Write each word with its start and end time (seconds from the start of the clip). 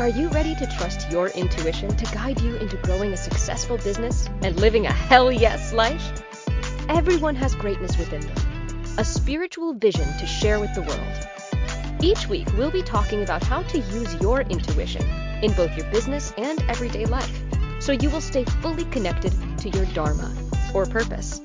Are 0.00 0.08
you 0.08 0.28
ready 0.30 0.54
to 0.54 0.66
trust 0.66 1.10
your 1.10 1.28
intuition 1.28 1.94
to 1.94 2.14
guide 2.14 2.40
you 2.40 2.56
into 2.56 2.78
growing 2.78 3.12
a 3.12 3.18
successful 3.18 3.76
business 3.76 4.30
and 4.40 4.58
living 4.58 4.86
a 4.86 4.92
hell 4.92 5.30
yes 5.30 5.74
life? 5.74 6.22
Everyone 6.88 7.34
has 7.34 7.54
greatness 7.54 7.98
within 7.98 8.22
them, 8.22 8.94
a 8.96 9.04
spiritual 9.04 9.74
vision 9.74 10.08
to 10.18 10.26
share 10.26 10.58
with 10.58 10.72
the 10.74 10.80
world. 10.80 12.02
Each 12.02 12.26
week, 12.28 12.48
we'll 12.56 12.70
be 12.70 12.82
talking 12.82 13.22
about 13.22 13.42
how 13.42 13.62
to 13.64 13.78
use 13.78 14.14
your 14.22 14.40
intuition 14.40 15.06
in 15.42 15.52
both 15.52 15.76
your 15.76 15.84
business 15.90 16.32
and 16.38 16.64
everyday 16.70 17.04
life 17.04 17.38
so 17.78 17.92
you 17.92 18.08
will 18.08 18.22
stay 18.22 18.44
fully 18.62 18.86
connected 18.86 19.34
to 19.58 19.68
your 19.68 19.84
Dharma 19.92 20.34
or 20.72 20.86
purpose. 20.86 21.42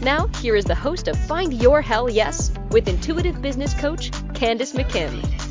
Now, 0.00 0.28
here 0.40 0.56
is 0.56 0.64
the 0.64 0.74
host 0.74 1.08
of 1.08 1.18
Find 1.26 1.52
Your 1.52 1.82
Hell 1.82 2.08
Yes 2.08 2.52
with 2.70 2.88
intuitive 2.88 3.42
business 3.42 3.74
coach 3.74 4.12
Candace 4.32 4.72
McKim. 4.72 5.47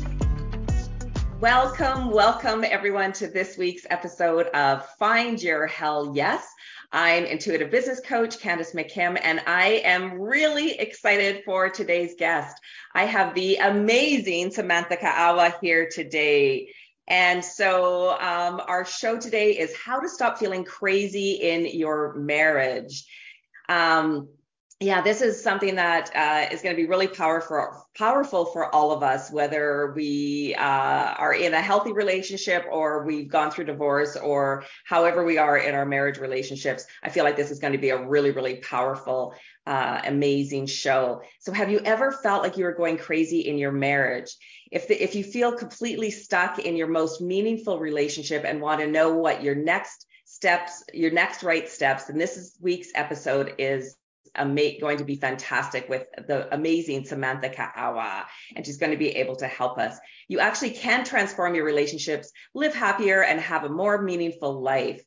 Welcome, 1.40 2.10
welcome 2.10 2.64
everyone 2.64 3.12
to 3.12 3.28
this 3.28 3.56
week's 3.56 3.86
episode 3.90 4.48
of 4.48 4.84
Find 4.98 5.40
Your 5.40 5.68
Hell 5.68 6.10
Yes. 6.12 6.44
I'm 6.90 7.24
intuitive 7.26 7.70
business 7.70 8.00
coach 8.00 8.40
Candace 8.40 8.72
McKim, 8.72 9.16
and 9.22 9.40
I 9.46 9.82
am 9.84 10.20
really 10.20 10.72
excited 10.72 11.44
for 11.44 11.70
today's 11.70 12.16
guest. 12.18 12.60
I 12.92 13.04
have 13.04 13.36
the 13.36 13.54
amazing 13.58 14.50
Samantha 14.50 14.96
Kaaua 14.96 15.54
here 15.60 15.88
today. 15.88 16.74
And 17.06 17.44
so, 17.44 18.18
um, 18.18 18.60
our 18.66 18.84
show 18.84 19.16
today 19.16 19.56
is 19.56 19.76
how 19.76 20.00
to 20.00 20.08
stop 20.08 20.38
feeling 20.38 20.64
crazy 20.64 21.34
in 21.34 21.66
your 21.66 22.14
marriage. 22.14 23.04
Um, 23.68 24.28
yeah, 24.80 25.00
this 25.00 25.22
is 25.22 25.42
something 25.42 25.74
that 25.74 26.14
uh, 26.14 26.54
is 26.54 26.62
going 26.62 26.76
to 26.76 26.80
be 26.80 26.88
really 26.88 27.08
powerful, 27.08 27.84
powerful 27.96 28.44
for 28.44 28.72
all 28.72 28.92
of 28.92 29.02
us, 29.02 29.28
whether 29.28 29.92
we 29.96 30.54
uh, 30.54 30.62
are 30.62 31.34
in 31.34 31.52
a 31.54 31.60
healthy 31.60 31.90
relationship 31.90 32.64
or 32.70 33.04
we've 33.04 33.28
gone 33.28 33.50
through 33.50 33.64
divorce 33.64 34.14
or 34.14 34.64
however 34.84 35.24
we 35.24 35.36
are 35.36 35.58
in 35.58 35.74
our 35.74 35.84
marriage 35.84 36.18
relationships. 36.18 36.86
I 37.02 37.08
feel 37.08 37.24
like 37.24 37.34
this 37.34 37.50
is 37.50 37.58
going 37.58 37.72
to 37.72 37.78
be 37.78 37.88
a 37.88 38.06
really, 38.06 38.30
really 38.30 38.56
powerful, 38.56 39.34
uh, 39.66 40.00
amazing 40.04 40.66
show. 40.66 41.22
So, 41.40 41.50
have 41.50 41.72
you 41.72 41.80
ever 41.80 42.12
felt 42.12 42.44
like 42.44 42.56
you 42.56 42.62
were 42.62 42.72
going 42.72 42.98
crazy 42.98 43.40
in 43.40 43.58
your 43.58 43.72
marriage? 43.72 44.30
If 44.70 44.86
the, 44.86 45.02
if 45.02 45.16
you 45.16 45.24
feel 45.24 45.50
completely 45.50 46.12
stuck 46.12 46.60
in 46.60 46.76
your 46.76 46.86
most 46.86 47.20
meaningful 47.20 47.80
relationship 47.80 48.44
and 48.46 48.60
want 48.60 48.80
to 48.80 48.86
know 48.86 49.12
what 49.12 49.42
your 49.42 49.56
next 49.56 50.06
steps, 50.24 50.84
your 50.94 51.10
next 51.10 51.42
right 51.42 51.68
steps, 51.68 52.04
then 52.04 52.16
this 52.16 52.36
is, 52.36 52.56
week's 52.60 52.92
episode 52.94 53.54
is 53.58 53.96
ama- 54.38 54.78
going 54.80 54.98
to 54.98 55.04
be 55.04 55.16
fantastic 55.16 55.88
with 55.88 56.06
the 56.26 56.52
amazing 56.54 57.04
Samantha 57.04 57.48
Kaaua, 57.48 58.24
and 58.54 58.64
she's 58.64 58.78
going 58.78 58.92
to 58.92 58.98
be 58.98 59.10
able 59.16 59.36
to 59.36 59.46
help 59.46 59.78
us. 59.78 59.98
You 60.28 60.40
actually 60.40 60.70
can 60.70 61.04
transform 61.04 61.54
your 61.54 61.64
relationships, 61.64 62.30
live 62.54 62.74
happier, 62.74 63.22
and 63.22 63.40
have 63.40 63.64
a 63.64 63.68
more 63.68 64.00
meaningful 64.00 64.62
life. 64.62 65.02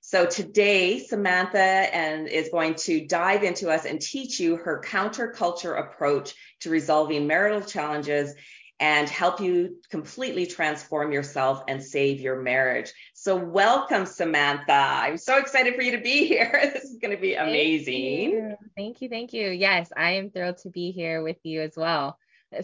So 0.00 0.24
today, 0.24 1.00
Samantha 1.00 1.58
and 1.58 2.28
is 2.28 2.50
going 2.50 2.76
to 2.76 3.06
dive 3.06 3.42
into 3.42 3.70
us 3.70 3.84
and 3.84 4.00
teach 4.00 4.38
you 4.38 4.56
her 4.56 4.80
counterculture 4.84 5.78
approach 5.78 6.32
to 6.60 6.70
resolving 6.70 7.26
marital 7.26 7.60
challenges 7.60 8.32
and 8.78 9.08
help 9.08 9.40
you 9.40 9.76
completely 9.90 10.46
transform 10.46 11.12
yourself 11.12 11.62
and 11.66 11.82
save 11.82 12.20
your 12.20 12.42
marriage. 12.42 12.92
So, 13.14 13.36
welcome, 13.36 14.04
Samantha. 14.04 14.72
I'm 14.72 15.16
so 15.16 15.38
excited 15.38 15.74
for 15.74 15.82
you 15.82 15.92
to 15.92 16.02
be 16.02 16.26
here. 16.26 16.52
This 16.76 16.84
is 16.84 16.98
going 16.98 17.14
to 17.14 17.20
be 17.20 17.34
amazing. 17.34 18.32
Thank 18.32 18.32
you. 18.32 18.56
Thank 18.76 19.00
you. 19.00 19.08
Thank 19.08 19.32
you. 19.32 19.50
Yes, 19.50 19.90
I 19.96 20.12
am 20.12 20.30
thrilled 20.30 20.58
to 20.58 20.70
be 20.70 20.90
here 20.90 21.22
with 21.22 21.38
you 21.42 21.62
as 21.62 21.72
well. 21.76 22.18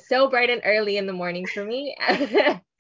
So 0.07 0.29
bright 0.29 0.51
and 0.51 0.63
early 0.65 0.97
in 0.97 1.07
the 1.07 1.13
morning 1.13 1.47
for 1.47 1.65
me, 1.65 1.97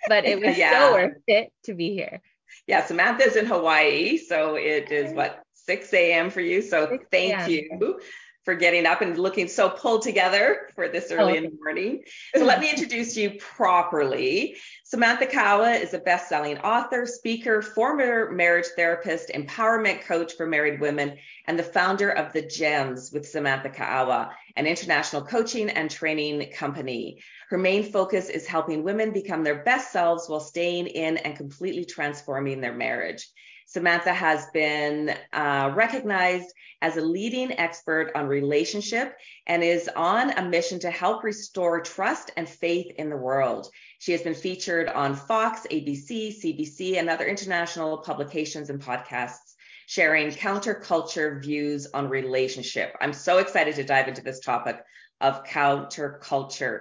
but 0.08 0.24
it 0.24 0.40
was 0.40 0.56
yeah. 0.56 0.70
so 0.70 0.92
worth 0.92 1.22
it 1.26 1.52
to 1.64 1.74
be 1.74 1.94
here. 1.94 2.20
Yeah, 2.66 2.84
Samantha's 2.84 3.36
in 3.36 3.46
Hawaii, 3.46 4.18
so 4.18 4.56
it 4.56 4.92
is 4.92 5.12
what 5.14 5.42
6 5.54 5.92
a.m. 5.94 6.30
for 6.30 6.40
you. 6.40 6.60
So 6.62 6.98
thank 7.10 7.48
you 7.48 7.98
for 8.44 8.54
getting 8.54 8.86
up 8.86 9.02
and 9.02 9.18
looking 9.18 9.46
so 9.46 9.68
pulled 9.68 10.02
together 10.02 10.68
for 10.74 10.88
this 10.88 11.10
oh. 11.10 11.16
early 11.16 11.32
oh. 11.32 11.36
in 11.36 11.42
the 11.44 11.56
morning. 11.62 12.02
So 12.34 12.44
let 12.44 12.60
me 12.60 12.70
introduce 12.76 13.16
you 13.16 13.38
properly. 13.38 14.56
Samantha 14.84 15.26
Kaaua 15.26 15.80
is 15.80 15.94
a 15.94 15.98
best-selling 15.98 16.58
author, 16.58 17.06
speaker, 17.06 17.62
former 17.62 18.30
marriage 18.32 18.66
therapist, 18.76 19.30
empowerment 19.30 20.02
coach 20.02 20.34
for 20.34 20.46
married 20.46 20.80
women, 20.80 21.16
and 21.46 21.58
the 21.58 21.62
founder 21.62 22.10
of 22.10 22.32
The 22.32 22.42
GEMMS 22.42 23.12
with 23.12 23.28
Samantha 23.28 23.70
Kaaua, 23.70 24.30
an 24.56 24.66
international 24.66 25.22
coaching 25.22 25.70
and 25.70 25.90
training 25.90 26.50
company. 26.52 27.22
Her 27.48 27.58
main 27.58 27.84
focus 27.84 28.28
is 28.28 28.46
helping 28.46 28.82
women 28.82 29.12
become 29.12 29.44
their 29.44 29.62
best 29.62 29.92
selves 29.92 30.28
while 30.28 30.40
staying 30.40 30.88
in 30.88 31.16
and 31.18 31.36
completely 31.36 31.84
transforming 31.84 32.60
their 32.60 32.74
marriage. 32.74 33.26
Samantha 33.72 34.12
has 34.12 34.44
been 34.52 35.16
uh, 35.32 35.72
recognized 35.74 36.52
as 36.82 36.98
a 36.98 37.00
leading 37.00 37.58
expert 37.58 38.12
on 38.14 38.26
relationship 38.26 39.16
and 39.46 39.62
is 39.62 39.88
on 39.96 40.30
a 40.30 40.46
mission 40.46 40.78
to 40.80 40.90
help 40.90 41.24
restore 41.24 41.80
trust 41.80 42.30
and 42.36 42.46
faith 42.46 42.92
in 42.98 43.08
the 43.08 43.16
world. 43.16 43.70
She 43.98 44.12
has 44.12 44.20
been 44.20 44.34
featured 44.34 44.88
on 44.88 45.14
Fox, 45.14 45.66
ABC, 45.70 46.38
CBC, 46.38 46.98
and 46.98 47.08
other 47.08 47.24
international 47.24 47.96
publications 47.98 48.68
and 48.68 48.78
podcasts, 48.78 49.54
sharing 49.86 50.28
counterculture 50.28 51.40
views 51.40 51.86
on 51.94 52.10
relationship. 52.10 52.94
I'm 53.00 53.14
so 53.14 53.38
excited 53.38 53.76
to 53.76 53.84
dive 53.84 54.08
into 54.08 54.22
this 54.22 54.40
topic 54.40 54.82
of 55.22 55.44
counterculture. 55.44 56.80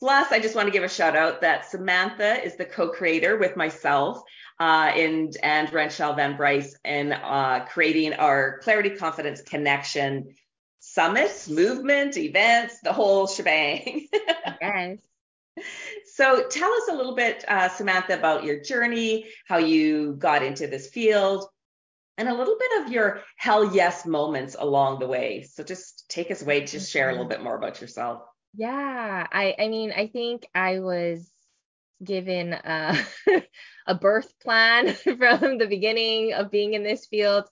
Plus, 0.00 0.32
I 0.32 0.40
just 0.40 0.54
want 0.54 0.66
to 0.66 0.72
give 0.72 0.82
a 0.82 0.88
shout 0.88 1.14
out 1.14 1.42
that 1.42 1.70
Samantha 1.70 2.42
is 2.42 2.56
the 2.56 2.64
co-creator 2.64 3.36
with 3.36 3.54
myself 3.54 4.22
uh, 4.58 4.92
and 4.94 5.36
and 5.42 5.68
Renshel 5.68 6.16
Van 6.16 6.36
Bryce 6.36 6.74
in 6.84 7.12
uh, 7.12 7.66
creating 7.70 8.14
our 8.14 8.60
Clarity 8.60 8.90
Confidence 8.90 9.42
Connection 9.42 10.34
summits, 10.78 11.48
movement, 11.50 12.16
events, 12.16 12.80
the 12.82 12.92
whole 12.94 13.26
shebang. 13.26 14.08
yes. 14.60 14.98
So 16.14 16.48
tell 16.48 16.72
us 16.72 16.88
a 16.90 16.94
little 16.94 17.14
bit, 17.14 17.44
uh, 17.46 17.68
Samantha, 17.68 18.18
about 18.18 18.44
your 18.44 18.60
journey, 18.60 19.26
how 19.46 19.58
you 19.58 20.14
got 20.14 20.42
into 20.42 20.66
this 20.66 20.88
field, 20.88 21.46
and 22.16 22.28
a 22.28 22.34
little 22.34 22.56
bit 22.58 22.82
of 22.82 22.92
your 22.92 23.22
hell 23.36 23.74
yes 23.74 24.06
moments 24.06 24.56
along 24.58 24.98
the 24.98 25.06
way. 25.06 25.46
So 25.50 25.62
just 25.62 26.08
take 26.08 26.30
us 26.30 26.40
away, 26.40 26.64
just 26.64 26.90
share 26.90 27.10
a 27.10 27.12
little 27.12 27.28
bit 27.28 27.42
more 27.42 27.56
about 27.56 27.82
yourself. 27.82 28.22
Yeah, 28.54 29.26
I 29.30 29.54
I 29.58 29.68
mean, 29.68 29.92
I 29.92 30.08
think 30.08 30.46
I 30.54 30.80
was 30.80 31.30
given 32.02 32.52
a, 32.52 32.96
a 33.86 33.94
birth 33.94 34.32
plan 34.40 34.94
from 34.94 35.58
the 35.58 35.66
beginning 35.68 36.32
of 36.32 36.50
being 36.50 36.74
in 36.74 36.82
this 36.82 37.06
field. 37.06 37.44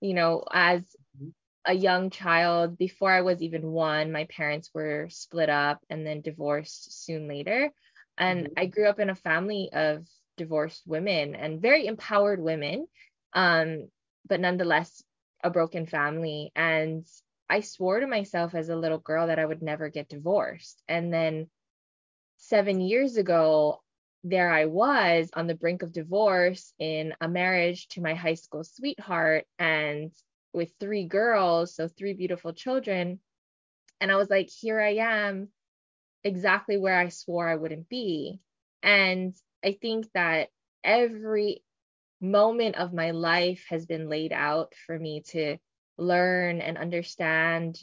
You 0.00 0.14
know, 0.14 0.44
as 0.52 0.82
mm-hmm. 1.16 1.28
a 1.66 1.74
young 1.74 2.10
child, 2.10 2.78
before 2.78 3.10
I 3.10 3.22
was 3.22 3.42
even 3.42 3.66
one, 3.66 4.12
my 4.12 4.24
parents 4.24 4.70
were 4.72 5.08
split 5.10 5.50
up 5.50 5.80
and 5.90 6.06
then 6.06 6.20
divorced 6.20 7.04
soon 7.04 7.28
later. 7.28 7.70
And 8.16 8.46
mm-hmm. 8.46 8.52
I 8.56 8.66
grew 8.66 8.88
up 8.88 9.00
in 9.00 9.10
a 9.10 9.14
family 9.14 9.70
of 9.72 10.06
divorced 10.36 10.82
women 10.86 11.34
and 11.34 11.60
very 11.60 11.86
empowered 11.86 12.40
women, 12.40 12.86
um, 13.32 13.88
but 14.26 14.40
nonetheless, 14.40 15.02
a 15.42 15.50
broken 15.50 15.86
family. 15.86 16.52
And 16.54 17.04
I 17.50 17.60
swore 17.60 18.00
to 18.00 18.06
myself 18.06 18.54
as 18.54 18.68
a 18.68 18.76
little 18.76 18.98
girl 18.98 19.28
that 19.28 19.38
I 19.38 19.46
would 19.46 19.62
never 19.62 19.88
get 19.88 20.08
divorced. 20.08 20.82
And 20.88 21.12
then 21.12 21.48
seven 22.36 22.80
years 22.80 23.16
ago, 23.16 23.82
there 24.24 24.50
I 24.50 24.66
was 24.66 25.30
on 25.34 25.46
the 25.46 25.54
brink 25.54 25.82
of 25.82 25.92
divorce 25.92 26.72
in 26.78 27.14
a 27.20 27.28
marriage 27.28 27.88
to 27.88 28.00
my 28.00 28.14
high 28.14 28.34
school 28.34 28.64
sweetheart 28.64 29.46
and 29.58 30.12
with 30.52 30.72
three 30.80 31.04
girls, 31.04 31.74
so 31.74 31.88
three 31.88 32.14
beautiful 32.14 32.52
children. 32.52 33.20
And 34.00 34.10
I 34.10 34.16
was 34.16 34.28
like, 34.28 34.50
here 34.50 34.80
I 34.80 34.96
am, 34.96 35.48
exactly 36.24 36.76
where 36.76 36.98
I 36.98 37.08
swore 37.08 37.48
I 37.48 37.56
wouldn't 37.56 37.88
be. 37.88 38.40
And 38.82 39.34
I 39.64 39.78
think 39.80 40.08
that 40.14 40.48
every 40.84 41.62
moment 42.20 42.76
of 42.76 42.92
my 42.92 43.12
life 43.12 43.64
has 43.68 43.86
been 43.86 44.08
laid 44.08 44.32
out 44.32 44.72
for 44.86 44.98
me 44.98 45.22
to 45.28 45.58
learn 45.98 46.60
and 46.60 46.78
understand 46.78 47.78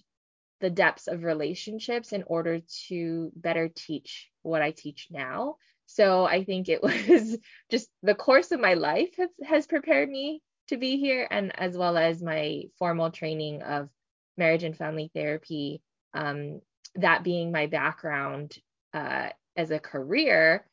the 0.61 0.69
depths 0.69 1.07
of 1.07 1.23
relationships 1.23 2.13
in 2.13 2.23
order 2.27 2.61
to 2.87 3.31
better 3.35 3.69
teach 3.69 4.29
what 4.41 4.61
I 4.61 4.71
teach 4.71 5.07
now. 5.11 5.57
So 5.85 6.25
I 6.25 6.43
think 6.43 6.69
it 6.69 6.81
was 6.83 7.37
just 7.69 7.89
the 8.01 8.15
course 8.15 8.51
of 8.51 8.59
my 8.59 8.73
life 8.73 9.15
has, 9.17 9.29
has 9.43 9.67
prepared 9.67 10.09
me 10.09 10.41
to 10.69 10.77
be 10.77 10.97
here, 10.97 11.27
and 11.29 11.57
as 11.59 11.77
well 11.77 11.95
as 11.95 12.23
my 12.23 12.63
formal 12.79 13.11
training 13.11 13.61
of 13.61 13.89
marriage 14.37 14.63
and 14.63 14.75
family 14.75 15.11
therapy. 15.13 15.81
Um, 16.13 16.61
that 16.95 17.23
being 17.23 17.51
my 17.51 17.67
background 17.67 18.57
uh, 18.93 19.29
as 19.55 19.69
a 19.69 19.79
career 19.79 20.65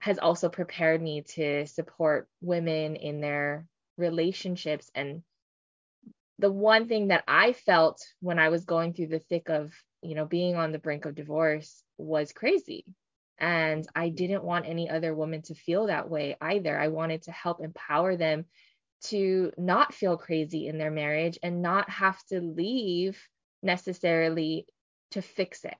has 0.00 0.18
also 0.18 0.48
prepared 0.48 1.00
me 1.00 1.22
to 1.22 1.66
support 1.66 2.28
women 2.40 2.96
in 2.96 3.20
their 3.20 3.66
relationships 3.96 4.90
and 4.94 5.22
the 6.38 6.52
one 6.52 6.88
thing 6.88 7.08
that 7.08 7.24
I 7.26 7.52
felt 7.52 8.02
when 8.20 8.38
I 8.38 8.50
was 8.50 8.64
going 8.64 8.92
through 8.92 9.08
the 9.08 9.20
thick 9.20 9.48
of, 9.48 9.72
you 10.02 10.14
know, 10.14 10.26
being 10.26 10.56
on 10.56 10.72
the 10.72 10.78
brink 10.78 11.04
of 11.04 11.14
divorce 11.14 11.82
was 11.98 12.32
crazy 12.32 12.84
And 13.38 13.86
I 13.94 14.08
didn't 14.08 14.44
want 14.44 14.66
any 14.66 14.88
other 14.88 15.14
woman 15.14 15.42
to 15.42 15.54
feel 15.54 15.86
that 15.86 16.08
way 16.08 16.36
either. 16.40 16.78
I 16.78 16.88
wanted 16.88 17.22
to 17.22 17.32
help 17.32 17.60
empower 17.60 18.16
them 18.16 18.46
to 19.04 19.52
not 19.58 19.94
feel 19.94 20.16
crazy 20.16 20.68
in 20.68 20.78
their 20.78 20.90
marriage 20.90 21.38
and 21.42 21.62
not 21.62 21.90
have 21.90 22.18
to 22.26 22.40
leave 22.40 23.20
necessarily 23.62 24.66
to 25.12 25.22
fix 25.22 25.64
it. 25.64 25.76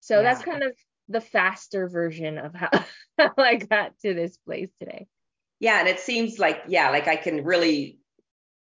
So 0.00 0.16
yeah. 0.16 0.22
that's 0.22 0.44
kind 0.44 0.62
of 0.62 0.76
the 1.08 1.20
faster 1.20 1.88
version 1.88 2.38
of 2.38 2.54
how, 2.54 2.70
how 3.18 3.32
I 3.38 3.56
got 3.56 3.98
to 4.00 4.14
this 4.14 4.36
place 4.38 4.70
today. 4.80 5.06
Yeah. 5.60 5.78
And 5.78 5.88
it 5.88 6.00
seems 6.00 6.38
like, 6.38 6.62
yeah, 6.68 6.90
like 6.90 7.06
I 7.06 7.16
can 7.16 7.44
really 7.44 7.99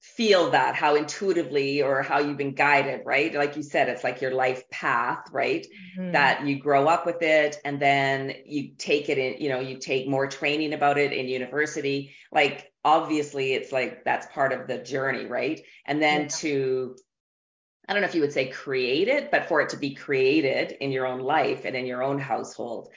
feel 0.04 0.50
that 0.50 0.76
how 0.76 0.96
intuitively 0.96 1.82
or 1.82 2.02
how 2.02 2.20
you've 2.20 2.38
been 2.38 2.54
guided 2.54 3.02
right? 3.06 3.34
Like 3.34 3.56
you 3.56 3.64
said 3.64 3.88
it's 3.88 4.04
like 4.04 4.22
your 4.22 4.34
life 4.34 4.70
path 4.70 5.30
right? 5.32 5.66
Mm-hmm. 5.98 6.12
that 6.12 6.46
you 6.46 6.60
grow 6.60 6.88
up 6.88 7.06
with 7.06 7.22
it 7.22 7.56
and 7.64 7.80
then 7.80 8.34
you 8.46 8.74
take 8.78 9.08
it 9.08 9.18
in 9.18 9.42
you 9.42 9.48
know 9.48 9.62
you 9.62 9.78
take 9.78 10.08
more 10.08 10.28
training 10.28 10.74
about 10.74 10.98
it 10.98 11.14
in 11.14 11.30
university. 11.30 12.14
Like 12.34 12.70
obviously 12.84 13.54
it's 13.54 13.72
like 13.72 14.04
that's 14.04 14.28
part 14.34 14.52
of 14.52 14.68
the 14.68 14.78
journey 14.78 15.26
right? 15.26 15.62
And 15.86 16.02
then 16.02 16.24
yeah. 16.24 16.28
to 16.28 16.96
i 17.88 17.94
don't 17.94 18.02
know 18.02 18.08
if 18.08 18.16
you 18.16 18.22
would 18.22 18.34
say 18.34 18.48
create 18.48 19.08
it 19.08 19.30
but 19.30 19.48
for 19.48 19.60
it 19.62 19.70
to 19.70 19.78
be 19.78 19.94
created 19.94 20.72
in 20.80 20.92
your 20.92 21.06
own 21.06 21.20
life 21.20 21.62
and 21.64 21.78
in 21.78 21.86
your 21.86 22.04
own 22.04 22.20
household. 22.20 22.90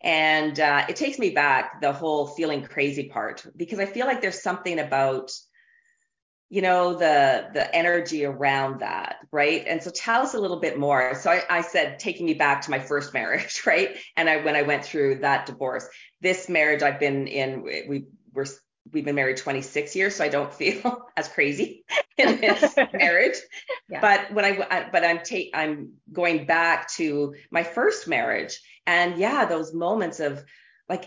And 0.00 0.58
uh, 0.60 0.86
it 0.88 0.94
takes 0.94 1.18
me 1.18 1.30
back 1.30 1.80
the 1.80 1.92
whole 1.92 2.28
feeling 2.28 2.62
crazy 2.62 3.10
part 3.10 3.44
because 3.54 3.78
i 3.78 3.84
feel 3.84 4.06
like 4.06 4.22
there's 4.22 4.42
something 4.42 4.78
about 4.78 5.30
you 6.50 6.62
know 6.62 6.94
the 6.94 7.48
the 7.52 7.74
energy 7.74 8.24
around 8.24 8.80
that 8.80 9.16
right? 9.30 9.64
And 9.66 9.82
so 9.82 9.90
tell 9.90 10.22
us 10.22 10.34
a 10.34 10.40
little 10.40 10.60
bit 10.60 10.78
more. 10.78 11.14
So 11.14 11.30
I, 11.30 11.42
I, 11.50 11.60
said 11.60 11.98
taking 11.98 12.26
me 12.26 12.34
back 12.34 12.62
to 12.62 12.70
my 12.70 12.78
first 12.78 13.12
marriage 13.12 13.62
right? 13.66 13.96
And 14.16 14.28
i 14.28 14.38
when 14.38 14.56
i 14.56 14.62
went 14.62 14.84
through 14.84 15.20
that 15.20 15.46
divorce 15.46 15.86
this 16.20 16.48
marriage 16.48 16.82
i've 16.82 17.00
been 17.00 17.26
in 17.26 17.62
we 17.62 18.06
were 18.32 18.46
we've 18.92 19.04
been 19.04 19.14
married 19.14 19.36
26 19.36 19.94
years 19.94 20.16
so 20.16 20.24
i 20.24 20.28
don't 20.28 20.52
feel 20.52 21.06
as 21.16 21.28
crazy 21.28 21.84
in 22.18 22.40
this 22.40 22.74
marriage. 22.92 23.36
Yeah. 23.88 24.00
but 24.00 24.32
when 24.32 24.44
i 24.44 24.88
but 24.90 25.04
i'm 25.04 25.20
take 25.22 25.50
i'm 25.54 25.92
going 26.12 26.46
back 26.46 26.90
to 26.92 27.34
my 27.50 27.62
first 27.62 28.08
marriage 28.08 28.60
and 28.86 29.18
yeah 29.18 29.44
those 29.44 29.74
moments 29.74 30.20
of 30.20 30.42
like 30.88 31.04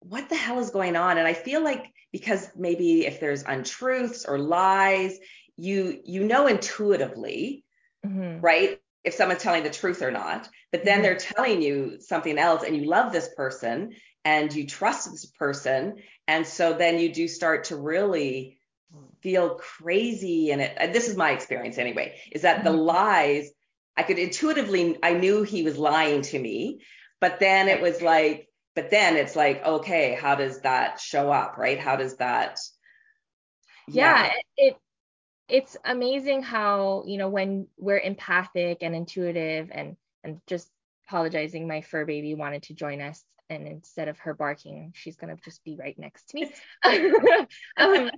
what 0.00 0.28
the 0.28 0.34
hell 0.34 0.58
is 0.58 0.70
going 0.70 0.96
on? 0.96 1.18
And 1.18 1.26
i 1.26 1.32
feel 1.32 1.62
like 1.62 1.91
because 2.12 2.48
maybe 2.56 3.06
if 3.06 3.20
there's 3.20 3.42
untruths 3.42 4.24
or 4.26 4.38
lies, 4.38 5.18
you 5.56 6.00
you 6.04 6.24
know 6.24 6.46
intuitively, 6.46 7.64
mm-hmm. 8.04 8.40
right? 8.40 8.80
If 9.04 9.14
someone's 9.14 9.42
telling 9.42 9.64
the 9.64 9.70
truth 9.70 10.02
or 10.02 10.10
not, 10.10 10.48
but 10.70 10.84
then 10.84 10.96
mm-hmm. 10.96 11.02
they're 11.02 11.16
telling 11.16 11.62
you 11.62 12.00
something 12.00 12.38
else 12.38 12.62
and 12.62 12.76
you 12.76 12.88
love 12.88 13.12
this 13.12 13.28
person 13.34 13.94
and 14.24 14.52
you 14.52 14.66
trust 14.66 15.10
this 15.10 15.26
person. 15.26 15.96
And 16.28 16.46
so 16.46 16.74
then 16.74 16.98
you 16.98 17.12
do 17.12 17.26
start 17.26 17.64
to 17.64 17.76
really 17.76 18.58
feel 19.22 19.56
crazy. 19.56 20.50
And 20.52 20.60
it, 20.60 20.76
and 20.76 20.94
this 20.94 21.08
is 21.08 21.16
my 21.16 21.32
experience 21.32 21.78
anyway, 21.78 22.20
is 22.30 22.42
that 22.42 22.58
mm-hmm. 22.58 22.66
the 22.66 22.72
lies, 22.72 23.50
I 23.96 24.02
could 24.04 24.18
intuitively, 24.18 24.98
I 25.02 25.14
knew 25.14 25.42
he 25.42 25.62
was 25.62 25.78
lying 25.78 26.22
to 26.22 26.38
me, 26.38 26.82
but 27.20 27.40
then 27.40 27.68
it 27.68 27.80
was 27.80 28.02
like, 28.02 28.48
but 28.74 28.90
then 28.90 29.16
it's 29.16 29.36
like 29.36 29.64
okay 29.64 30.16
how 30.20 30.34
does 30.34 30.60
that 30.60 31.00
show 31.00 31.30
up 31.30 31.56
right? 31.58 31.78
How 31.78 31.96
does 31.96 32.16
that 32.16 32.58
yeah, 33.88 34.26
yeah. 34.26 34.32
it 34.56 34.76
it's 35.48 35.76
amazing 35.84 36.42
how 36.42 37.04
you 37.06 37.18
know 37.18 37.28
when 37.28 37.66
we're 37.76 37.98
empathic 37.98 38.78
and 38.82 38.94
intuitive 38.94 39.70
and 39.72 39.96
and 40.24 40.40
just 40.46 40.68
apologizing 41.08 41.66
my 41.66 41.80
fur 41.80 42.04
baby 42.04 42.34
wanted 42.34 42.62
to 42.64 42.74
join 42.74 43.00
us 43.00 43.22
and 43.50 43.66
instead 43.66 44.08
of 44.08 44.18
her 44.20 44.34
barking 44.34 44.92
she's 44.94 45.16
going 45.16 45.34
to 45.34 45.42
just 45.42 45.62
be 45.64 45.76
right 45.78 45.98
next 45.98 46.28
to 46.28 46.36
me. 46.36 46.52
Um, 47.76 48.10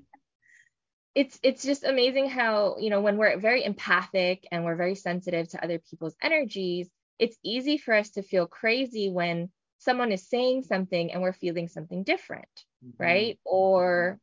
it's 1.14 1.38
it's 1.42 1.62
just 1.62 1.84
amazing 1.84 2.28
how 2.28 2.76
you 2.78 2.90
know 2.90 3.00
when 3.00 3.16
we're 3.16 3.38
very 3.38 3.64
empathic 3.64 4.46
and 4.50 4.64
we're 4.64 4.76
very 4.76 4.94
sensitive 4.94 5.48
to 5.48 5.62
other 5.62 5.78
people's 5.78 6.16
energies 6.20 6.88
it's 7.18 7.36
easy 7.44 7.78
for 7.78 7.94
us 7.94 8.10
to 8.10 8.22
feel 8.22 8.46
crazy 8.46 9.08
when 9.08 9.48
someone 9.84 10.12
is 10.12 10.26
saying 10.26 10.62
something 10.62 11.12
and 11.12 11.22
we're 11.22 11.32
feeling 11.32 11.68
something 11.68 12.02
different, 12.02 12.64
mm-hmm. 12.84 13.02
right? 13.02 13.38
Or 13.44 14.18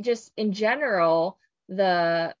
just 0.00 0.32
in 0.36 0.52
general, 0.52 1.38
the 1.68 2.34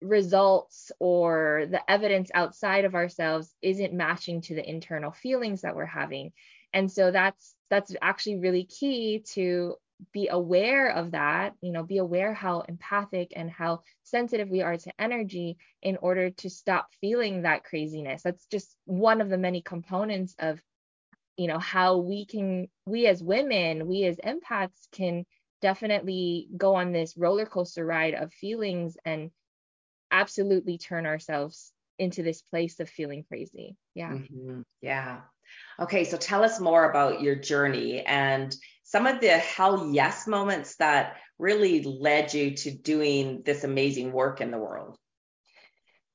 results 0.00 0.92
or 1.00 1.66
the 1.70 1.80
evidence 1.90 2.30
outside 2.34 2.84
of 2.84 2.94
ourselves 2.94 3.54
isn't 3.62 3.92
matching 3.92 4.42
to 4.42 4.54
the 4.54 4.68
internal 4.68 5.10
feelings 5.10 5.62
that 5.62 5.74
we're 5.74 5.86
having. 5.86 6.32
And 6.72 6.90
so 6.90 7.10
that's 7.10 7.54
that's 7.70 7.94
actually 8.02 8.38
really 8.38 8.64
key 8.64 9.24
to 9.32 9.76
be 10.12 10.28
aware 10.28 10.90
of 10.90 11.12
that, 11.12 11.54
you 11.60 11.72
know, 11.72 11.82
be 11.82 11.98
aware 11.98 12.34
how 12.34 12.60
empathic 12.62 13.32
and 13.34 13.50
how 13.50 13.82
sensitive 14.02 14.48
we 14.48 14.60
are 14.60 14.76
to 14.76 14.92
energy 14.98 15.56
in 15.82 15.96
order 15.98 16.30
to 16.30 16.50
stop 16.50 16.88
feeling 17.00 17.42
that 17.42 17.64
craziness. 17.64 18.22
That's 18.22 18.46
just 18.46 18.76
one 18.84 19.20
of 19.20 19.28
the 19.28 19.38
many 19.38 19.62
components 19.62 20.34
of 20.38 20.60
you 21.36 21.48
know 21.48 21.58
how 21.58 21.96
we 21.96 22.26
can 22.26 22.68
we 22.86 23.06
as 23.06 23.22
women 23.22 23.86
we 23.86 24.04
as 24.04 24.16
empaths 24.18 24.88
can 24.92 25.24
definitely 25.60 26.48
go 26.56 26.74
on 26.74 26.92
this 26.92 27.16
roller 27.16 27.46
coaster 27.46 27.84
ride 27.84 28.14
of 28.14 28.32
feelings 28.32 28.96
and 29.04 29.30
absolutely 30.10 30.78
turn 30.78 31.06
ourselves 31.06 31.72
into 31.98 32.22
this 32.22 32.42
place 32.42 32.80
of 32.80 32.88
feeling 32.88 33.24
crazy. 33.26 33.76
Yeah. 33.94 34.10
Mm-hmm. 34.10 34.60
yeah. 34.80 35.20
Okay 35.78 36.04
so 36.04 36.16
tell 36.16 36.44
us 36.44 36.60
more 36.60 36.88
about 36.88 37.20
your 37.20 37.34
journey 37.34 38.00
and 38.00 38.54
some 38.82 39.06
of 39.06 39.20
the 39.20 39.30
hell 39.38 39.90
yes 39.92 40.26
moments 40.26 40.76
that 40.76 41.16
really 41.38 41.82
led 41.82 42.32
you 42.32 42.56
to 42.56 42.70
doing 42.70 43.42
this 43.44 43.64
amazing 43.64 44.12
work 44.12 44.40
in 44.40 44.50
the 44.50 44.58
world 44.58 44.96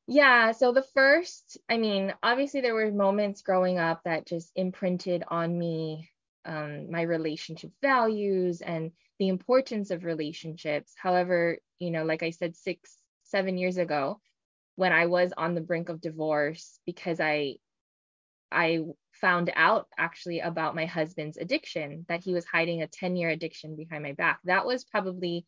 yeah, 0.09 0.53
so 0.53 0.71
the 0.71 0.81
first, 0.95 1.59
I 1.69 1.77
mean, 1.77 2.13
obviously 2.23 2.61
there 2.61 2.73
were 2.73 2.91
moments 2.91 3.43
growing 3.43 3.77
up 3.77 4.01
that 4.05 4.25
just 4.25 4.51
imprinted 4.55 5.23
on 5.27 5.57
me 5.57 6.09
um, 6.45 6.89
my 6.89 7.03
relationship 7.03 7.71
values 7.83 8.61
and 8.61 8.91
the 9.19 9.27
importance 9.27 9.91
of 9.91 10.05
relationships. 10.05 10.93
However, 10.97 11.59
you 11.77 11.91
know, 11.91 12.05
like 12.05 12.23
I 12.23 12.31
said, 12.31 12.55
six, 12.55 12.97
seven 13.23 13.59
years 13.59 13.77
ago, 13.77 14.19
when 14.77 14.91
I 14.91 15.05
was 15.05 15.31
on 15.37 15.53
the 15.53 15.61
brink 15.61 15.89
of 15.89 16.01
divorce 16.01 16.79
because 16.87 17.19
I 17.19 17.57
I 18.51 18.79
found 19.11 19.51
out 19.55 19.87
actually 19.95 20.39
about 20.39 20.73
my 20.73 20.87
husband's 20.87 21.37
addiction, 21.37 22.05
that 22.07 22.23
he 22.23 22.33
was 22.33 22.45
hiding 22.45 22.81
a 22.81 22.87
10 22.87 23.15
year 23.15 23.29
addiction 23.29 23.75
behind 23.75 24.01
my 24.01 24.13
back. 24.13 24.39
That 24.45 24.65
was 24.65 24.85
probably 24.85 25.45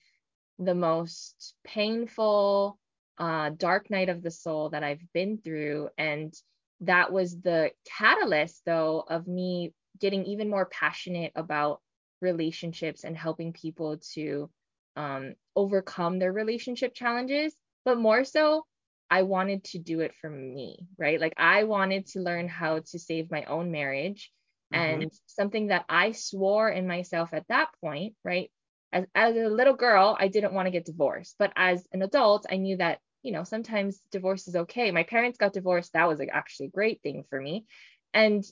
the 0.59 0.75
most 0.75 1.55
painful 1.63 2.77
uh, 3.21 3.51
dark 3.55 3.91
night 3.91 4.09
of 4.09 4.23
the 4.23 4.31
soul 4.31 4.71
that 4.71 4.83
I've 4.83 5.13
been 5.13 5.37
through. 5.37 5.89
And 5.95 6.33
that 6.81 7.13
was 7.13 7.39
the 7.39 7.71
catalyst, 7.87 8.63
though, 8.65 9.05
of 9.07 9.27
me 9.27 9.73
getting 9.99 10.25
even 10.25 10.49
more 10.49 10.65
passionate 10.65 11.31
about 11.35 11.81
relationships 12.19 13.03
and 13.03 13.15
helping 13.15 13.53
people 13.53 13.99
to 14.15 14.49
um, 14.95 15.35
overcome 15.55 16.17
their 16.17 16.33
relationship 16.33 16.95
challenges. 16.95 17.55
But 17.85 17.99
more 17.99 18.23
so, 18.23 18.65
I 19.11 19.21
wanted 19.21 19.65
to 19.65 19.77
do 19.77 19.99
it 19.99 20.15
for 20.19 20.29
me, 20.29 20.87
right? 20.97 21.21
Like 21.21 21.33
I 21.37 21.65
wanted 21.65 22.07
to 22.07 22.21
learn 22.21 22.47
how 22.47 22.79
to 22.79 22.99
save 22.99 23.29
my 23.29 23.43
own 23.43 23.71
marriage. 23.71 24.31
Mm-hmm. 24.73 25.01
And 25.03 25.11
something 25.27 25.67
that 25.67 25.85
I 25.87 26.13
swore 26.13 26.69
in 26.69 26.87
myself 26.87 27.33
at 27.33 27.47
that 27.49 27.67
point, 27.83 28.15
right? 28.23 28.49
As, 28.91 29.05
as 29.13 29.35
a 29.35 29.47
little 29.47 29.75
girl, 29.75 30.17
I 30.19 30.27
didn't 30.27 30.53
want 30.53 30.65
to 30.65 30.71
get 30.71 30.85
divorced. 30.85 31.35
But 31.37 31.53
as 31.55 31.85
an 31.91 32.01
adult, 32.01 32.47
I 32.49 32.57
knew 32.57 32.77
that 32.77 32.99
you 33.23 33.31
know, 33.31 33.43
sometimes 33.43 34.01
divorce 34.11 34.47
is 34.47 34.55
okay. 34.55 34.91
My 34.91 35.03
parents 35.03 35.37
got 35.37 35.53
divorced. 35.53 35.93
That 35.93 36.07
was 36.07 36.21
actually 36.31 36.67
a 36.67 36.71
great 36.71 37.01
thing 37.01 37.23
for 37.29 37.39
me. 37.39 37.65
And 38.13 38.43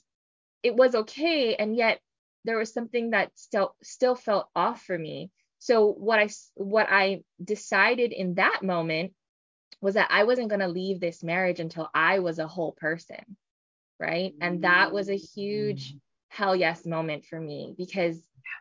it 0.62 0.76
was 0.76 0.94
okay. 0.94 1.56
And 1.56 1.74
yet 1.74 2.00
there 2.44 2.58
was 2.58 2.72
something 2.72 3.10
that 3.10 3.30
still 3.34 3.74
still 3.82 4.14
felt 4.14 4.48
off 4.54 4.82
for 4.82 4.96
me. 4.96 5.30
So 5.58 5.92
what 5.92 6.18
I 6.18 6.28
what 6.54 6.86
I 6.90 7.22
decided 7.42 8.12
in 8.12 8.34
that 8.34 8.62
moment 8.62 9.12
was 9.80 9.94
that 9.94 10.08
I 10.10 10.24
wasn't 10.24 10.48
going 10.48 10.60
to 10.60 10.68
leave 10.68 11.00
this 11.00 11.22
marriage 11.22 11.60
until 11.60 11.88
I 11.94 12.20
was 12.20 12.38
a 12.38 12.46
whole 12.46 12.72
person. 12.72 13.36
Right? 13.98 14.34
And 14.40 14.64
that 14.64 14.92
was 14.92 15.10
a 15.10 15.16
huge 15.16 15.92
mm. 15.92 16.00
hell 16.28 16.56
yes 16.56 16.86
moment 16.86 17.26
for 17.26 17.38
me 17.38 17.74
because 17.76 18.18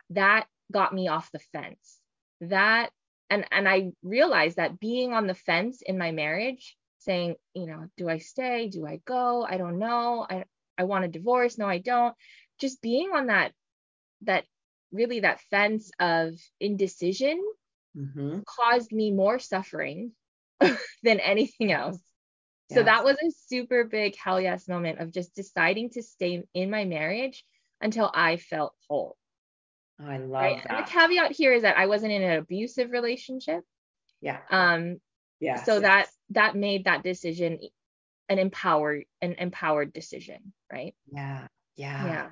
that 0.10 0.48
got 0.72 0.94
me 0.94 1.08
off 1.08 1.32
the 1.32 1.40
fence. 1.54 1.98
That 2.42 2.90
and 3.30 3.46
and 3.52 3.68
I 3.68 3.92
realized 4.04 4.58
that 4.58 4.80
being 4.80 5.14
on 5.14 5.28
the 5.28 5.34
fence 5.34 5.82
in 5.82 5.98
my 5.98 6.12
marriage, 6.12 6.76
saying, 7.00 7.36
you 7.54 7.68
know, 7.68 7.88
do 7.98 8.10
I 8.10 8.18
stay? 8.18 8.68
Do 8.68 8.86
I 8.86 9.02
go? 9.06 9.46
I 9.48 9.58
don't 9.58 9.80
know. 9.80 10.26
I 10.30 10.46
I 10.78 10.84
want 10.84 11.06
a 11.06 11.10
divorce. 11.10 11.58
No, 11.58 11.66
I 11.68 11.80
don't. 11.80 12.16
Just 12.60 12.82
being 12.82 13.12
on 13.14 13.28
that 13.28 13.54
that 14.24 14.46
really 14.92 15.22
that 15.22 15.42
fence 15.50 15.92
of 16.00 16.34
indecision 16.60 17.42
mm-hmm. 17.96 18.40
caused 18.48 18.92
me 18.92 19.12
more 19.12 19.40
suffering 19.40 20.12
than 20.60 21.20
anything 21.20 21.72
else. 21.72 22.00
Yes. 22.70 22.78
So 22.78 22.84
that 22.84 23.04
was 23.04 23.18
a 23.18 23.32
super 23.48 23.84
big 23.84 24.16
hell 24.16 24.40
yes 24.40 24.68
moment 24.68 25.00
of 25.00 25.12
just 25.12 25.36
deciding 25.36 25.92
to 25.92 26.04
stay 26.04 26.44
in 26.54 26.70
my 26.70 26.86
marriage 26.86 27.44
until 27.82 28.12
I 28.14 28.38
felt 28.38 28.74
whole. 28.88 29.16
Oh, 30.02 30.10
I 30.10 30.18
love 30.18 30.42
right? 30.42 30.64
that. 30.64 30.78
And 30.78 30.86
the 30.86 30.90
caveat 30.90 31.32
here 31.32 31.54
is 31.54 31.64
that 31.64 31.78
I 31.78 31.88
wasn't 31.88 32.12
in 32.12 32.22
an 32.22 32.40
abusive 32.40 32.92
relationship. 32.92 33.64
Yeah. 34.22 34.40
Um 34.50 34.98
yeah. 35.40 35.64
So 35.64 35.74
yes. 35.74 35.82
that 35.82 36.08
that 36.32 36.56
made 36.56 36.86
that 36.86 37.04
decision 37.04 37.60
an 38.28 38.40
empowered 38.40 39.06
an 39.22 39.34
empowered 39.40 39.94
decision, 39.94 40.54
right? 40.72 40.96
Yeah. 41.12 41.48
Yeah. 41.76 42.06
Yeah. 42.06 42.30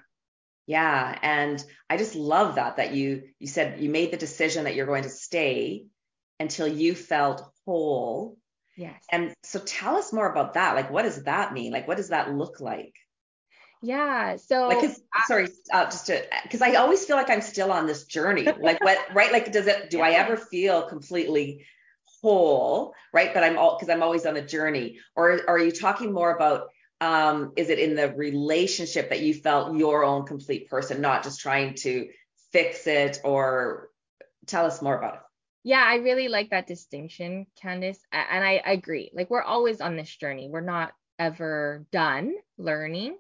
Yeah, 0.67 1.17
and 1.21 1.63
I 1.89 1.95
just 1.95 2.13
love 2.15 2.55
that 2.55 2.75
that 2.75 2.93
you 2.93 3.29
you 3.39 3.47
said 3.47 3.79
you 3.79 3.89
made 3.89 4.12
the 4.12 4.17
decision 4.17 4.65
that 4.65 4.75
you're 4.75 4.86
going 4.86 5.03
to 5.03 5.09
stay 5.09 5.86
until 6.41 6.67
you 6.67 6.93
felt 6.93 7.41
whole. 7.65 8.38
Yes. 8.75 9.01
And 9.09 9.33
so 9.43 9.59
tell 9.59 9.95
us 9.95 10.12
more 10.12 10.29
about 10.29 10.55
that. 10.55 10.75
Like 10.75 10.91
what 10.91 11.03
does 11.03 11.24
that 11.24 11.53
mean? 11.53 11.71
Like 11.71 11.88
what 11.88 11.95
does 11.95 12.09
that 12.09 12.33
look 12.33 12.59
like? 12.59 12.93
Yeah. 13.81 14.38
So 14.38 14.67
like, 14.67 14.91
sorry, 15.27 15.50
uh, 15.72 15.86
just 15.86 16.07
to, 16.07 16.24
cause 16.50 16.62
I 16.62 16.75
always 16.75 17.05
feel 17.05 17.15
like 17.15 17.29
I'm 17.29 17.41
still 17.41 17.72
on 17.72 17.88
this 17.88 18.05
journey. 18.05 18.48
Like 18.60 18.84
what, 18.84 18.98
right? 19.13 19.31
Like, 19.31 19.51
does 19.51 19.67
it, 19.67 19.89
do. 19.89 20.01
I 20.01 20.12
ever 20.12 20.36
feel 20.36 20.84
completely 20.84 21.65
whole? 22.22 22.93
Right. 23.13 23.34
But 23.34 23.43
I'm 23.43 23.57
all, 23.57 23.77
cause 23.77 23.89
I'm 23.89 24.03
always 24.03 24.25
on 24.25 24.36
a 24.36 24.46
journey 24.46 25.00
or, 25.15 25.34
or 25.34 25.50
are 25.51 25.60
you 25.60 25.72
talking 25.72 26.13
more 26.13 26.36
about, 26.36 26.69
um, 27.00 27.53
is 27.55 27.69
it 27.69 27.79
in 27.79 27.96
the 27.96 28.12
relationship 28.13 29.10
that 29.10 29.22
you 29.22 29.34
felt 29.34 29.77
your 29.77 30.03
own 30.03 30.25
complete 30.25 30.69
person, 30.69 31.01
not 31.01 31.24
just 31.24 31.39
trying 31.39 31.75
to 31.75 32.07
fix 32.51 32.88
it 32.88 33.19
or 33.24 33.89
tell 34.48 34.65
us 34.65 34.81
more 34.81 34.98
about 34.98 35.13
it? 35.15 35.19
Yeah, 35.63 35.84
I 35.86 35.96
really 35.96 36.29
like 36.29 36.51
that 36.51 36.65
distinction, 36.65 37.46
Candace. 37.62 38.00
And 38.12 38.43
I, 38.43 38.62
I 38.65 38.72
agree. 38.72 39.12
Like 39.13 39.29
we're 39.29 39.43
always 39.43 39.81
on 39.81 39.98
this 39.98 40.15
journey. 40.15 40.48
We're 40.50 40.62
not 40.62 40.93
ever 41.19 41.86
done 41.91 42.36
learning. 42.57 43.17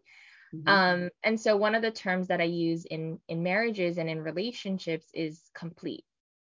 Mm-hmm. 0.53 0.67
Um, 0.67 1.09
and 1.23 1.39
so 1.39 1.57
one 1.57 1.75
of 1.75 1.81
the 1.81 1.91
terms 1.91 2.27
that 2.27 2.41
I 2.41 2.45
use 2.45 2.85
in 2.85 3.19
in 3.27 3.43
marriages 3.43 3.97
and 3.97 4.09
in 4.09 4.21
relationships 4.21 5.07
is 5.13 5.41
complete, 5.53 6.05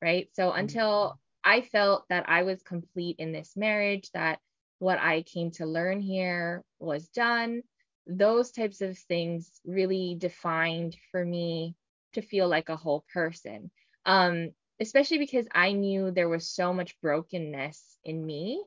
right? 0.01 0.29
So 0.33 0.49
mm-hmm. 0.49 0.61
until 0.61 1.19
I 1.45 1.61
felt 1.61 2.05
that 2.09 2.29
I 2.29 2.43
was 2.43 2.63
complete 2.63 3.17
in 3.19 3.33
this 3.33 3.57
marriage, 3.57 4.11
that 4.15 4.39
what 4.79 4.99
I 4.99 5.23
came 5.23 5.51
to 5.53 5.67
learn 5.67 6.01
here 6.01 6.65
was 6.79 7.09
done, 7.09 7.63
those 8.07 8.51
types 8.51 8.81
of 8.81 8.99
things 8.99 9.61
really 9.65 10.17
defined 10.19 10.97
for 11.11 11.25
me 11.25 11.77
to 12.15 12.23
feel 12.23 12.49
like 12.49 12.69
a 12.69 12.77
whole 12.77 13.05
person. 13.13 13.71
Um, 14.05 14.51
especially 14.81 15.19
because 15.19 15.47
I 15.55 15.73
knew 15.73 16.11
there 16.11 16.29
was 16.29 16.49
so 16.49 16.73
much 16.73 17.01
brokenness 17.01 17.97
in 18.05 18.25
me 18.25 18.65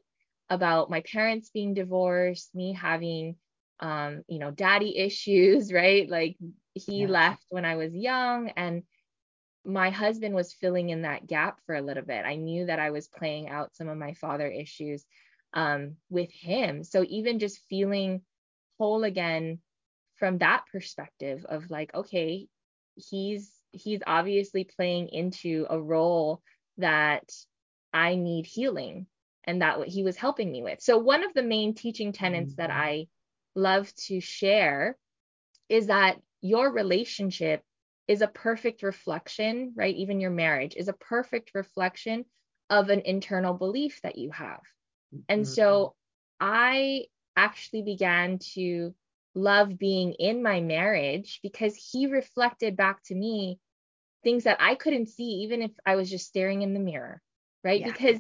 about 0.50 0.90
my 0.90 1.02
parents 1.02 1.50
being 1.50 1.74
divorced, 1.74 2.54
me 2.56 2.74
having 2.74 3.36
um, 3.80 4.24
you 4.28 4.40
know, 4.40 4.52
daddy 4.52 4.98
issues, 4.98 5.72
right? 5.74 6.10
Like 6.10 6.38
he 6.74 7.02
yeah. 7.02 7.08
left 7.08 7.46
when 7.50 7.66
I 7.66 7.76
was 7.76 7.94
young 7.94 8.50
and 8.56 8.84
my 9.66 9.90
husband 9.90 10.36
was 10.36 10.54
filling 10.54 10.90
in 10.90 11.02
that 11.02 11.26
gap 11.26 11.60
for 11.66 11.76
a 11.76 11.82
little 11.82 12.04
bit. 12.04 12.26
I 12.26 12.36
knew 12.36 12.68
that 12.68 12.80
I 12.80 12.92
was 12.92 13.08
playing 13.08 13.50
out 13.50 13.76
some 13.76 13.90
of 13.90 13.98
my 13.98 14.14
father 14.14 14.48
issues 14.48 15.04
um, 15.54 15.96
with 16.10 16.30
him. 16.32 16.84
So 16.84 17.04
even 17.08 17.40
just 17.40 17.62
feeling 17.70 18.22
whole 18.78 19.04
again 19.04 19.60
from 20.18 20.38
that 20.40 20.64
perspective 20.72 21.46
of 21.50 21.72
like, 21.72 21.94
okay, 21.96 22.48
he's 22.96 23.52
he's 23.72 24.02
obviously 24.06 24.64
playing 24.64 25.10
into 25.10 25.66
a 25.70 25.82
role 25.82 26.42
that 26.78 27.30
I 27.92 28.16
need 28.16 28.46
healing 28.46 29.08
and 29.44 29.62
that 29.62 29.80
what 29.80 29.88
he 29.88 30.04
was 30.04 30.16
helping 30.16 30.52
me 30.52 30.64
with. 30.64 30.82
So 30.82 30.98
one 30.98 31.24
of 31.24 31.34
the 31.34 31.44
main 31.44 31.74
teaching 31.74 32.14
tenets 32.14 32.54
mm-hmm. 32.54 32.62
that 32.62 32.72
I 32.72 33.08
love 33.56 33.94
to 34.08 34.20
share 34.20 34.98
is 35.70 35.88
that 35.88 36.18
your 36.42 36.72
relationship 36.72 37.62
is 38.08 38.22
a 38.22 38.28
perfect 38.28 38.84
reflection, 38.84 39.74
right? 39.76 39.96
Even 39.96 40.20
your 40.20 40.32
marriage 40.32 40.76
is 40.76 40.88
a 40.88 40.94
perfect 40.94 41.52
reflection 41.56 42.26
of 42.70 42.90
an 42.90 43.02
internal 43.06 43.54
belief 43.54 44.00
that 44.04 44.18
you 44.18 44.32
have. 44.32 44.62
And 45.28 45.44
mm-hmm. 45.44 45.54
so 45.54 45.96
I 46.40 47.06
actually 47.36 47.82
began 47.82 48.40
to 48.54 48.94
love 49.34 49.78
being 49.78 50.14
in 50.14 50.42
my 50.42 50.62
marriage 50.62 51.40
because 51.44 51.76
he 51.76 52.08
reflected 52.08 52.78
back 52.78 53.04
to 53.06 53.16
me 53.16 53.60
things 54.24 54.46
that 54.46 54.58
I 54.60 54.76
couldn't 54.76 55.10
see, 55.10 55.44
even 55.44 55.62
if 55.62 55.72
I 55.86 55.96
was 55.96 56.10
just 56.10 56.28
staring 56.28 56.62
in 56.62 56.74
the 56.74 56.80
mirror, 56.80 57.22
right? 57.64 57.82
Yeah. 57.82 57.92
Because 57.92 58.20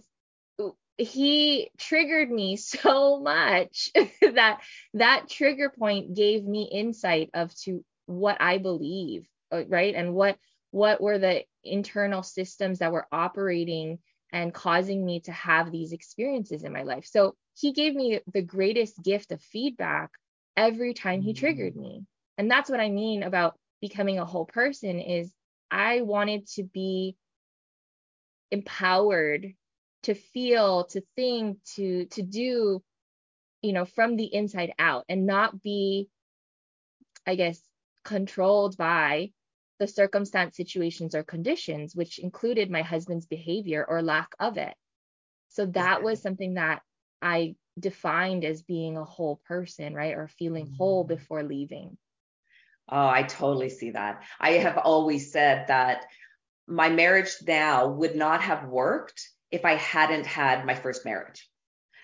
he 0.98 1.72
triggered 1.78 2.32
me 2.32 2.56
so 2.58 3.20
much 3.20 3.92
that 4.22 4.62
that 4.94 5.30
trigger 5.30 5.70
point 5.70 6.16
gave 6.16 6.44
me 6.44 6.70
insight 6.72 7.30
of 7.34 7.54
to 7.62 7.84
what 8.06 8.38
I 8.40 8.58
believe, 8.60 9.28
uh, 9.52 9.64
right? 9.68 9.96
And 9.96 10.14
what 10.14 10.38
what 10.72 11.02
were 11.02 11.18
the 11.18 11.44
internal 11.64 12.22
systems 12.22 12.80
that 12.80 12.92
were 12.92 13.08
operating 13.12 14.00
and 14.32 14.54
causing 14.54 15.06
me 15.06 15.22
to 15.22 15.32
have 15.32 15.72
these 15.72 15.94
experiences 15.94 16.64
in 16.64 16.74
my 16.74 16.84
life. 16.84 17.06
So 17.06 17.36
he 17.58 17.72
gave 17.72 17.96
me 17.96 18.20
the 18.34 18.42
greatest 18.42 19.02
gift 19.02 19.32
of 19.32 19.42
feedback 19.42 20.12
every 20.58 20.94
time 20.94 21.22
he 21.22 21.34
triggered 21.34 21.76
me. 21.78 22.04
And 22.38 22.52
that's 22.52 22.70
what 22.70 22.82
I 22.82 22.90
mean 22.90 23.24
about 23.24 23.58
becoming 23.80 24.20
a 24.20 24.26
whole 24.26 24.46
person 24.46 25.00
is 25.00 25.32
I 25.72 26.02
wanted 26.02 26.48
to 26.56 26.64
be 26.64 27.16
empowered 28.52 29.54
to 30.06 30.14
feel 30.14 30.86
to 30.86 31.02
think 31.16 31.58
to 31.76 32.06
to 32.06 32.22
do 32.22 32.82
you 33.62 33.74
know 33.74 33.86
from 33.86 34.16
the 34.16 34.34
inside 34.34 34.72
out 34.78 35.04
and 35.10 35.26
not 35.26 35.62
be 35.62 36.08
i 37.26 37.36
guess 37.36 37.60
controlled 38.04 38.78
by 38.78 39.32
the 39.80 39.88
circumstance 39.88 40.56
situations 40.56 41.16
or 41.16 41.24
conditions 41.24 41.96
which 41.96 42.20
included 42.20 42.70
my 42.70 42.82
husband's 42.82 43.26
behavior 43.26 43.86
or 43.88 44.02
lack 44.02 44.34
of 44.40 44.58
it. 44.58 44.74
So 45.50 45.66
that 45.68 46.04
was 46.04 46.22
something 46.22 46.54
that 46.54 46.82
i 47.22 47.56
defined 47.78 48.46
as 48.46 48.62
being 48.62 48.96
a 48.96 49.04
whole 49.04 49.42
person 49.48 49.94
right 49.94 50.14
or 50.14 50.28
feeling 50.28 50.74
whole 50.78 51.04
mm. 51.04 51.10
before 51.10 51.44
leaving. 51.44 51.98
Oh 52.90 53.08
i 53.08 53.24
totally 53.24 53.70
see 53.70 53.92
that. 53.92 54.24
I 54.40 54.52
have 54.52 54.78
always 54.78 55.32
said 55.32 55.68
that 55.68 56.06
my 56.68 56.90
marriage 56.90 57.36
now 57.46 57.88
would 57.88 58.16
not 58.16 58.42
have 58.42 58.68
worked 58.68 59.30
if 59.56 59.64
I 59.64 59.76
hadn't 59.76 60.26
had 60.26 60.66
my 60.66 60.76
first 60.76 61.06
marriage. 61.06 61.50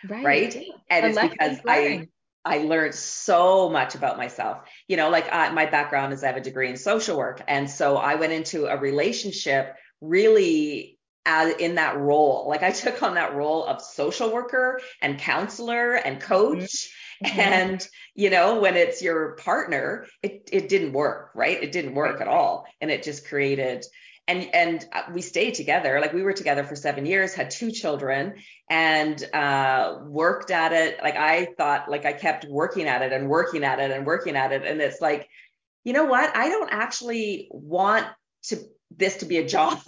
Right. 0.08 0.26
right? 0.26 0.66
And 0.90 1.06
it's 1.06 1.22
because 1.22 1.60
I 1.68 2.08
I 2.44 2.60
learned 2.60 2.96
so 2.96 3.70
much 3.70 3.94
about 3.94 4.18
myself. 4.18 4.68
You 4.88 4.98
know, 4.98 5.10
like 5.10 5.32
I, 5.32 5.52
my 5.52 5.68
background 5.68 6.14
is 6.14 6.24
I 6.24 6.28
have 6.28 6.38
a 6.38 6.42
degree 6.42 6.70
in 6.70 6.78
social 6.78 7.18
work, 7.18 7.42
and 7.48 7.70
so 7.70 7.98
I 7.98 8.16
went 8.16 8.34
into 8.34 8.66
a 8.66 8.78
relationship 8.78 9.76
really 10.00 10.98
as 11.26 11.54
in 11.58 11.76
that 11.76 12.00
role. 12.00 12.48
Like 12.48 12.64
I 12.64 12.72
took 12.72 13.04
on 13.04 13.16
that 13.16 13.36
role 13.36 13.66
of 13.66 13.82
social 13.82 14.34
worker 14.34 14.80
and 15.02 15.20
counselor 15.20 15.94
and 15.94 16.20
coach. 16.20 16.90
Mm-hmm. 17.24 17.40
And 17.40 17.88
you 18.16 18.32
know, 18.32 18.60
when 18.60 18.76
it's 18.76 19.04
your 19.04 19.34
partner, 19.34 20.08
it 20.24 20.50
it 20.52 20.70
didn't 20.70 20.94
work, 20.94 21.30
right? 21.36 21.62
It 21.62 21.72
didn't 21.72 21.94
work 21.94 22.14
right. 22.14 22.22
at 22.22 22.28
all, 22.28 22.66
and 22.80 22.90
it 22.90 23.04
just 23.04 23.28
created 23.28 23.86
and 24.28 24.54
and 24.54 24.86
uh, 24.94 25.04
we 25.14 25.22
stayed 25.22 25.56
together. 25.56 26.00
Like 26.00 26.14
we 26.14 26.24
were 26.24 26.34
together 26.34 26.64
for 26.64 26.76
seven 26.76 27.06
years 27.06 27.34
had 27.34 27.52
two 27.52 27.72
children 27.72 28.36
and 28.70 29.22
uh, 29.34 30.00
worked 30.06 30.52
at 30.52 30.74
it. 30.74 31.00
Like 31.02 31.16
i 31.16 31.46
thought 31.58 31.90
like 31.90 32.06
i 32.06 32.14
kept 32.14 32.46
working 32.46 32.88
at 32.88 33.02
it 33.02 33.12
and 33.12 33.30
working 33.30 33.64
at 33.64 33.80
it 33.80 33.92
and 33.92 34.06
working 34.06 34.36
at 34.36 34.52
it. 34.52 34.64
And 34.66 34.82
it's 34.82 35.02
like 35.02 35.28
you 35.84 35.94
know 35.94 36.06
what? 36.06 36.36
I 36.36 36.50
don't 36.50 36.72
actually 36.72 37.48
want 37.52 38.06
to 38.44 38.60
this 38.96 39.18
to 39.18 39.26
be 39.26 39.38
a 39.38 39.48
job 39.58 39.80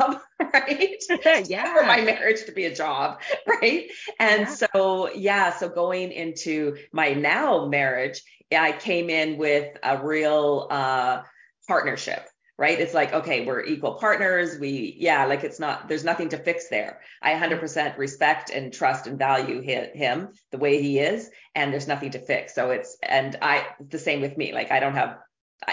right? 0.54 1.04
Yeah. 1.46 1.76
For 1.76 1.86
my 1.86 2.02
marriage 2.02 2.46
to 2.46 2.52
be 2.52 2.66
a 2.66 2.76
job 2.76 3.20
right? 3.48 3.90
And 4.20 4.42
yeah. 4.42 4.56
so 4.56 5.12
yeah 5.14 5.52
so 5.52 5.70
going 5.70 6.12
into 6.12 6.78
my 6.92 7.14
now 7.14 7.68
marriage 7.68 8.22
i 8.56 8.72
came 8.72 9.10
in 9.10 9.38
with 9.38 9.76
a 9.82 10.04
real 10.06 10.68
uh 10.70 11.22
partnership 11.68 12.28
right? 12.58 12.80
It's 12.80 12.94
like, 12.94 13.14
okay, 13.14 13.46
we're 13.46 13.64
equal 13.64 13.96
partners. 13.96 14.60
We, 14.60 14.96
yeah, 14.98 15.26
like 15.26 15.44
it's 15.44 15.60
not, 15.60 15.88
there's 15.88 16.04
nothing 16.04 16.30
to 16.30 16.38
fix 16.38 16.70
there. 16.70 17.02
I 17.22 17.34
100% 17.34 17.98
respect 17.98 18.52
and 18.52 18.72
trust 18.72 19.08
and 19.08 19.18
value 19.18 19.62
him 19.62 20.30
the 20.52 20.58
way 20.58 20.82
he 20.82 21.00
is, 21.00 21.30
and 21.56 21.74
there's 21.74 21.88
nothing 21.88 22.12
to 22.12 22.20
fix. 22.20 22.54
So 22.54 22.70
it's, 22.70 22.98
and 23.02 23.36
I, 23.42 23.68
the 23.90 24.00
same 24.00 24.22
with 24.22 24.38
me. 24.38 24.54
Like 24.54 24.72
I 24.72 24.80
don't 24.80 24.96
have, 24.96 25.18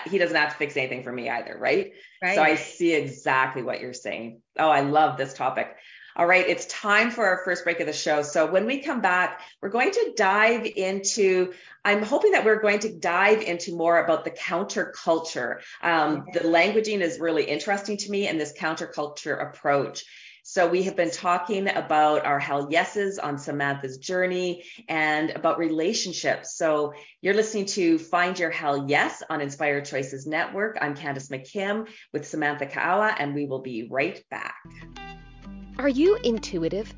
he 0.07 0.19
doesn't 0.19 0.37
have 0.37 0.51
to 0.53 0.57
fix 0.57 0.77
anything 0.77 1.03
for 1.03 1.13
me 1.13 1.29
either, 1.29 1.57
right? 1.59 1.93
right? 2.23 2.35
So 2.35 2.43
I 2.43 2.55
see 2.55 2.95
exactly 2.95 3.63
what 3.63 3.81
you're 3.81 3.93
saying. 3.93 4.41
Oh, 4.59 4.71
I 4.71 4.81
love 4.81 5.19
this 5.19 5.35
topic. 5.35 5.77
All 6.21 6.27
right, 6.27 6.47
it's 6.47 6.67
time 6.67 7.11
for 7.11 7.25
our 7.25 7.41
first 7.47 7.65
break 7.65 7.81
of 7.81 7.87
the 7.87 7.95
show. 7.95 8.21
So 8.21 8.45
when 8.45 8.67
we 8.67 8.83
come 8.83 9.01
back, 9.01 9.41
we're 9.63 9.71
going 9.71 9.91
to 9.91 10.13
dive 10.15 10.67
into, 10.67 11.55
I'm 11.83 12.03
hoping 12.03 12.33
that 12.33 12.45
we're 12.45 12.61
going 12.61 12.81
to 12.81 12.93
dive 12.93 13.41
into 13.41 13.75
more 13.75 14.05
about 14.05 14.27
the 14.27 14.31
counterculture. 14.31 15.61
Um, 15.83 16.27
the 16.35 16.41
languaging 16.41 17.01
is 17.01 17.19
really 17.19 17.45
interesting 17.45 17.97
to 17.97 18.11
me 18.11 18.29
and 18.29 18.39
this 18.39 18.53
counterculture 18.53 19.49
approach. 19.49 20.05
So 20.43 20.69
we 20.69 20.83
have 20.83 20.95
been 20.95 21.11
talking 21.11 21.69
about 21.69 22.27
our 22.27 22.39
hell 22.39 22.69
yeses 22.71 23.19
on 23.19 23.39
Samantha's 23.39 23.97
journey 23.97 24.65
and 24.91 25.31
about 25.31 25.57
relationships. 25.57 26.55
So 26.55 26.93
you're 27.23 27.33
listening 27.33 27.65
to 27.67 27.99
Find 27.99 28.39
Your 28.39 28.51
Hell 28.51 28.87
Yes 28.89 29.23
on 29.31 29.41
Inspired 29.41 29.87
Choices 29.87 30.27
Network. 30.27 30.77
I'm 30.83 30.95
Candace 30.95 31.31
McKim 31.31 31.89
with 32.13 32.29
Samantha 32.29 32.67
Kaaua, 32.67 33.15
and 33.19 33.35
we 33.35 33.47
will 33.47 33.63
be 33.63 33.89
right 33.91 34.23
back. 34.31 34.57
Are 35.81 35.89
you 35.89 36.17
intuitive? 36.17 36.95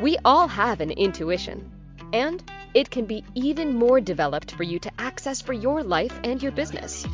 We 0.00 0.18
all 0.24 0.48
have 0.48 0.80
an 0.80 0.90
intuition, 0.90 1.70
and 2.12 2.42
it 2.74 2.90
can 2.90 3.04
be 3.04 3.22
even 3.36 3.76
more 3.76 4.00
developed 4.00 4.50
for 4.50 4.64
you 4.64 4.80
to 4.80 4.90
access 4.98 5.40
for 5.40 5.52
your 5.52 5.84
life 5.84 6.12
and 6.24 6.42
your 6.42 6.50
business. 6.50 7.06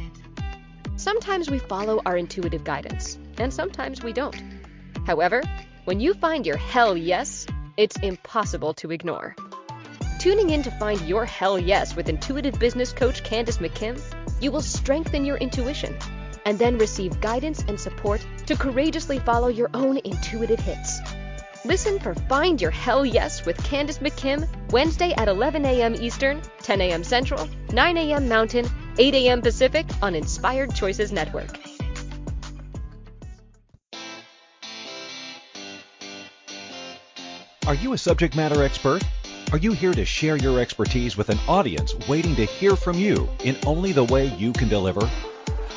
Sometimes 0.97 1.51
we 1.51 1.59
follow 1.59 2.01
our 2.07 2.17
intuitive 2.17 2.65
guidance, 2.65 3.19
and 3.37 3.53
sometimes 3.53 4.03
we 4.03 4.15
don't. 4.15 4.43
However, 5.07 5.43
when 5.85 6.01
you 6.01 6.15
find 6.15 6.47
your 6.47 6.57
hell 6.57 6.97
yes, 6.97 7.47
it's 7.77 7.99
impossible 7.99 8.73
to 8.81 8.91
ignore. 8.91 9.37
Tuning 10.19 10.49
in 10.49 10.63
to 10.63 10.71
find 10.71 10.99
your 11.03 11.27
hell 11.27 11.59
yes 11.59 11.95
with 11.95 12.09
intuitive 12.09 12.59
business 12.59 12.91
coach 12.91 13.23
Candace 13.23 13.59
McKim, 13.59 14.01
you 14.41 14.51
will 14.51 14.63
strengthen 14.63 15.27
your 15.27 15.37
intuition 15.37 15.95
and 16.45 16.59
then 16.59 16.79
receive 16.79 17.21
guidance 17.21 17.65
and 17.69 17.79
support 17.79 18.25
to 18.47 18.57
courageously 18.57 19.19
follow 19.21 19.49
your 19.49 19.71
own 19.75 19.99
intuitive 20.05 20.61
hits. 20.61 21.01
Listen 21.65 22.01
for 22.01 22.15
Find 22.15 22.61
Your 22.61 22.73
Hell 22.73 23.07
Yes 23.07 23.47
with 23.47 23.63
Candace 23.63 23.99
McKim 23.99 24.49
Wednesday 24.73 25.13
at 25.13 25.29
11 25.29 25.65
a.m. 25.65 25.95
Eastern, 25.95 26.43
10 26.63 26.81
a.m. 26.81 27.05
Central, 27.05 27.49
9 27.73 27.97
a.m. 27.99 28.29
Mountain, 28.29 28.67
8 28.99 29.15
a.m. 29.15 29.41
Pacific 29.41 29.87
on 30.03 30.17
Inspired 30.17 30.75
Choices 30.75 31.13
Network. 31.13 31.57
Are 37.69 37.75
you 37.75 37.93
a 37.93 37.99
subject 37.99 38.35
matter 38.35 38.65
expert? 38.65 39.05
Are 39.53 39.59
you 39.59 39.73
here 39.73 39.95
to 39.95 40.05
share 40.05 40.37
your 40.37 40.59
expertise 40.59 41.17
with 41.17 41.29
an 41.29 41.39
audience 41.47 41.95
waiting 42.09 42.35
to 42.37 42.45
hear 42.45 42.75
from 42.75 42.99
you 42.99 43.29
in 43.45 43.57
only 43.67 43.93
the 43.93 44.05
way 44.05 44.27
you 44.27 44.53
can 44.53 44.69
deliver? 44.69 45.09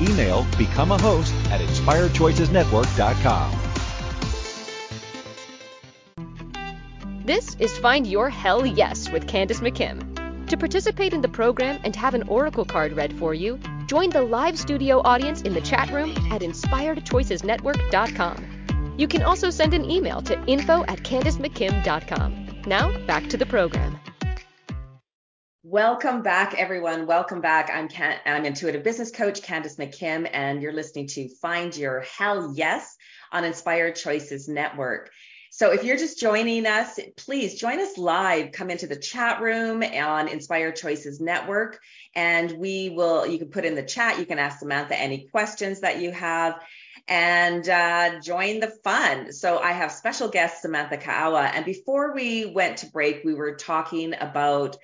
Email 0.00 0.46
become 0.56 0.92
a 0.92 0.98
host 0.98 1.34
at 1.50 1.60
inspiredchoicesnetwork.com. 1.60 3.56
This 7.24 7.56
is 7.60 7.76
Find 7.78 8.06
Your 8.06 8.30
Hell 8.30 8.64
Yes 8.66 9.10
with 9.10 9.26
Candace 9.28 9.60
McKim. 9.60 10.06
To 10.48 10.56
participate 10.56 11.12
in 11.12 11.20
the 11.20 11.28
program 11.28 11.78
and 11.84 11.94
have 11.94 12.14
an 12.14 12.22
oracle 12.24 12.64
card 12.64 12.94
read 12.94 13.12
for 13.18 13.34
you, 13.34 13.60
join 13.86 14.10
the 14.10 14.22
live 14.22 14.58
studio 14.58 15.00
audience 15.04 15.42
in 15.42 15.54
the 15.54 15.60
chat 15.60 15.92
room 15.92 16.10
at 16.32 16.40
inspiredchoicesnetwork.com. 16.40 18.94
You 18.98 19.06
can 19.06 19.22
also 19.22 19.50
send 19.50 19.74
an 19.74 19.88
email 19.88 20.20
to 20.22 20.44
info 20.46 20.82
at 20.88 21.04
candacemckim.com. 21.04 22.62
Now, 22.66 22.98
back 23.06 23.28
to 23.28 23.36
the 23.36 23.46
program. 23.46 24.00
Welcome 25.62 26.22
back, 26.22 26.54
everyone. 26.54 27.06
Welcome 27.06 27.42
back. 27.42 27.68
I'm 27.70 27.86
Can- 27.86 28.18
I'm 28.24 28.46
intuitive 28.46 28.82
business 28.82 29.10
coach 29.10 29.42
Candace 29.42 29.76
McKim, 29.76 30.26
and 30.32 30.62
you're 30.62 30.72
listening 30.72 31.06
to 31.08 31.28
Find 31.28 31.76
Your 31.76 32.00
Hell 32.00 32.54
Yes 32.54 32.96
on 33.30 33.44
Inspired 33.44 33.94
Choices 33.94 34.48
Network. 34.48 35.10
So 35.50 35.70
if 35.72 35.84
you're 35.84 35.98
just 35.98 36.18
joining 36.18 36.64
us, 36.64 36.98
please 37.18 37.60
join 37.60 37.78
us 37.78 37.98
live. 37.98 38.52
Come 38.52 38.70
into 38.70 38.86
the 38.86 38.96
chat 38.96 39.42
room 39.42 39.82
on 39.82 40.28
Inspired 40.28 40.76
Choices 40.76 41.20
Network, 41.20 41.78
and 42.14 42.52
we 42.52 42.88
will. 42.88 43.26
You 43.26 43.36
can 43.36 43.50
put 43.50 43.66
in 43.66 43.74
the 43.74 43.82
chat. 43.82 44.18
You 44.18 44.24
can 44.24 44.38
ask 44.38 44.60
Samantha 44.60 44.98
any 44.98 45.26
questions 45.26 45.80
that 45.80 46.00
you 46.00 46.10
have 46.10 46.58
and 47.06 47.68
uh, 47.68 48.20
join 48.20 48.60
the 48.60 48.72
fun. 48.82 49.30
So 49.34 49.58
I 49.58 49.72
have 49.72 49.92
special 49.92 50.28
guest 50.28 50.62
Samantha 50.62 50.96
Kaaua. 50.96 51.50
And 51.52 51.66
before 51.66 52.14
we 52.14 52.46
went 52.46 52.78
to 52.78 52.86
break, 52.86 53.24
we 53.24 53.34
were 53.34 53.56
talking 53.56 54.14
about 54.18 54.78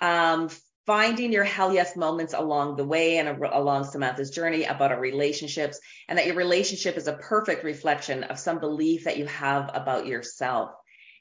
um, 0.00 0.48
finding 0.86 1.32
your 1.32 1.44
hell 1.44 1.72
yes 1.72 1.96
moments 1.96 2.32
along 2.32 2.76
the 2.76 2.84
way 2.84 3.18
and 3.18 3.28
a, 3.28 3.58
along 3.58 3.84
Samantha's 3.84 4.30
journey 4.30 4.64
about 4.64 4.90
our 4.90 5.00
relationships, 5.00 5.78
and 6.08 6.18
that 6.18 6.26
your 6.26 6.36
relationship 6.36 6.96
is 6.96 7.08
a 7.08 7.12
perfect 7.12 7.62
reflection 7.64 8.24
of 8.24 8.38
some 8.38 8.58
belief 8.58 9.04
that 9.04 9.18
you 9.18 9.26
have 9.26 9.70
about 9.74 10.06
yourself. 10.06 10.70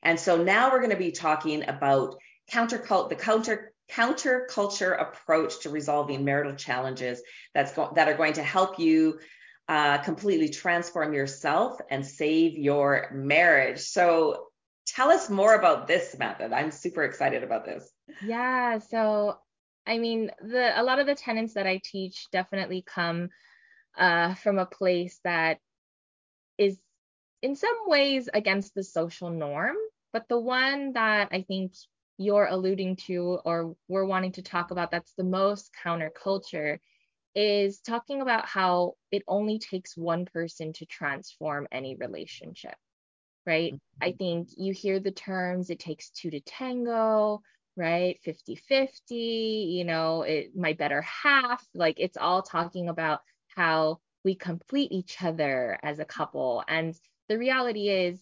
And 0.03 0.19
so 0.19 0.41
now 0.41 0.71
we're 0.71 0.79
going 0.79 0.91
to 0.91 0.97
be 0.97 1.11
talking 1.11 1.67
about 1.67 2.15
counter 2.49 2.77
the 3.09 3.15
counter 3.15 3.73
counterculture 3.91 5.01
approach 5.01 5.61
to 5.61 5.69
resolving 5.69 6.25
marital 6.25 6.55
challenges 6.55 7.21
that's 7.53 7.73
go- 7.73 7.91
that 7.95 8.07
are 8.07 8.17
going 8.17 8.33
to 8.33 8.43
help 8.43 8.79
you 8.79 9.19
uh, 9.69 9.97
completely 9.99 10.49
transform 10.49 11.13
yourself 11.13 11.79
and 11.89 12.05
save 12.05 12.57
your 12.57 13.09
marriage. 13.13 13.79
So 13.79 14.47
tell 14.87 15.11
us 15.11 15.29
more 15.29 15.55
about 15.55 15.87
this 15.87 16.17
method. 16.17 16.53
I'm 16.53 16.71
super 16.71 17.03
excited 17.03 17.43
about 17.43 17.65
this. 17.65 17.91
Yeah. 18.23 18.79
So, 18.79 19.37
I 19.85 19.97
mean, 19.97 20.31
the 20.41 20.79
a 20.79 20.83
lot 20.83 20.99
of 20.99 21.07
the 21.07 21.15
tenets 21.15 21.53
that 21.53 21.67
I 21.67 21.81
teach 21.83 22.27
definitely 22.31 22.83
come 22.85 23.29
uh, 23.97 24.35
from 24.35 24.59
a 24.59 24.65
place 24.65 25.19
that 25.23 25.59
is 26.57 26.77
in 27.41 27.55
some 27.55 27.75
ways 27.85 28.29
against 28.33 28.73
the 28.73 28.83
social 28.83 29.29
norm, 29.29 29.75
but 30.13 30.27
the 30.27 30.39
one 30.39 30.93
that 30.93 31.29
I 31.31 31.43
think 31.43 31.73
you're 32.17 32.47
alluding 32.47 32.95
to 32.95 33.39
or 33.45 33.75
we're 33.87 34.05
wanting 34.05 34.31
to 34.33 34.41
talk 34.41 34.71
about 34.71 34.89
that's 34.89 35.13
the 35.17 35.23
most 35.23 35.71
counterculture 35.85 36.79
is 37.35 37.79
talking 37.79 38.21
about 38.21 38.47
how 38.47 38.93
it 39.11 39.21
only 39.27 39.59
takes 39.59 39.95
one 39.95 40.25
person 40.25 40.73
to 40.73 40.85
transform 40.87 41.67
any 41.71 41.95
relationship, 41.95 42.73
right? 43.47 43.73
Mm-hmm. 43.73 44.03
I 44.07 44.11
think 44.11 44.49
you 44.57 44.73
hear 44.73 44.99
the 44.99 45.11
terms, 45.11 45.69
it 45.69 45.79
takes 45.79 46.09
two 46.09 46.29
to 46.29 46.41
tango, 46.41 47.41
right? 47.75 48.19
50 48.23 48.55
50, 48.55 49.15
you 49.15 49.85
know, 49.85 50.23
it, 50.23 50.51
my 50.55 50.73
better 50.73 51.01
half. 51.01 51.65
Like 51.73 51.95
it's 51.99 52.17
all 52.17 52.43
talking 52.43 52.89
about 52.89 53.21
how 53.55 53.99
we 54.23 54.35
complete 54.35 54.91
each 54.91 55.23
other 55.23 55.79
as 55.81 55.99
a 55.99 56.05
couple. 56.05 56.63
And 56.67 56.93
the 57.29 57.37
reality 57.37 57.89
is, 57.89 58.19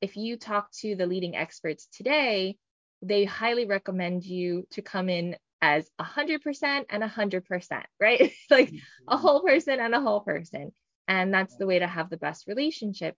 if 0.00 0.16
you 0.16 0.36
talk 0.36 0.70
to 0.80 0.96
the 0.96 1.06
leading 1.06 1.34
experts 1.34 1.88
today, 1.92 2.56
they 3.02 3.24
highly 3.24 3.66
recommend 3.66 4.24
you 4.24 4.66
to 4.70 4.82
come 4.82 5.08
in 5.08 5.36
as 5.60 5.88
100% 6.00 6.84
and 6.90 7.02
100%, 7.02 7.82
right? 8.00 8.32
like 8.50 8.68
a 8.68 8.72
mm-hmm. 8.72 9.16
whole 9.16 9.42
person 9.42 9.80
and 9.80 9.94
a 9.94 10.00
whole 10.00 10.20
person. 10.20 10.72
And 11.08 11.32
that's 11.32 11.56
the 11.56 11.66
way 11.66 11.78
to 11.78 11.86
have 11.86 12.10
the 12.10 12.16
best 12.16 12.46
relationship. 12.46 13.16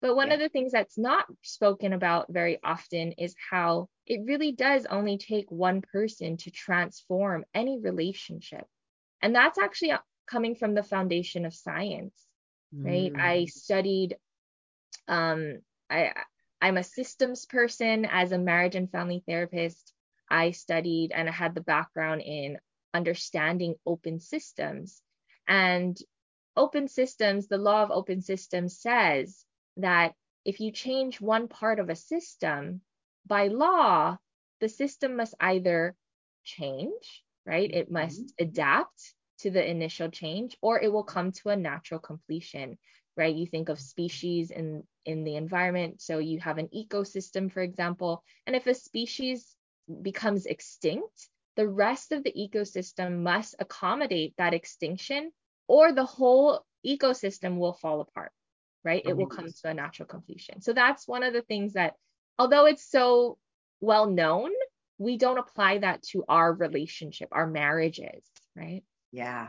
But 0.00 0.14
one 0.14 0.28
yeah. 0.28 0.34
of 0.34 0.40
the 0.40 0.48
things 0.48 0.72
that's 0.72 0.96
not 0.96 1.26
spoken 1.42 1.92
about 1.92 2.26
very 2.32 2.58
often 2.62 3.12
is 3.12 3.34
how 3.50 3.88
it 4.06 4.20
really 4.24 4.52
does 4.52 4.86
only 4.86 5.18
take 5.18 5.50
one 5.50 5.82
person 5.82 6.36
to 6.38 6.50
transform 6.50 7.44
any 7.52 7.80
relationship. 7.80 8.64
And 9.20 9.34
that's 9.34 9.58
actually 9.58 9.94
coming 10.30 10.54
from 10.54 10.74
the 10.74 10.82
foundation 10.82 11.44
of 11.44 11.54
science, 11.54 12.14
right? 12.72 13.12
Mm. 13.12 13.20
I 13.20 13.44
studied 13.46 14.16
um 15.08 15.58
I 15.90 16.12
I'm 16.60 16.76
a 16.76 16.84
systems 16.84 17.46
person 17.46 18.04
as 18.04 18.32
a 18.32 18.38
marriage 18.38 18.74
and 18.74 18.90
family 18.90 19.22
therapist. 19.26 19.92
I 20.30 20.52
studied 20.52 21.12
and 21.12 21.28
I 21.28 21.32
had 21.32 21.54
the 21.54 21.60
background 21.60 22.22
in 22.22 22.58
understanding 22.94 23.74
open 23.86 24.20
systems. 24.20 25.00
And 25.46 25.96
open 26.56 26.88
systems, 26.88 27.48
the 27.48 27.58
law 27.58 27.82
of 27.82 27.90
open 27.90 28.20
systems 28.22 28.78
says 28.78 29.44
that 29.78 30.14
if 30.44 30.60
you 30.60 30.70
change 30.70 31.20
one 31.20 31.48
part 31.48 31.78
of 31.78 31.88
a 31.88 31.96
system, 31.96 32.80
by 33.26 33.48
law, 33.48 34.16
the 34.60 34.68
system 34.68 35.16
must 35.16 35.34
either 35.40 35.94
change, 36.44 37.24
right? 37.46 37.70
It 37.70 37.90
must 37.90 38.20
mm-hmm. 38.20 38.44
adapt 38.44 39.14
to 39.40 39.50
the 39.50 39.68
initial 39.68 40.08
change, 40.08 40.56
or 40.60 40.80
it 40.80 40.92
will 40.92 41.04
come 41.04 41.32
to 41.32 41.50
a 41.50 41.56
natural 41.56 42.00
completion, 42.00 42.78
right? 43.16 43.34
You 43.34 43.46
think 43.46 43.68
of 43.68 43.78
species 43.78 44.50
in, 44.50 44.82
in 45.04 45.24
the 45.24 45.36
environment. 45.36 46.00
So 46.00 46.18
you 46.18 46.40
have 46.40 46.58
an 46.58 46.68
ecosystem, 46.68 47.52
for 47.52 47.60
example, 47.60 48.24
and 48.46 48.56
if 48.56 48.66
a 48.66 48.74
species 48.74 49.54
becomes 50.02 50.46
extinct, 50.46 51.28
the 51.56 51.68
rest 51.68 52.12
of 52.12 52.22
the 52.24 52.32
ecosystem 52.32 53.18
must 53.22 53.54
accommodate 53.58 54.34
that 54.38 54.54
extinction 54.54 55.32
or 55.66 55.92
the 55.92 56.04
whole 56.04 56.64
ecosystem 56.86 57.58
will 57.58 57.72
fall 57.74 58.00
apart, 58.00 58.32
right? 58.88 59.02
It 59.04 59.14
will 59.14 59.26
come 59.26 59.46
to 59.46 59.68
a 59.68 59.74
natural 59.74 60.06
completion. 60.06 60.62
So 60.62 60.72
that's 60.72 61.06
one 61.06 61.22
of 61.22 61.34
the 61.34 61.42
things 61.42 61.74
that 61.74 61.92
although 62.38 62.64
it's 62.64 62.90
so 62.90 63.36
well 63.82 64.06
known, 64.06 64.50
we 64.96 65.18
don't 65.18 65.36
apply 65.36 65.78
that 65.78 66.02
to 66.04 66.24
our 66.26 66.50
relationship, 66.54 67.28
our 67.32 67.46
marriages, 67.46 68.24
right? 68.56 68.82
Yeah. 69.12 69.48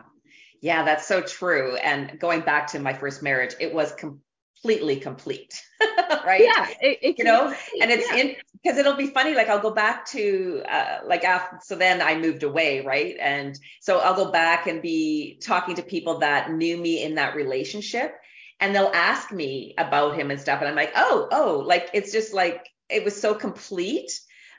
Yeah, 0.62 0.84
that's 0.84 1.08
so 1.08 1.22
true. 1.22 1.78
And 1.78 2.20
going 2.20 2.42
back 2.42 2.68
to 2.72 2.80
my 2.80 2.92
first 2.94 3.24
marriage, 3.24 3.56
it 3.62 3.74
was 3.74 3.94
completely 3.94 4.98
complete. 4.98 5.64
right? 6.26 6.42
Yeah. 6.44 6.68
It, 6.82 7.00
it 7.02 7.18
you 7.18 7.24
know, 7.24 7.56
and 7.82 7.92
it's 7.92 8.12
yeah. 8.12 8.18
in 8.18 8.36
because 8.62 8.78
it'll 8.78 8.98
be 8.98 9.08
funny. 9.08 9.36
Like 9.36 9.48
I'll 9.48 9.62
go 9.62 9.72
back 9.72 10.06
to 10.08 10.64
uh, 10.68 10.98
like 11.06 11.24
after, 11.24 11.60
so 11.64 11.76
then 11.78 12.02
I 12.02 12.18
moved 12.18 12.44
away. 12.44 12.82
Right. 12.82 13.16
And 13.22 13.58
so 13.80 14.00
I'll 14.00 14.16
go 14.16 14.34
back 14.34 14.68
and 14.68 14.82
be 14.82 15.40
talking 15.42 15.76
to 15.76 15.82
people 15.82 16.20
that 16.20 16.52
knew 16.52 16.76
me 16.76 17.02
in 17.02 17.16
that 17.16 17.36
relationship 17.36 18.19
and 18.60 18.76
they'll 18.76 18.92
ask 18.94 19.32
me 19.32 19.74
about 19.78 20.16
him 20.16 20.32
and 20.32 20.40
stuff. 20.40 20.60
And 20.60 20.70
I'm 20.70 20.76
like, 20.76 20.94
oh, 20.96 21.28
oh, 21.32 21.64
like 21.66 21.90
it's 21.94 22.12
just 22.12 22.34
like, 22.34 22.68
it 22.90 23.04
was 23.04 23.20
so 23.20 23.34
complete. 23.34 24.12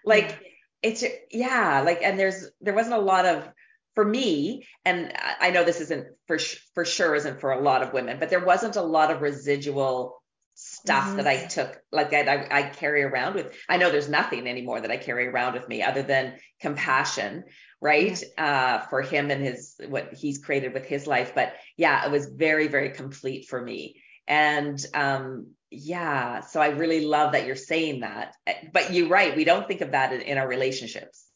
Like, 0.04 0.30
yeah. 0.30 0.90
it's, 0.90 1.04
yeah, 1.30 1.82
like, 1.84 2.00
and 2.02 2.18
there's, 2.18 2.48
there 2.60 2.74
wasn't 2.74 2.96
a 2.96 3.00
lot 3.00 3.26
of, 3.26 3.48
for 3.94 4.04
me, 4.04 4.66
and 4.84 5.12
I 5.40 5.50
know 5.50 5.64
this 5.64 5.80
isn't 5.80 6.06
for 6.26 6.38
for 6.74 6.84
sure 6.84 7.16
isn't 7.16 7.40
for 7.40 7.50
a 7.50 7.60
lot 7.60 7.82
of 7.82 7.92
women, 7.92 8.18
but 8.20 8.30
there 8.30 8.44
wasn't 8.44 8.76
a 8.76 8.82
lot 8.82 9.10
of 9.10 9.20
residual 9.20 10.22
stuff 10.54 11.06
mm-hmm. 11.06 11.16
that 11.16 11.26
I 11.26 11.44
took 11.46 11.76
like 11.90 12.10
that 12.10 12.28
I, 12.28 12.46
I 12.50 12.62
carry 12.62 13.02
around 13.02 13.34
with. 13.34 13.52
I 13.68 13.78
know 13.78 13.90
there's 13.90 14.08
nothing 14.08 14.46
anymore 14.46 14.80
that 14.80 14.92
I 14.92 14.96
carry 14.96 15.26
around 15.26 15.54
with 15.54 15.68
me 15.68 15.82
other 15.82 16.02
than 16.02 16.34
compassion, 16.60 17.44
right? 17.81 18.23
Uh, 18.37 18.81
for 18.81 19.03
him 19.03 19.31
and 19.31 19.43
his 19.43 19.75
what 19.88 20.12
he's 20.14 20.38
created 20.38 20.75
with 20.75 20.85
his 20.87 21.07
life. 21.07 21.35
But 21.35 21.55
yeah, 21.77 22.05
it 22.05 22.11
was 22.11 22.27
very, 22.27 22.69
very 22.69 22.90
complete 22.90 23.49
for 23.49 23.61
me. 23.61 24.03
And 24.29 24.85
um, 24.95 25.55
yeah, 25.71 26.40
so 26.40 26.61
I 26.61 26.69
really 26.69 27.05
love 27.05 27.33
that 27.33 27.47
you're 27.47 27.57
saying 27.57 28.01
that. 28.01 28.35
But 28.73 28.93
you're 28.93 29.09
right, 29.09 29.37
we 29.37 29.45
don't 29.45 29.66
think 29.66 29.81
of 29.81 29.93
that 29.93 30.12
in, 30.12 30.21
in 30.21 30.38
our 30.38 30.47
relationships. 30.47 31.27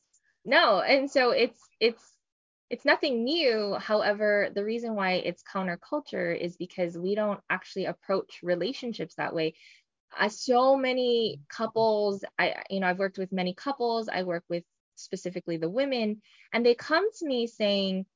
No, 0.45 0.81
and 0.81 1.11
so 1.11 1.31
it's 1.31 1.59
it's 1.81 2.03
it's 2.71 2.85
nothing 2.85 3.25
new. 3.25 3.77
However, 3.79 4.49
the 4.55 4.65
reason 4.65 4.95
why 4.95 5.13
it's 5.13 5.43
counterculture 5.43 6.37
is 6.39 6.57
because 6.57 6.99
we 6.99 7.15
don't 7.15 7.41
actually 7.49 7.87
approach 7.87 8.41
relationships 8.43 9.15
that 9.15 9.35
way. 9.35 9.55
Uh, 10.19 10.29
so 10.29 10.77
many 10.77 11.41
couples, 11.49 12.25
I 12.39 12.63
you 12.71 12.81
know, 12.81 12.87
I've 12.87 12.99
worked 12.99 13.19
with 13.19 13.33
many 13.33 13.55
couples. 13.55 14.09
I 14.09 14.23
work 14.23 14.45
with 14.49 14.65
specifically 14.95 15.57
the 15.57 15.71
women, 15.71 16.23
and 16.53 16.65
they 16.65 16.75
come 16.75 17.11
to 17.13 17.27
me 17.27 17.47
saying, 17.47 18.07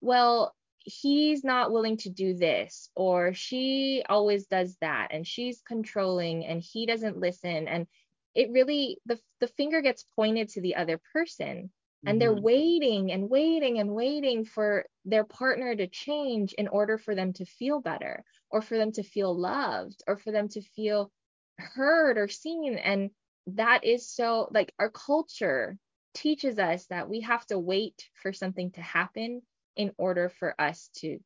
"Well, 0.00 0.54
he's 0.84 1.44
not 1.44 1.70
willing 1.70 1.96
to 1.96 2.10
do 2.10 2.34
this 2.34 2.90
or 2.96 3.34
she 3.34 4.02
always 4.08 4.46
does 4.46 4.76
that 4.80 5.08
and 5.10 5.26
she's 5.26 5.62
controlling 5.62 6.44
and 6.44 6.60
he 6.60 6.86
doesn't 6.86 7.18
listen 7.18 7.68
and 7.68 7.86
it 8.34 8.50
really 8.50 8.98
the 9.06 9.18
the 9.40 9.46
finger 9.46 9.80
gets 9.80 10.04
pointed 10.16 10.48
to 10.48 10.60
the 10.60 10.76
other 10.76 11.00
person 11.12 11.70
and 12.04 12.20
they're 12.20 12.34
mm-hmm. 12.34 12.42
waiting 12.42 13.12
and 13.12 13.30
waiting 13.30 13.78
and 13.78 13.90
waiting 13.90 14.44
for 14.44 14.84
their 15.04 15.24
partner 15.24 15.76
to 15.76 15.86
change 15.86 16.52
in 16.54 16.66
order 16.66 16.98
for 16.98 17.14
them 17.14 17.32
to 17.32 17.44
feel 17.44 17.80
better 17.80 18.24
or 18.50 18.60
for 18.60 18.76
them 18.76 18.90
to 18.90 19.04
feel 19.04 19.38
loved 19.38 20.02
or 20.08 20.16
for 20.16 20.32
them 20.32 20.48
to 20.48 20.60
feel 20.60 21.12
heard 21.58 22.18
or 22.18 22.26
seen 22.26 22.76
and 22.76 23.10
that 23.46 23.84
is 23.84 24.08
so 24.08 24.48
like 24.52 24.72
our 24.78 24.90
culture 24.90 25.76
teaches 26.14 26.58
us 26.58 26.86
that 26.86 27.08
we 27.08 27.20
have 27.20 27.44
to 27.46 27.58
wait 27.58 28.08
for 28.14 28.32
something 28.32 28.70
to 28.72 28.82
happen 28.82 29.42
in 29.76 29.92
order 29.96 30.28
for 30.28 30.54
us 30.60 30.90
to 30.96 31.18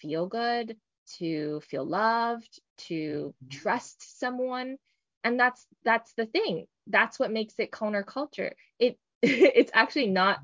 feel 0.00 0.26
good 0.26 0.76
to 1.18 1.60
feel 1.60 1.84
loved 1.84 2.60
to 2.76 3.34
mm-hmm. 3.44 3.48
trust 3.48 4.18
someone. 4.18 4.76
And 5.24 5.38
that's 5.38 5.66
that's 5.84 6.12
the 6.14 6.26
thing. 6.26 6.66
That's 6.88 7.18
what 7.18 7.32
makes 7.32 7.54
it 7.58 7.70
counterculture 7.70 8.52
it 8.78 8.98
it's 9.22 9.70
actually 9.74 10.08
not 10.08 10.40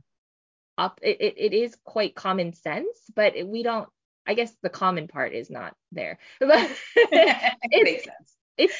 up 0.78 0.98
it, 1.02 1.20
it, 1.20 1.34
it 1.36 1.52
is 1.52 1.76
quite 1.84 2.14
common 2.14 2.52
sense 2.54 2.98
but 3.14 3.36
it, 3.36 3.46
we 3.46 3.62
don't 3.62 3.88
i 4.26 4.34
guess 4.34 4.52
the 4.62 4.70
common 4.70 5.08
part 5.08 5.32
is 5.32 5.50
not 5.50 5.74
there. 5.92 6.18
But 6.40 6.70
it 6.94 7.58
makes 7.84 8.04
sense. 8.04 8.36
it's 8.56 8.74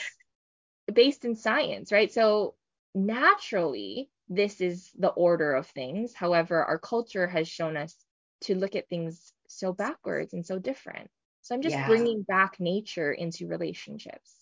based 0.92 1.24
in 1.24 1.36
science 1.36 1.92
right? 1.92 2.12
So 2.12 2.54
naturally 2.94 4.10
this 4.34 4.60
is 4.60 4.90
the 4.98 5.08
order 5.08 5.54
of 5.54 5.66
things 5.68 6.14
however 6.14 6.62
our 6.64 6.78
culture 6.78 7.26
has 7.26 7.48
shown 7.48 7.76
us 7.76 7.96
to 8.40 8.54
look 8.54 8.74
at 8.74 8.88
things 8.88 9.32
so 9.48 9.72
backwards 9.72 10.32
and 10.32 10.44
so 10.44 10.58
different 10.58 11.08
so 11.42 11.54
i'm 11.54 11.62
just 11.62 11.74
yeah. 11.74 11.86
bringing 11.86 12.22
back 12.22 12.58
nature 12.60 13.12
into 13.12 13.46
relationships 13.46 14.34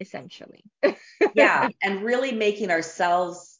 essentially 0.00 0.64
yeah 1.34 1.68
and 1.82 2.02
really 2.02 2.32
making 2.32 2.70
ourselves 2.70 3.58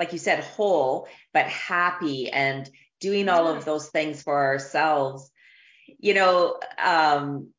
like 0.00 0.12
you 0.12 0.18
said, 0.18 0.42
whole, 0.42 1.06
but 1.32 1.46
happy 1.46 2.30
and 2.30 2.68
doing 3.00 3.28
all 3.28 3.46
of 3.46 3.64
those 3.64 3.88
things 3.88 4.22
for 4.22 4.36
ourselves. 4.36 5.30
You 5.98 6.14
know, 6.14 6.58
um, 6.82 7.50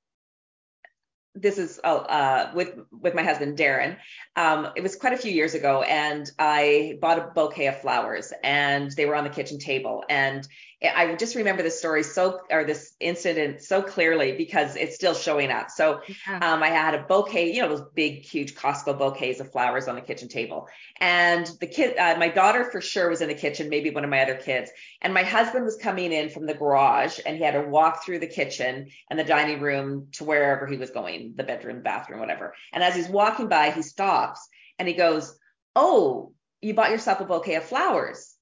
this 1.33 1.57
is 1.57 1.79
uh, 1.83 1.87
uh, 1.87 2.51
with 2.53 2.75
with 2.91 3.13
my 3.15 3.23
husband 3.23 3.57
Darren. 3.57 3.97
Um, 4.35 4.69
it 4.75 4.83
was 4.83 4.95
quite 4.95 5.13
a 5.13 5.17
few 5.17 5.31
years 5.31 5.53
ago, 5.53 5.81
and 5.83 6.29
I 6.37 6.97
bought 7.01 7.19
a 7.19 7.31
bouquet 7.33 7.67
of 7.67 7.81
flowers, 7.81 8.33
and 8.43 8.91
they 8.91 9.05
were 9.05 9.15
on 9.15 9.23
the 9.23 9.29
kitchen 9.29 9.57
table. 9.57 10.03
And 10.09 10.47
I 10.83 11.13
just 11.15 11.35
remember 11.35 11.61
this 11.61 11.77
story 11.77 12.01
so, 12.01 12.39
or 12.49 12.63
this 12.63 12.95
incident 12.99 13.61
so 13.61 13.83
clearly 13.83 14.31
because 14.31 14.75
it's 14.75 14.95
still 14.95 15.13
showing 15.13 15.51
up. 15.51 15.69
So 15.69 16.01
yeah. 16.27 16.53
um, 16.53 16.63
I 16.63 16.69
had 16.69 16.95
a 16.95 17.03
bouquet, 17.03 17.53
you 17.53 17.61
know, 17.61 17.69
those 17.69 17.87
big, 17.93 18.23
huge 18.23 18.55
Costco 18.55 18.97
bouquets 18.97 19.39
of 19.39 19.51
flowers 19.51 19.87
on 19.87 19.93
the 19.93 20.01
kitchen 20.01 20.27
table. 20.27 20.67
And 20.99 21.45
the 21.59 21.67
kid, 21.67 21.97
uh, 21.97 22.17
my 22.17 22.29
daughter 22.29 22.65
for 22.71 22.81
sure 22.81 23.09
was 23.09 23.21
in 23.21 23.27
the 23.27 23.35
kitchen, 23.35 23.69
maybe 23.69 23.91
one 23.91 24.03
of 24.03 24.09
my 24.09 24.23
other 24.23 24.35
kids. 24.35 24.71
And 25.03 25.13
my 25.13 25.21
husband 25.21 25.65
was 25.65 25.77
coming 25.77 26.11
in 26.11 26.29
from 26.29 26.47
the 26.47 26.55
garage 26.55 27.19
and 27.27 27.37
he 27.37 27.43
had 27.43 27.53
to 27.53 27.61
walk 27.61 28.03
through 28.03 28.19
the 28.19 28.27
kitchen 28.27 28.87
and 29.09 29.19
the 29.19 29.23
dining 29.23 29.61
room 29.61 30.07
to 30.13 30.23
wherever 30.23 30.65
he 30.65 30.77
was 30.77 30.89
going, 30.89 31.33
the 31.35 31.43
bedroom, 31.43 31.83
bathroom, 31.83 32.19
whatever. 32.19 32.55
And 32.73 32.83
as 32.83 32.95
he's 32.95 33.07
walking 33.07 33.49
by, 33.49 33.69
he 33.69 33.83
stops 33.83 34.47
and 34.79 34.87
he 34.87 34.95
goes, 34.95 35.37
Oh, 35.75 36.33
you 36.59 36.73
bought 36.73 36.89
yourself 36.89 37.21
a 37.21 37.25
bouquet 37.25 37.55
of 37.55 37.63
flowers. 37.63 38.33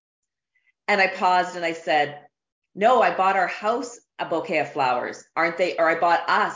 And 0.88 0.99
I 1.02 1.08
paused 1.08 1.56
and 1.56 1.65
I 1.65 1.73
said, 1.73 2.19
no, 2.80 3.02
I 3.02 3.13
bought 3.13 3.36
our 3.36 3.48
house 3.48 4.00
a 4.20 4.26
bouquet 4.26 4.60
of 4.60 4.72
flowers. 4.72 5.22
Aren't 5.36 5.58
they? 5.58 5.76
Or 5.78 5.89
I 5.89 6.00
bought 6.00 6.30
us 6.30 6.56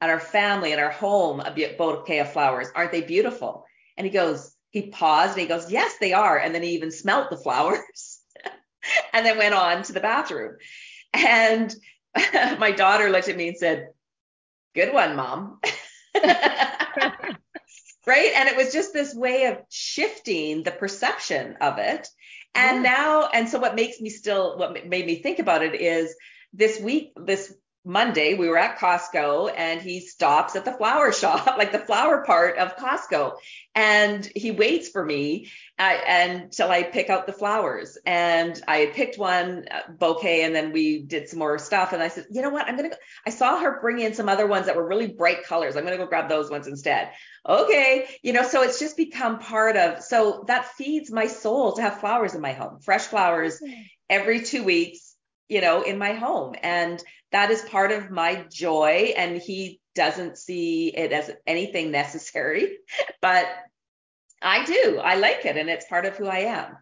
and 0.00 0.10
our 0.10 0.18
family 0.18 0.72
and 0.72 0.80
our 0.80 0.90
home 0.90 1.38
a 1.38 1.54
bouquet 1.78 2.18
of 2.18 2.32
flowers. 2.32 2.66
Aren't 2.74 2.90
they 2.90 3.02
beautiful? 3.02 3.64
And 3.96 4.04
he 4.04 4.12
goes, 4.12 4.52
he 4.70 4.88
paused 4.88 5.32
and 5.32 5.42
he 5.42 5.46
goes, 5.46 5.70
yes, 5.70 5.94
they 6.00 6.12
are. 6.12 6.36
And 6.36 6.52
then 6.52 6.64
he 6.64 6.70
even 6.70 6.90
smelt 6.90 7.30
the 7.30 7.36
flowers 7.36 8.18
and 9.12 9.24
then 9.24 9.38
went 9.38 9.54
on 9.54 9.84
to 9.84 9.92
the 9.92 10.00
bathroom. 10.00 10.56
And 11.12 11.72
my 12.58 12.72
daughter 12.72 13.08
looked 13.08 13.28
at 13.28 13.36
me 13.36 13.46
and 13.46 13.56
said, 13.56 13.90
good 14.74 14.92
one, 14.92 15.14
mom. 15.14 15.60
right. 16.14 17.36
And 18.34 18.48
it 18.48 18.56
was 18.56 18.72
just 18.72 18.92
this 18.92 19.14
way 19.14 19.44
of 19.44 19.58
shifting 19.68 20.64
the 20.64 20.72
perception 20.72 21.58
of 21.60 21.78
it 21.78 22.08
and 22.54 22.84
yeah. 22.84 22.90
now, 22.90 23.28
and 23.32 23.48
so 23.48 23.58
what 23.58 23.74
makes 23.74 24.00
me 24.00 24.10
still, 24.10 24.58
what 24.58 24.86
made 24.86 25.06
me 25.06 25.22
think 25.22 25.38
about 25.38 25.62
it 25.62 25.80
is 25.80 26.14
this 26.52 26.80
week, 26.80 27.12
this 27.16 27.54
Monday, 27.84 28.34
we 28.34 28.48
were 28.48 28.58
at 28.58 28.78
Costco 28.78 29.52
and 29.56 29.80
he 29.80 30.00
stops 30.00 30.54
at 30.54 30.66
the 30.66 30.72
flower 30.72 31.12
shop, 31.14 31.56
like 31.56 31.72
the 31.72 31.78
flower 31.78 32.24
part 32.24 32.58
of 32.58 32.76
Costco. 32.76 33.36
And 33.74 34.28
he 34.36 34.50
waits 34.50 34.88
for 34.88 35.04
me 35.04 35.48
uh, 35.78 35.96
until 36.06 36.70
I 36.70 36.82
pick 36.82 37.08
out 37.08 37.26
the 37.26 37.32
flowers. 37.32 37.96
And 38.04 38.60
I 38.68 38.86
picked 38.94 39.16
one 39.16 39.66
uh, 39.70 39.92
bouquet 39.92 40.44
and 40.44 40.54
then 40.54 40.72
we 40.72 41.00
did 41.02 41.28
some 41.28 41.38
more 41.38 41.58
stuff. 41.58 41.92
And 41.92 42.02
I 42.02 42.08
said, 42.08 42.26
you 42.30 42.42
know 42.42 42.50
what? 42.50 42.68
I'm 42.68 42.76
going 42.76 42.90
to. 42.90 42.96
I 43.26 43.30
saw 43.30 43.58
her 43.58 43.80
bring 43.80 44.00
in 44.00 44.12
some 44.12 44.28
other 44.28 44.46
ones 44.46 44.66
that 44.66 44.76
were 44.76 44.86
really 44.86 45.06
bright 45.06 45.44
colors. 45.44 45.76
I'm 45.76 45.84
going 45.84 45.96
to 45.96 46.04
go 46.04 46.08
grab 46.08 46.28
those 46.28 46.50
ones 46.50 46.66
instead. 46.66 47.10
Okay. 47.48 48.08
You 48.22 48.34
know, 48.34 48.42
so 48.42 48.62
it's 48.62 48.78
just 48.78 48.96
become 48.96 49.38
part 49.38 49.76
of, 49.76 50.02
so 50.02 50.44
that 50.48 50.66
feeds 50.74 51.10
my 51.10 51.28
soul 51.28 51.72
to 51.72 51.82
have 51.82 52.00
flowers 52.00 52.34
in 52.34 52.42
my 52.42 52.52
home, 52.52 52.80
fresh 52.80 53.02
flowers 53.02 53.58
every 54.10 54.42
two 54.42 54.64
weeks, 54.64 55.09
you 55.50 55.60
know, 55.60 55.82
in 55.82 55.98
my 55.98 56.12
home. 56.12 56.54
And 56.62 57.02
that 57.32 57.50
is 57.50 57.60
part 57.62 57.92
of 57.92 58.10
my 58.10 58.46
joy. 58.50 59.12
And 59.16 59.36
he 59.36 59.80
doesn't 59.94 60.38
see 60.38 60.88
it 60.88 61.12
as 61.12 61.30
anything 61.46 61.90
necessary, 62.02 62.78
but 63.20 63.46
I 64.40 64.64
do. 64.64 64.98
I 65.02 65.16
like 65.16 65.44
it 65.44 65.56
and 65.56 65.68
it's 65.68 65.86
part 65.86 66.06
of 66.06 66.16
who 66.16 66.26
I 66.26 66.38
am. 66.38 66.76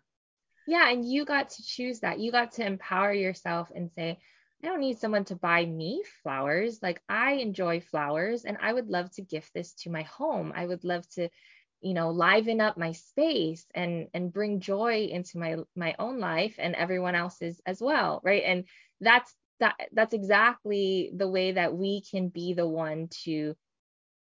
Yeah. 0.68 0.88
And 0.90 1.04
you 1.04 1.24
got 1.24 1.48
to 1.50 1.64
choose 1.64 2.00
that. 2.00 2.20
You 2.20 2.30
got 2.30 2.52
to 2.52 2.66
empower 2.66 3.12
yourself 3.12 3.72
and 3.74 3.90
say, 3.90 4.18
I 4.62 4.66
don't 4.66 4.80
need 4.80 4.98
someone 4.98 5.24
to 5.26 5.36
buy 5.36 5.64
me 5.64 6.02
flowers. 6.22 6.80
Like 6.82 7.00
I 7.08 7.34
enjoy 7.34 7.80
flowers 7.80 8.44
and 8.44 8.58
I 8.60 8.72
would 8.72 8.88
love 8.88 9.10
to 9.12 9.22
gift 9.22 9.54
this 9.54 9.72
to 9.82 9.90
my 9.90 10.02
home. 10.02 10.52
I 10.54 10.66
would 10.66 10.84
love 10.84 11.08
to, 11.10 11.30
you 11.80 11.94
know, 11.94 12.10
liven 12.10 12.60
up 12.60 12.76
my 12.76 12.92
space 12.92 13.66
and 13.74 14.08
and 14.14 14.32
bring 14.32 14.60
joy 14.60 15.08
into 15.10 15.38
my 15.38 15.56
my 15.76 15.94
own 15.98 16.18
life 16.18 16.56
and 16.58 16.74
everyone 16.74 17.14
else's 17.14 17.60
as 17.66 17.80
well, 17.80 18.20
right? 18.24 18.42
And 18.44 18.64
that's 19.00 19.34
that 19.60 19.76
that's 19.92 20.14
exactly 20.14 21.10
the 21.14 21.28
way 21.28 21.52
that 21.52 21.74
we 21.74 22.02
can 22.02 22.28
be 22.28 22.54
the 22.54 22.66
one 22.66 23.08
to 23.24 23.54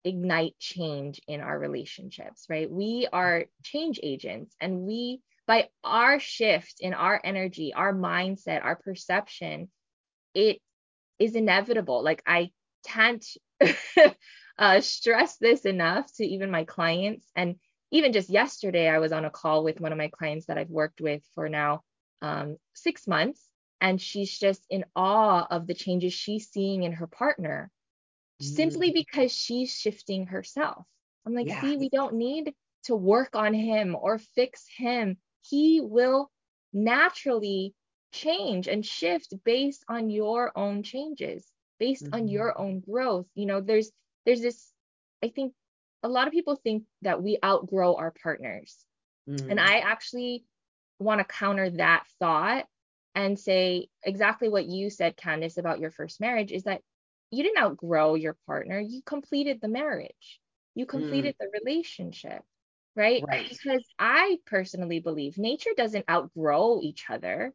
ignite 0.04 0.58
change 0.58 1.20
in 1.26 1.40
our 1.40 1.58
relationships, 1.58 2.46
right? 2.48 2.70
We 2.70 3.08
are 3.12 3.46
change 3.62 4.00
agents 4.02 4.54
and 4.60 4.80
we 4.80 5.20
by 5.46 5.68
our 5.82 6.20
shift 6.20 6.76
in 6.80 6.92
our 6.92 7.20
energy, 7.24 7.72
our 7.74 7.94
mindset, 7.94 8.62
our 8.62 8.76
perception, 8.76 9.70
it 10.34 10.60
is 11.18 11.34
inevitable. 11.34 12.02
Like 12.02 12.22
I 12.26 12.50
can't 12.86 13.24
uh, 14.58 14.80
stress 14.80 15.36
this 15.36 15.62
enough 15.62 16.12
to 16.14 16.24
even 16.24 16.50
my 16.50 16.64
clients. 16.64 17.26
And 17.36 17.56
even 17.90 18.12
just 18.12 18.30
yesterday, 18.30 18.88
I 18.88 18.98
was 18.98 19.12
on 19.12 19.24
a 19.24 19.30
call 19.30 19.64
with 19.64 19.80
one 19.80 19.92
of 19.92 19.98
my 19.98 20.08
clients 20.08 20.46
that 20.46 20.58
I've 20.58 20.70
worked 20.70 21.00
with 21.00 21.22
for 21.34 21.48
now 21.48 21.82
um, 22.22 22.56
six 22.74 23.06
months. 23.06 23.42
And 23.80 24.00
she's 24.00 24.36
just 24.36 24.64
in 24.70 24.84
awe 24.96 25.46
of 25.48 25.66
the 25.66 25.74
changes 25.74 26.12
she's 26.12 26.48
seeing 26.48 26.82
in 26.82 26.92
her 26.92 27.06
partner 27.06 27.70
mm. 28.42 28.46
simply 28.46 28.90
because 28.90 29.32
she's 29.32 29.72
shifting 29.72 30.26
herself. 30.26 30.84
I'm 31.24 31.34
like, 31.34 31.46
yeah. 31.46 31.60
see, 31.60 31.76
we 31.76 31.88
don't 31.88 32.14
need 32.14 32.54
to 32.84 32.96
work 32.96 33.36
on 33.36 33.54
him 33.54 33.96
or 33.98 34.18
fix 34.18 34.64
him. 34.76 35.18
He 35.42 35.80
will 35.80 36.30
naturally 36.72 37.74
change 38.12 38.68
and 38.68 38.84
shift 38.84 39.34
based 39.44 39.84
on 39.88 40.10
your 40.10 40.52
own 40.56 40.82
changes, 40.82 41.46
based 41.78 42.04
mm-hmm. 42.04 42.14
on 42.14 42.28
your 42.28 42.58
own 42.58 42.80
growth. 42.80 43.26
You 43.34 43.46
know, 43.46 43.60
there's 43.60 43.90
there's 44.26 44.40
this 44.40 44.70
I 45.22 45.28
think 45.28 45.52
a 46.02 46.08
lot 46.08 46.26
of 46.26 46.32
people 46.32 46.56
think 46.56 46.84
that 47.02 47.22
we 47.22 47.38
outgrow 47.44 47.94
our 47.94 48.12
partners. 48.22 48.76
Mm. 49.28 49.50
And 49.50 49.60
I 49.60 49.78
actually 49.78 50.44
want 50.98 51.20
to 51.20 51.24
counter 51.24 51.70
that 51.70 52.04
thought 52.18 52.66
and 53.14 53.38
say 53.38 53.88
exactly 54.04 54.48
what 54.48 54.66
you 54.66 54.90
said, 54.90 55.16
Candace, 55.16 55.58
about 55.58 55.80
your 55.80 55.90
first 55.90 56.20
marriage 56.20 56.52
is 56.52 56.64
that 56.64 56.82
you 57.30 57.42
didn't 57.42 57.62
outgrow 57.62 58.14
your 58.14 58.36
partner, 58.46 58.78
you 58.78 59.02
completed 59.04 59.60
the 59.60 59.68
marriage, 59.68 60.40
you 60.74 60.86
completed 60.86 61.34
mm. 61.34 61.38
the 61.40 61.60
relationship, 61.64 62.42
right? 62.96 63.22
right? 63.26 63.48
Because 63.48 63.84
I 63.98 64.38
personally 64.46 65.00
believe 65.00 65.36
nature 65.36 65.70
doesn't 65.76 66.08
outgrow 66.08 66.80
each 66.82 67.06
other, 67.10 67.52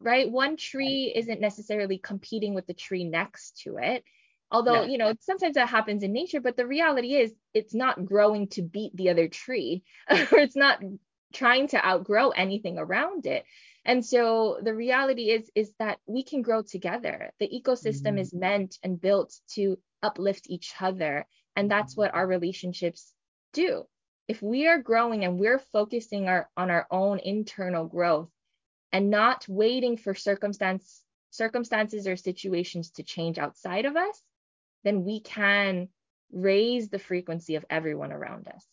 right? 0.00 0.30
One 0.30 0.56
tree 0.56 1.12
isn't 1.14 1.40
necessarily 1.40 1.98
competing 1.98 2.54
with 2.54 2.66
the 2.66 2.74
tree 2.74 3.04
next 3.04 3.60
to 3.64 3.76
it. 3.76 4.04
Although, 4.52 4.82
no. 4.82 4.84
you 4.84 4.98
know, 4.98 5.14
sometimes 5.20 5.54
that 5.54 5.68
happens 5.68 6.02
in 6.02 6.12
nature, 6.12 6.40
but 6.40 6.56
the 6.56 6.66
reality 6.66 7.14
is 7.14 7.32
it's 7.54 7.74
not 7.74 8.04
growing 8.04 8.48
to 8.48 8.62
beat 8.62 8.96
the 8.96 9.10
other 9.10 9.28
tree, 9.28 9.84
or 10.10 10.38
it's 10.38 10.56
not 10.56 10.80
trying 11.32 11.68
to 11.68 11.86
outgrow 11.86 12.30
anything 12.30 12.78
around 12.78 13.26
it. 13.26 13.44
And 13.84 14.04
so 14.04 14.58
the 14.62 14.74
reality 14.74 15.30
is 15.30 15.50
is 15.54 15.72
that 15.78 15.98
we 16.06 16.22
can 16.22 16.42
grow 16.42 16.62
together. 16.62 17.32
The 17.38 17.48
ecosystem 17.48 18.02
mm-hmm. 18.02 18.18
is 18.18 18.34
meant 18.34 18.78
and 18.82 19.00
built 19.00 19.34
to 19.54 19.78
uplift 20.02 20.50
each 20.50 20.74
other, 20.80 21.26
and 21.56 21.70
that's 21.70 21.96
what 21.96 22.12
our 22.12 22.26
relationships 22.26 23.12
do. 23.52 23.86
If 24.28 24.42
we 24.42 24.66
are 24.66 24.78
growing 24.78 25.24
and 25.24 25.38
we're 25.38 25.58
focusing 25.72 26.28
our, 26.28 26.48
on 26.56 26.70
our 26.70 26.86
own 26.90 27.18
internal 27.18 27.86
growth 27.86 28.30
and 28.92 29.10
not 29.10 29.46
waiting 29.48 29.96
for 29.96 30.14
circumstance 30.14 31.02
circumstances 31.30 32.08
or 32.08 32.16
situations 32.16 32.90
to 32.90 33.02
change 33.04 33.38
outside 33.38 33.86
of 33.86 33.96
us, 33.96 34.22
then 34.82 35.04
we 35.04 35.20
can 35.20 35.88
raise 36.32 36.88
the 36.88 36.98
frequency 36.98 37.54
of 37.54 37.64
everyone 37.70 38.12
around 38.12 38.48
us. 38.48 38.66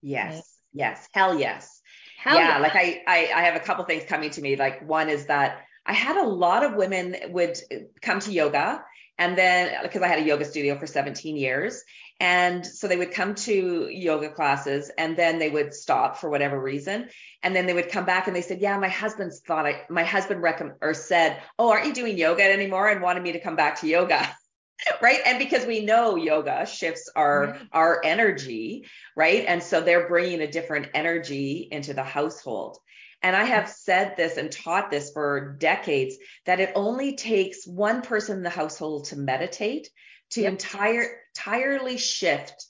Yes. 0.00 0.34
Right? 0.34 0.42
Yes. 0.72 1.08
Hell 1.12 1.38
yes. 1.38 1.80
Hell 2.18 2.36
yeah. 2.36 2.58
Yes. 2.58 2.62
Like 2.62 2.76
I, 2.76 3.02
I, 3.06 3.32
I 3.34 3.42
have 3.42 3.56
a 3.56 3.60
couple 3.60 3.84
things 3.84 4.04
coming 4.04 4.30
to 4.30 4.40
me. 4.40 4.56
Like 4.56 4.86
one 4.86 5.08
is 5.08 5.26
that 5.26 5.62
I 5.84 5.92
had 5.92 6.16
a 6.16 6.28
lot 6.28 6.64
of 6.64 6.74
women 6.74 7.16
would 7.30 7.58
come 8.02 8.20
to 8.20 8.32
yoga 8.32 8.84
and 9.18 9.36
then 9.36 9.82
because 9.82 10.02
I 10.02 10.08
had 10.08 10.20
a 10.20 10.24
yoga 10.24 10.44
studio 10.44 10.78
for 10.78 10.86
17 10.86 11.36
years. 11.36 11.82
And 12.20 12.66
so 12.66 12.88
they 12.88 12.96
would 12.96 13.12
come 13.12 13.36
to 13.36 13.88
yoga 13.88 14.30
classes 14.30 14.90
and 14.98 15.16
then 15.16 15.38
they 15.38 15.50
would 15.50 15.72
stop 15.72 16.16
for 16.16 16.28
whatever 16.28 16.60
reason. 16.60 17.08
And 17.44 17.54
then 17.54 17.66
they 17.66 17.74
would 17.74 17.90
come 17.90 18.04
back 18.04 18.26
and 18.26 18.34
they 18.34 18.42
said, 18.42 18.60
yeah, 18.60 18.76
my 18.78 18.88
husband's 18.88 19.40
thought 19.40 19.66
I, 19.66 19.82
my 19.88 20.02
husband 20.02 20.42
recommend 20.42 20.78
or 20.80 20.94
said, 20.94 21.40
oh, 21.58 21.70
aren't 21.70 21.86
you 21.86 21.94
doing 21.94 22.18
yoga 22.18 22.42
anymore? 22.42 22.88
And 22.88 23.02
wanted 23.02 23.22
me 23.22 23.32
to 23.32 23.40
come 23.40 23.54
back 23.54 23.80
to 23.80 23.86
yoga. 23.86 24.28
right 25.00 25.20
and 25.26 25.38
because 25.38 25.66
we 25.66 25.84
know 25.84 26.16
yoga 26.16 26.66
shifts 26.66 27.08
our 27.16 27.46
right. 27.46 27.60
our 27.72 28.00
energy 28.04 28.86
right 29.16 29.44
and 29.46 29.62
so 29.62 29.80
they're 29.80 30.08
bringing 30.08 30.40
a 30.40 30.50
different 30.50 30.88
energy 30.94 31.68
into 31.70 31.94
the 31.94 32.02
household 32.02 32.78
and 33.22 33.34
i 33.34 33.44
have 33.44 33.68
said 33.68 34.16
this 34.16 34.36
and 34.36 34.52
taught 34.52 34.90
this 34.90 35.10
for 35.10 35.56
decades 35.58 36.16
that 36.46 36.60
it 36.60 36.72
only 36.74 37.16
takes 37.16 37.66
one 37.66 38.02
person 38.02 38.38
in 38.38 38.42
the 38.44 38.50
household 38.50 39.06
to 39.06 39.16
meditate 39.16 39.88
to 40.30 40.42
yep. 40.42 40.52
entire 40.52 41.06
entirely 41.36 41.98
shift 41.98 42.66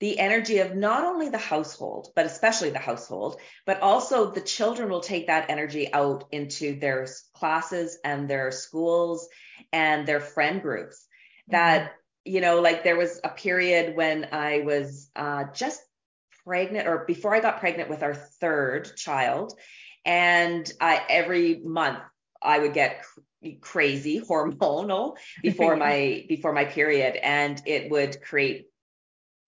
the 0.00 0.18
energy 0.18 0.58
of 0.58 0.74
not 0.74 1.04
only 1.04 1.28
the 1.28 1.38
household, 1.38 2.08
but 2.16 2.24
especially 2.24 2.70
the 2.70 2.78
household, 2.78 3.38
but 3.66 3.80
also 3.80 4.30
the 4.30 4.40
children 4.40 4.88
will 4.88 5.00
take 5.00 5.26
that 5.26 5.50
energy 5.50 5.92
out 5.92 6.24
into 6.32 6.78
their 6.78 7.06
classes 7.34 7.98
and 8.02 8.28
their 8.28 8.50
schools 8.50 9.28
and 9.72 10.06
their 10.06 10.20
friend 10.20 10.62
groups 10.62 11.06
that 11.48 11.92
you 12.24 12.40
know 12.40 12.60
like 12.60 12.84
there 12.84 12.96
was 12.96 13.20
a 13.24 13.28
period 13.28 13.96
when 13.96 14.28
i 14.32 14.60
was 14.60 15.10
uh, 15.16 15.44
just 15.54 15.80
pregnant 16.44 16.86
or 16.86 17.04
before 17.06 17.34
i 17.34 17.40
got 17.40 17.60
pregnant 17.60 17.90
with 17.90 18.02
our 18.02 18.14
third 18.14 18.96
child 18.96 19.52
and 20.04 20.72
i 20.80 21.02
every 21.08 21.60
month 21.64 21.98
i 22.42 22.58
would 22.58 22.74
get 22.74 23.02
cr- 23.02 23.48
crazy 23.60 24.20
hormonal 24.28 25.16
before 25.42 25.76
my 25.76 26.24
before 26.28 26.52
my 26.52 26.64
period 26.64 27.16
and 27.16 27.62
it 27.66 27.90
would 27.90 28.20
create 28.22 28.66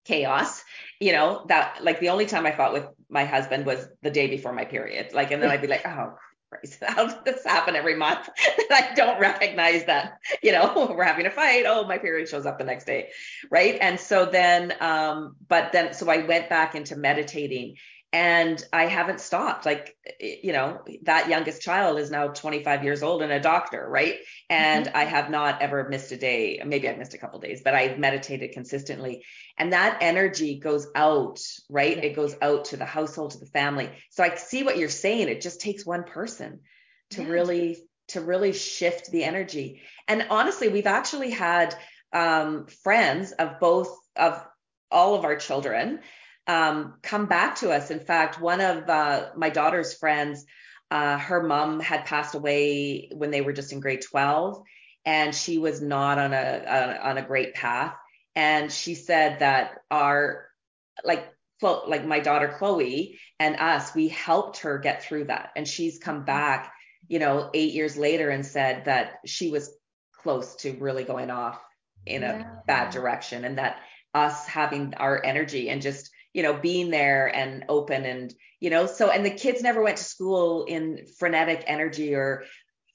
chaos 0.04 0.64
you 1.00 1.12
know 1.12 1.44
that 1.48 1.78
like 1.82 2.00
the 2.00 2.08
only 2.08 2.26
time 2.26 2.44
i 2.44 2.52
fought 2.52 2.72
with 2.72 2.86
my 3.08 3.24
husband 3.24 3.64
was 3.64 3.86
the 4.02 4.10
day 4.10 4.26
before 4.26 4.52
my 4.52 4.64
period 4.64 5.12
like 5.12 5.30
and 5.30 5.40
then 5.40 5.50
i'd 5.50 5.60
be 5.60 5.68
like 5.68 5.86
oh 5.86 6.14
how 6.82 7.06
does 7.06 7.16
this 7.24 7.44
happen 7.44 7.76
every 7.76 7.96
month? 7.96 8.28
and 8.46 8.66
I 8.70 8.94
don't 8.94 9.20
recognize 9.20 9.84
that, 9.86 10.18
you 10.42 10.52
know, 10.52 10.94
we're 10.96 11.04
having 11.04 11.26
a 11.26 11.30
fight. 11.30 11.64
Oh, 11.66 11.84
my 11.84 11.98
period 11.98 12.28
shows 12.28 12.46
up 12.46 12.58
the 12.58 12.64
next 12.64 12.84
day. 12.84 13.10
Right. 13.50 13.78
And 13.80 13.98
so 13.98 14.26
then, 14.26 14.74
um, 14.80 15.36
but 15.48 15.72
then, 15.72 15.94
so 15.94 16.10
I 16.10 16.18
went 16.18 16.48
back 16.48 16.74
into 16.74 16.96
meditating 16.96 17.76
and 18.12 18.62
I 18.72 18.86
haven't 18.86 19.20
stopped. 19.20 19.64
Like, 19.64 19.96
you 20.20 20.52
know, 20.52 20.82
that 21.04 21.30
youngest 21.30 21.62
child 21.62 21.98
is 21.98 22.10
now 22.10 22.28
25 22.28 22.84
years 22.84 23.02
old 23.02 23.22
and 23.22 23.32
a 23.32 23.40
doctor, 23.40 23.86
right? 23.88 24.18
And 24.50 24.86
mm-hmm. 24.86 24.96
I 24.96 25.04
have 25.04 25.30
not 25.30 25.62
ever 25.62 25.88
missed 25.88 26.12
a 26.12 26.18
day. 26.18 26.60
Maybe 26.64 26.88
I've 26.88 26.98
missed 26.98 27.14
a 27.14 27.18
couple 27.18 27.40
days, 27.40 27.62
but 27.64 27.74
I've 27.74 27.98
meditated 27.98 28.52
consistently. 28.52 29.24
And 29.56 29.72
that 29.72 29.98
energy 30.02 30.58
goes 30.58 30.88
out, 30.94 31.40
right? 31.70 31.96
Yeah. 31.96 32.02
It 32.02 32.16
goes 32.16 32.36
out 32.42 32.66
to 32.66 32.76
the 32.76 32.84
household, 32.84 33.30
to 33.30 33.38
the 33.38 33.46
family. 33.46 33.90
So 34.10 34.22
I 34.22 34.34
see 34.34 34.62
what 34.62 34.76
you're 34.76 34.90
saying. 34.90 35.28
It 35.28 35.40
just 35.40 35.62
takes 35.62 35.86
one 35.86 36.04
person 36.04 36.60
to 37.10 37.22
yeah. 37.22 37.28
really 37.28 37.78
to 38.08 38.20
really 38.20 38.52
shift 38.52 39.10
the 39.10 39.24
energy. 39.24 39.80
And 40.06 40.26
honestly, 40.28 40.68
we've 40.68 40.86
actually 40.86 41.30
had 41.30 41.74
um, 42.12 42.66
friends 42.66 43.32
of 43.32 43.58
both 43.58 43.96
of 44.16 44.44
all 44.90 45.14
of 45.14 45.24
our 45.24 45.36
children 45.36 46.00
um, 46.46 46.94
come 47.02 47.26
back 47.26 47.56
to 47.56 47.70
us. 47.70 47.90
In 47.90 48.00
fact, 48.00 48.40
one 48.40 48.60
of 48.60 48.88
uh, 48.88 49.28
my 49.36 49.50
daughter's 49.50 49.94
friends, 49.94 50.44
uh, 50.90 51.18
her 51.18 51.42
mom 51.42 51.80
had 51.80 52.04
passed 52.04 52.34
away 52.34 53.10
when 53.12 53.30
they 53.30 53.40
were 53.40 53.52
just 53.52 53.72
in 53.72 53.80
grade 53.80 54.02
12, 54.02 54.62
and 55.04 55.34
she 55.34 55.58
was 55.58 55.80
not 55.80 56.18
on 56.18 56.32
a, 56.32 56.62
a 56.66 57.08
on 57.08 57.18
a 57.18 57.22
great 57.22 57.54
path. 57.54 57.94
And 58.34 58.72
she 58.72 58.94
said 58.94 59.40
that 59.40 59.78
our 59.90 60.46
like 61.04 61.28
like 61.62 62.04
my 62.04 62.18
daughter 62.18 62.54
Chloe 62.58 63.18
and 63.38 63.56
us, 63.56 63.94
we 63.94 64.08
helped 64.08 64.58
her 64.58 64.78
get 64.78 65.04
through 65.04 65.26
that, 65.26 65.50
and 65.56 65.66
she's 65.66 65.98
come 65.98 66.16
mm-hmm. 66.16 66.24
back, 66.26 66.72
you 67.08 67.18
know, 67.18 67.50
eight 67.54 67.72
years 67.72 67.96
later 67.96 68.30
and 68.30 68.44
said 68.44 68.86
that 68.86 69.20
she 69.24 69.50
was 69.50 69.70
close 70.12 70.56
to 70.56 70.72
really 70.72 71.04
going 71.04 71.30
off 71.30 71.60
in 72.04 72.24
a 72.24 72.26
yeah. 72.26 72.56
bad 72.66 72.90
direction, 72.90 73.44
and 73.44 73.58
that 73.58 73.76
us 74.12 74.46
having 74.46 74.94
our 74.94 75.24
energy 75.24 75.70
and 75.70 75.80
just 75.80 76.10
you 76.32 76.42
know, 76.42 76.54
being 76.54 76.90
there 76.90 77.34
and 77.34 77.64
open 77.68 78.04
and, 78.04 78.34
you 78.60 78.70
know, 78.70 78.86
so, 78.86 79.10
and 79.10 79.24
the 79.24 79.30
kids 79.30 79.62
never 79.62 79.82
went 79.82 79.98
to 79.98 80.04
school 80.04 80.64
in 80.64 81.06
frenetic 81.18 81.64
energy 81.66 82.14
or 82.14 82.44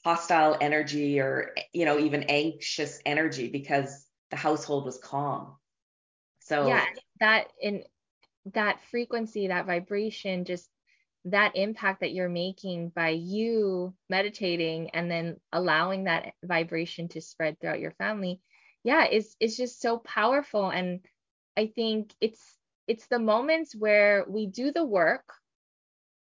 hostile 0.03 0.57
energy 0.59 1.19
or, 1.19 1.53
you 1.73 1.85
know, 1.85 1.99
even 1.99 2.23
anxious 2.23 2.99
energy 3.05 3.49
because 3.49 4.05
the 4.31 4.37
household 4.37 4.85
was 4.85 4.97
calm. 4.97 5.55
So, 6.39 6.67
yeah, 6.67 6.85
that 7.19 7.47
in 7.61 7.83
that 8.53 8.79
frequency, 8.89 9.47
that 9.47 9.65
vibration, 9.65 10.45
just 10.45 10.69
that 11.25 11.55
impact 11.55 11.99
that 12.01 12.13
you're 12.13 12.29
making 12.29 12.89
by 12.89 13.09
you 13.09 13.93
meditating 14.09 14.89
and 14.91 15.11
then 15.11 15.35
allowing 15.51 16.05
that 16.05 16.33
vibration 16.43 17.09
to 17.09 17.21
spread 17.21 17.59
throughout 17.59 17.81
your 17.81 17.91
family 17.91 18.39
yeah 18.83 19.05
is 19.05 19.35
is 19.39 19.57
just 19.57 19.81
so 19.81 19.97
powerful 19.97 20.69
and 20.69 21.01
i 21.57 21.67
think 21.67 22.13
it's 22.21 22.56
it's 22.87 23.07
the 23.07 23.19
moments 23.19 23.75
where 23.75 24.25
we 24.27 24.47
do 24.47 24.71
the 24.71 24.85
work 24.85 25.23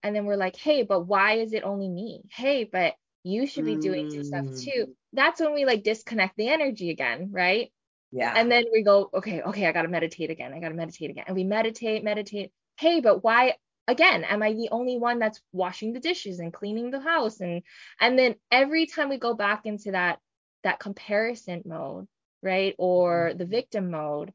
and 0.02 0.14
then 0.14 0.24
we're 0.24 0.36
like, 0.36 0.56
hey, 0.56 0.82
but 0.82 1.02
why 1.02 1.38
is 1.38 1.52
it 1.52 1.64
only 1.64 1.88
me? 1.88 2.22
Hey, 2.30 2.64
but 2.64 2.94
you 3.22 3.46
should 3.46 3.64
be 3.64 3.76
doing 3.76 4.10
some 4.10 4.24
stuff 4.24 4.44
too. 4.62 4.86
Mm. 4.86 4.94
That's 5.12 5.40
when 5.40 5.54
we 5.54 5.64
like 5.64 5.82
disconnect 5.82 6.36
the 6.36 6.48
energy 6.48 6.90
again, 6.90 7.30
right? 7.32 7.72
Yeah. 8.12 8.32
And 8.36 8.50
then 8.50 8.64
we 8.72 8.82
go, 8.82 9.10
okay, 9.12 9.42
okay, 9.42 9.66
I 9.66 9.72
got 9.72 9.82
to 9.82 9.88
meditate 9.88 10.30
again. 10.30 10.52
I 10.52 10.60
got 10.60 10.68
to 10.68 10.74
meditate 10.74 11.10
again. 11.10 11.24
And 11.26 11.36
we 11.36 11.44
meditate, 11.44 12.04
meditate. 12.04 12.52
Hey, 12.78 13.00
but 13.00 13.24
why 13.24 13.54
again 13.88 14.24
am 14.24 14.42
i 14.42 14.52
the 14.52 14.68
only 14.70 14.98
one 14.98 15.18
that's 15.18 15.40
washing 15.52 15.92
the 15.92 16.00
dishes 16.00 16.38
and 16.38 16.52
cleaning 16.52 16.90
the 16.90 17.00
house 17.00 17.40
and 17.40 17.62
and 18.00 18.18
then 18.18 18.34
every 18.50 18.86
time 18.86 19.08
we 19.08 19.18
go 19.18 19.34
back 19.34 19.64
into 19.64 19.92
that 19.92 20.18
that 20.64 20.80
comparison 20.80 21.62
mode 21.64 22.06
right 22.42 22.74
or 22.78 23.32
the 23.36 23.46
victim 23.46 23.90
mode 23.90 24.32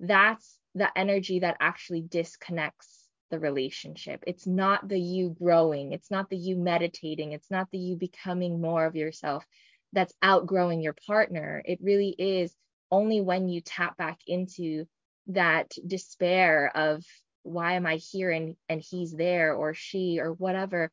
that's 0.00 0.53
the 0.74 0.90
energy 0.96 1.40
that 1.40 1.56
actually 1.60 2.02
disconnects 2.02 3.04
the 3.30 3.38
relationship. 3.38 4.22
It's 4.26 4.46
not 4.46 4.88
the 4.88 4.98
you 4.98 5.36
growing. 5.38 5.92
It's 5.92 6.10
not 6.10 6.30
the 6.30 6.36
you 6.36 6.56
meditating. 6.56 7.32
It's 7.32 7.50
not 7.50 7.68
the 7.70 7.78
you 7.78 7.96
becoming 7.96 8.60
more 8.60 8.84
of 8.84 8.96
yourself 8.96 9.44
that's 9.92 10.14
outgrowing 10.22 10.80
your 10.80 10.96
partner. 11.06 11.62
It 11.64 11.78
really 11.82 12.14
is 12.18 12.54
only 12.90 13.20
when 13.20 13.48
you 13.48 13.60
tap 13.60 13.96
back 13.96 14.18
into 14.26 14.86
that 15.28 15.72
despair 15.86 16.70
of 16.74 17.04
why 17.42 17.74
am 17.74 17.86
I 17.86 17.96
here 17.96 18.30
and 18.30 18.56
and 18.68 18.82
he's 18.82 19.12
there 19.12 19.54
or 19.54 19.74
she 19.74 20.18
or 20.20 20.32
whatever. 20.32 20.90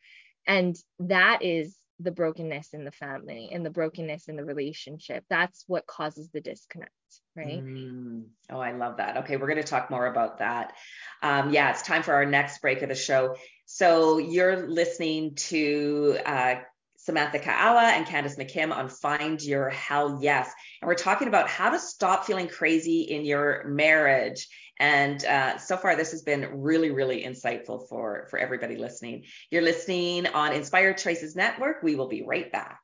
And 0.48 0.76
that 1.00 1.44
is 1.44 1.78
the 2.00 2.12
brokenness 2.12 2.74
in 2.74 2.84
the 2.84 2.92
family 2.92 3.50
and 3.52 3.66
the 3.66 3.70
brokenness 3.70 4.28
in 4.28 4.36
the 4.36 4.46
relationship. 4.46 5.24
That's 5.30 5.64
what 5.68 5.88
causes 5.88 6.30
the 6.30 6.42
disconnect, 6.42 6.92
right? 7.36 7.64
Mm. 7.64 8.24
Oh, 8.50 8.60
I 8.60 8.74
love 8.74 8.98
that. 8.98 9.18
Okay, 9.18 9.38
we're 9.38 9.48
going 9.48 9.62
to 9.62 9.68
talk 9.68 9.90
more 9.90 10.06
about 10.06 10.40
that. 10.40 10.74
Um, 11.22 11.52
yeah, 11.52 11.72
it's 11.72 11.82
time 11.82 12.04
for 12.04 12.14
our 12.14 12.26
next 12.26 12.62
break 12.62 12.82
of 12.82 12.90
the 12.90 12.96
show. 12.96 13.36
So 13.66 14.18
you're 14.18 14.68
listening 14.68 15.36
to 15.36 16.18
uh, 16.26 16.56
Samantha 16.98 17.40
Kaaua 17.40 17.94
and 17.94 18.06
Candace 18.06 18.36
McKim 18.36 18.76
on 18.76 18.90
Find 18.90 19.42
Your 19.42 19.70
Hell 19.70 20.20
Yes. 20.22 20.52
And 20.82 20.88
we're 20.88 20.96
talking 20.96 21.28
about 21.28 21.50
how 21.50 21.70
to 21.70 21.80
stop 21.80 22.26
feeling 22.26 22.48
crazy 22.48 23.02
in 23.02 23.26
your 23.26 23.64
marriage. 23.66 24.48
And 24.78 25.24
uh, 25.26 25.58
so 25.58 25.78
far, 25.78 25.96
this 25.96 26.12
has 26.12 26.24
been 26.24 26.62
really, 26.62 26.92
really 26.92 27.24
insightful 27.24 27.88
for, 27.88 28.28
for 28.30 28.40
everybody 28.40 28.76
listening. 28.76 29.24
You're 29.50 29.62
listening 29.62 30.28
on 30.28 30.54
Inspired 30.54 30.98
Choices 30.98 31.36
Network. 31.36 31.82
We 31.82 31.96
will 31.96 32.08
be 32.08 32.24
right 32.24 32.52
back. 32.52 32.80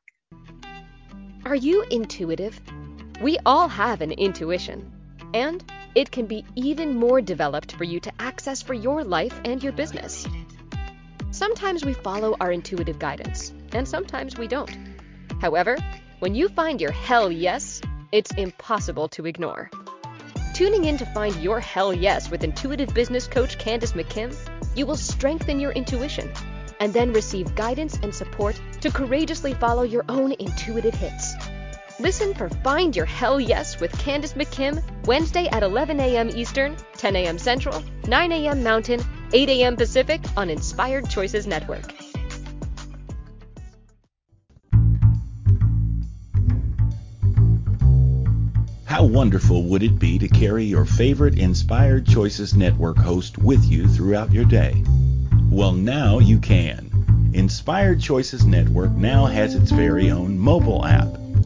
Are 1.44 1.56
you 1.56 1.82
intuitive? 1.90 2.60
We 3.20 3.36
all 3.44 3.66
have 3.66 4.00
an 4.00 4.12
intuition, 4.12 4.92
and 5.34 5.64
it 5.96 6.12
can 6.12 6.26
be 6.26 6.44
even 6.54 6.94
more 6.94 7.20
developed 7.20 7.72
for 7.72 7.82
you 7.82 7.98
to 8.00 8.12
access 8.20 8.62
for 8.62 8.74
your 8.74 9.02
life 9.02 9.40
and 9.44 9.60
your 9.60 9.72
business. 9.72 10.24
Sometimes 11.32 11.84
we 11.84 11.94
follow 11.94 12.36
our 12.40 12.52
intuitive 12.52 13.00
guidance, 13.00 13.52
and 13.72 13.88
sometimes 13.88 14.38
we 14.38 14.46
don't. 14.46 14.70
However, 15.40 15.76
when 16.20 16.36
you 16.36 16.48
find 16.48 16.80
your 16.80 16.92
hell 16.92 17.32
yes, 17.32 17.80
it's 18.12 18.30
impossible 18.32 19.08
to 19.08 19.26
ignore. 19.26 19.68
Tuning 20.54 20.84
in 20.84 20.96
to 20.98 21.06
find 21.06 21.34
your 21.36 21.58
hell 21.58 21.92
yes 21.92 22.30
with 22.30 22.44
intuitive 22.44 22.94
business 22.94 23.26
coach 23.26 23.58
Candace 23.58 23.92
McKim, 23.92 24.32
you 24.76 24.86
will 24.86 24.96
strengthen 24.96 25.58
your 25.58 25.72
intuition 25.72 26.30
and 26.78 26.94
then 26.94 27.12
receive 27.12 27.54
guidance 27.56 27.98
and 28.02 28.14
support 28.14 28.60
to 28.80 28.92
courageously 28.92 29.54
follow 29.54 29.82
your 29.82 30.04
own 30.08 30.32
intuitive 30.38 30.94
hits. 30.94 31.34
Listen 32.00 32.32
for 32.32 32.48
Find 32.48 32.94
Your 32.94 33.06
Hell 33.06 33.40
Yes 33.40 33.80
with 33.80 33.90
Candace 33.98 34.34
McKim 34.34 34.80
Wednesday 35.06 35.48
at 35.48 35.64
11 35.64 35.98
a.m. 35.98 36.30
Eastern, 36.30 36.76
10 36.96 37.16
a.m. 37.16 37.38
Central, 37.38 37.82
9 38.06 38.30
a.m. 38.30 38.62
Mountain, 38.62 39.00
8 39.32 39.48
a.m. 39.48 39.76
Pacific 39.76 40.20
on 40.36 40.48
Inspired 40.48 41.10
Choices 41.10 41.48
Network. 41.48 41.92
How 48.84 49.02
wonderful 49.02 49.64
would 49.64 49.82
it 49.82 49.98
be 49.98 50.20
to 50.20 50.28
carry 50.28 50.66
your 50.66 50.84
favorite 50.84 51.36
Inspired 51.36 52.06
Choices 52.06 52.54
Network 52.54 52.96
host 52.96 53.38
with 53.38 53.64
you 53.64 53.88
throughout 53.88 54.32
your 54.32 54.44
day? 54.44 54.84
Well, 55.50 55.72
now 55.72 56.20
you 56.20 56.38
can. 56.38 57.30
Inspired 57.34 58.00
Choices 58.00 58.46
Network 58.46 58.92
now 58.92 59.26
has 59.26 59.56
its 59.56 59.72
very 59.72 60.12
own 60.12 60.38
mobile 60.38 60.86
app. 60.86 61.27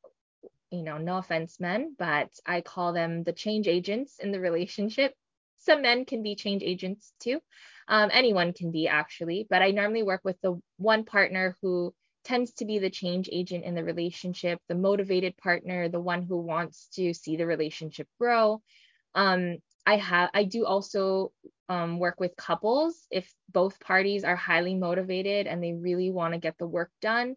you 0.70 0.82
know 0.82 0.98
no 0.98 1.18
offense 1.18 1.60
men 1.60 1.94
but 1.98 2.30
i 2.46 2.60
call 2.60 2.92
them 2.92 3.22
the 3.22 3.32
change 3.32 3.68
agents 3.68 4.18
in 4.18 4.32
the 4.32 4.40
relationship 4.40 5.14
some 5.58 5.82
men 5.82 6.04
can 6.04 6.22
be 6.22 6.34
change 6.36 6.62
agents 6.62 7.12
too. 7.20 7.40
Um, 7.88 8.10
anyone 8.12 8.52
can 8.52 8.70
be 8.70 8.88
actually, 8.88 9.46
but 9.48 9.62
I 9.62 9.70
normally 9.70 10.02
work 10.02 10.20
with 10.24 10.40
the 10.42 10.60
one 10.76 11.04
partner 11.04 11.56
who 11.62 11.94
tends 12.24 12.52
to 12.54 12.64
be 12.66 12.78
the 12.78 12.90
change 12.90 13.28
agent 13.32 13.64
in 13.64 13.74
the 13.74 13.84
relationship, 13.84 14.60
the 14.68 14.74
motivated 14.74 15.36
partner, 15.36 15.88
the 15.88 16.00
one 16.00 16.22
who 16.22 16.38
wants 16.38 16.88
to 16.94 17.14
see 17.14 17.36
the 17.36 17.46
relationship 17.46 18.08
grow. 18.20 18.60
Um, 19.14 19.58
I 19.86 19.96
have 19.96 20.30
I 20.34 20.44
do 20.44 20.66
also 20.66 21.32
um, 21.68 21.98
work 21.98 22.20
with 22.20 22.36
couples 22.36 23.06
if 23.10 23.32
both 23.50 23.80
parties 23.80 24.24
are 24.24 24.36
highly 24.36 24.74
motivated 24.74 25.46
and 25.46 25.62
they 25.62 25.72
really 25.72 26.10
want 26.10 26.34
to 26.34 26.40
get 26.40 26.58
the 26.58 26.66
work 26.66 26.90
done. 27.00 27.36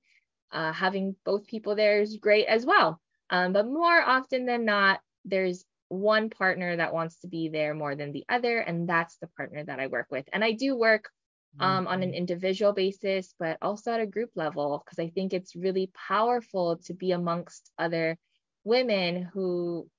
uh, 0.51 0.71
having 0.73 1.15
both 1.25 1.47
people 1.47 1.75
there 1.75 2.01
is 2.01 2.17
great 2.17 2.47
as 2.47 2.65
well. 2.65 2.99
Um, 3.29 3.53
but 3.53 3.67
more 3.67 4.01
often 4.01 4.45
than 4.45 4.65
not, 4.65 4.99
there's 5.25 5.63
one 5.91 6.29
partner 6.29 6.77
that 6.77 6.93
wants 6.93 7.19
to 7.19 7.27
be 7.27 7.49
there 7.49 7.73
more 7.73 7.95
than 7.95 8.13
the 8.13 8.23
other, 8.29 8.59
and 8.59 8.87
that's 8.87 9.17
the 9.17 9.27
partner 9.35 9.63
that 9.63 9.79
I 9.79 9.87
work 9.87 10.07
with. 10.09 10.25
And 10.31 10.43
I 10.43 10.53
do 10.53 10.75
work 10.75 11.09
um, 11.59 11.85
on 11.85 12.01
an 12.01 12.09
mm-hmm. 12.09 12.17
individual 12.17 12.71
basis, 12.71 13.33
but 13.37 13.57
also 13.61 13.91
at 13.91 13.99
a 13.99 14.05
group 14.05 14.31
level, 14.35 14.83
because 14.83 14.99
I 14.99 15.09
think 15.09 15.33
it's 15.33 15.55
really 15.55 15.91
powerful 16.07 16.77
to 16.85 16.93
be 16.93 17.11
amongst 17.11 17.69
other 17.77 18.17
women 18.63 19.29
who 19.33 19.89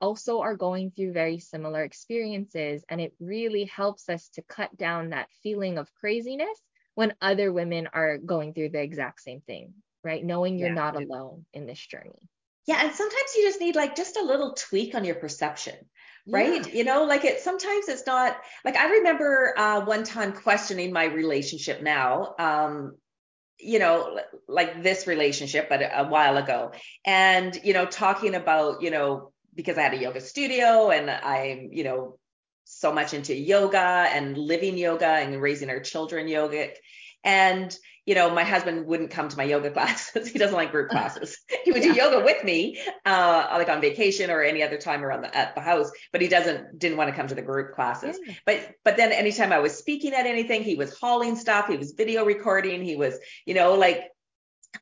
also 0.00 0.40
are 0.40 0.56
going 0.56 0.90
through 0.90 1.12
very 1.12 1.38
similar 1.38 1.84
experiences. 1.84 2.84
And 2.88 3.00
it 3.00 3.14
really 3.20 3.66
helps 3.66 4.08
us 4.08 4.28
to 4.30 4.42
cut 4.42 4.76
down 4.76 5.10
that 5.10 5.28
feeling 5.44 5.78
of 5.78 5.94
craziness 5.94 6.60
when 6.96 7.14
other 7.22 7.52
women 7.52 7.88
are 7.92 8.18
going 8.18 8.52
through 8.52 8.70
the 8.70 8.82
exact 8.82 9.20
same 9.20 9.40
thing, 9.40 9.74
right? 10.02 10.24
Knowing 10.24 10.58
you're 10.58 10.68
yeah. 10.68 10.74
not 10.74 10.96
alone 10.96 11.46
in 11.52 11.66
this 11.66 11.78
journey. 11.78 12.28
Yeah, 12.66 12.80
and 12.80 12.94
sometimes 12.94 13.34
you 13.36 13.42
just 13.42 13.60
need 13.60 13.74
like 13.74 13.96
just 13.96 14.16
a 14.16 14.24
little 14.24 14.54
tweak 14.54 14.94
on 14.94 15.04
your 15.04 15.16
perception, 15.16 15.74
right? 16.28 16.64
Yeah. 16.66 16.74
You 16.74 16.84
know, 16.84 17.04
like 17.04 17.24
it 17.24 17.40
sometimes 17.40 17.88
it's 17.88 18.06
not 18.06 18.36
like 18.64 18.76
I 18.76 18.90
remember 18.98 19.54
uh, 19.56 19.84
one 19.84 20.04
time 20.04 20.32
questioning 20.32 20.92
my 20.92 21.04
relationship 21.04 21.82
now, 21.82 22.34
um, 22.38 22.96
you 23.58 23.78
know, 23.78 24.20
like 24.48 24.82
this 24.82 25.06
relationship, 25.06 25.68
but 25.68 25.82
a 25.82 26.06
while 26.06 26.36
ago, 26.36 26.72
and 27.04 27.58
you 27.64 27.72
know, 27.72 27.86
talking 27.86 28.34
about 28.36 28.82
you 28.82 28.90
know 28.90 29.32
because 29.54 29.76
I 29.76 29.82
had 29.82 29.94
a 29.94 29.98
yoga 29.98 30.20
studio 30.20 30.90
and 30.90 31.10
I'm 31.10 31.70
you 31.72 31.84
know 31.84 32.18
so 32.64 32.92
much 32.92 33.12
into 33.12 33.34
yoga 33.34 33.78
and 33.78 34.38
living 34.38 34.78
yoga 34.78 35.06
and 35.06 35.42
raising 35.42 35.68
our 35.68 35.80
children 35.80 36.26
yogic, 36.26 36.74
and 37.24 37.76
you 38.04 38.16
know, 38.16 38.34
my 38.34 38.42
husband 38.42 38.86
wouldn't 38.86 39.12
come 39.12 39.28
to 39.28 39.36
my 39.36 39.44
yoga 39.44 39.70
classes. 39.70 40.28
he 40.32 40.38
doesn't 40.38 40.56
like 40.56 40.72
group 40.72 40.90
classes. 40.90 41.38
He 41.64 41.70
would 41.70 41.84
yeah. 41.84 41.92
do 41.92 41.98
yoga 41.98 42.24
with 42.24 42.42
me, 42.42 42.80
uh, 43.06 43.48
like 43.52 43.68
on 43.68 43.80
vacation 43.80 44.28
or 44.30 44.42
any 44.42 44.62
other 44.62 44.76
time 44.76 45.04
around 45.04 45.22
the, 45.22 45.36
at 45.36 45.54
the 45.54 45.60
house, 45.60 45.90
but 46.10 46.20
he 46.20 46.26
doesn't, 46.26 46.78
didn't 46.78 46.96
want 46.96 47.10
to 47.10 47.16
come 47.16 47.28
to 47.28 47.34
the 47.34 47.42
group 47.42 47.74
classes. 47.74 48.18
Yeah. 48.24 48.34
But, 48.44 48.74
but 48.84 48.96
then 48.96 49.12
anytime 49.12 49.52
I 49.52 49.60
was 49.60 49.76
speaking 49.76 50.14
at 50.14 50.26
anything, 50.26 50.64
he 50.64 50.74
was 50.74 50.98
hauling 50.98 51.36
stuff. 51.36 51.68
He 51.68 51.76
was 51.76 51.92
video 51.92 52.24
recording. 52.24 52.82
He 52.82 52.96
was, 52.96 53.16
you 53.46 53.54
know, 53.54 53.74
like 53.74 54.10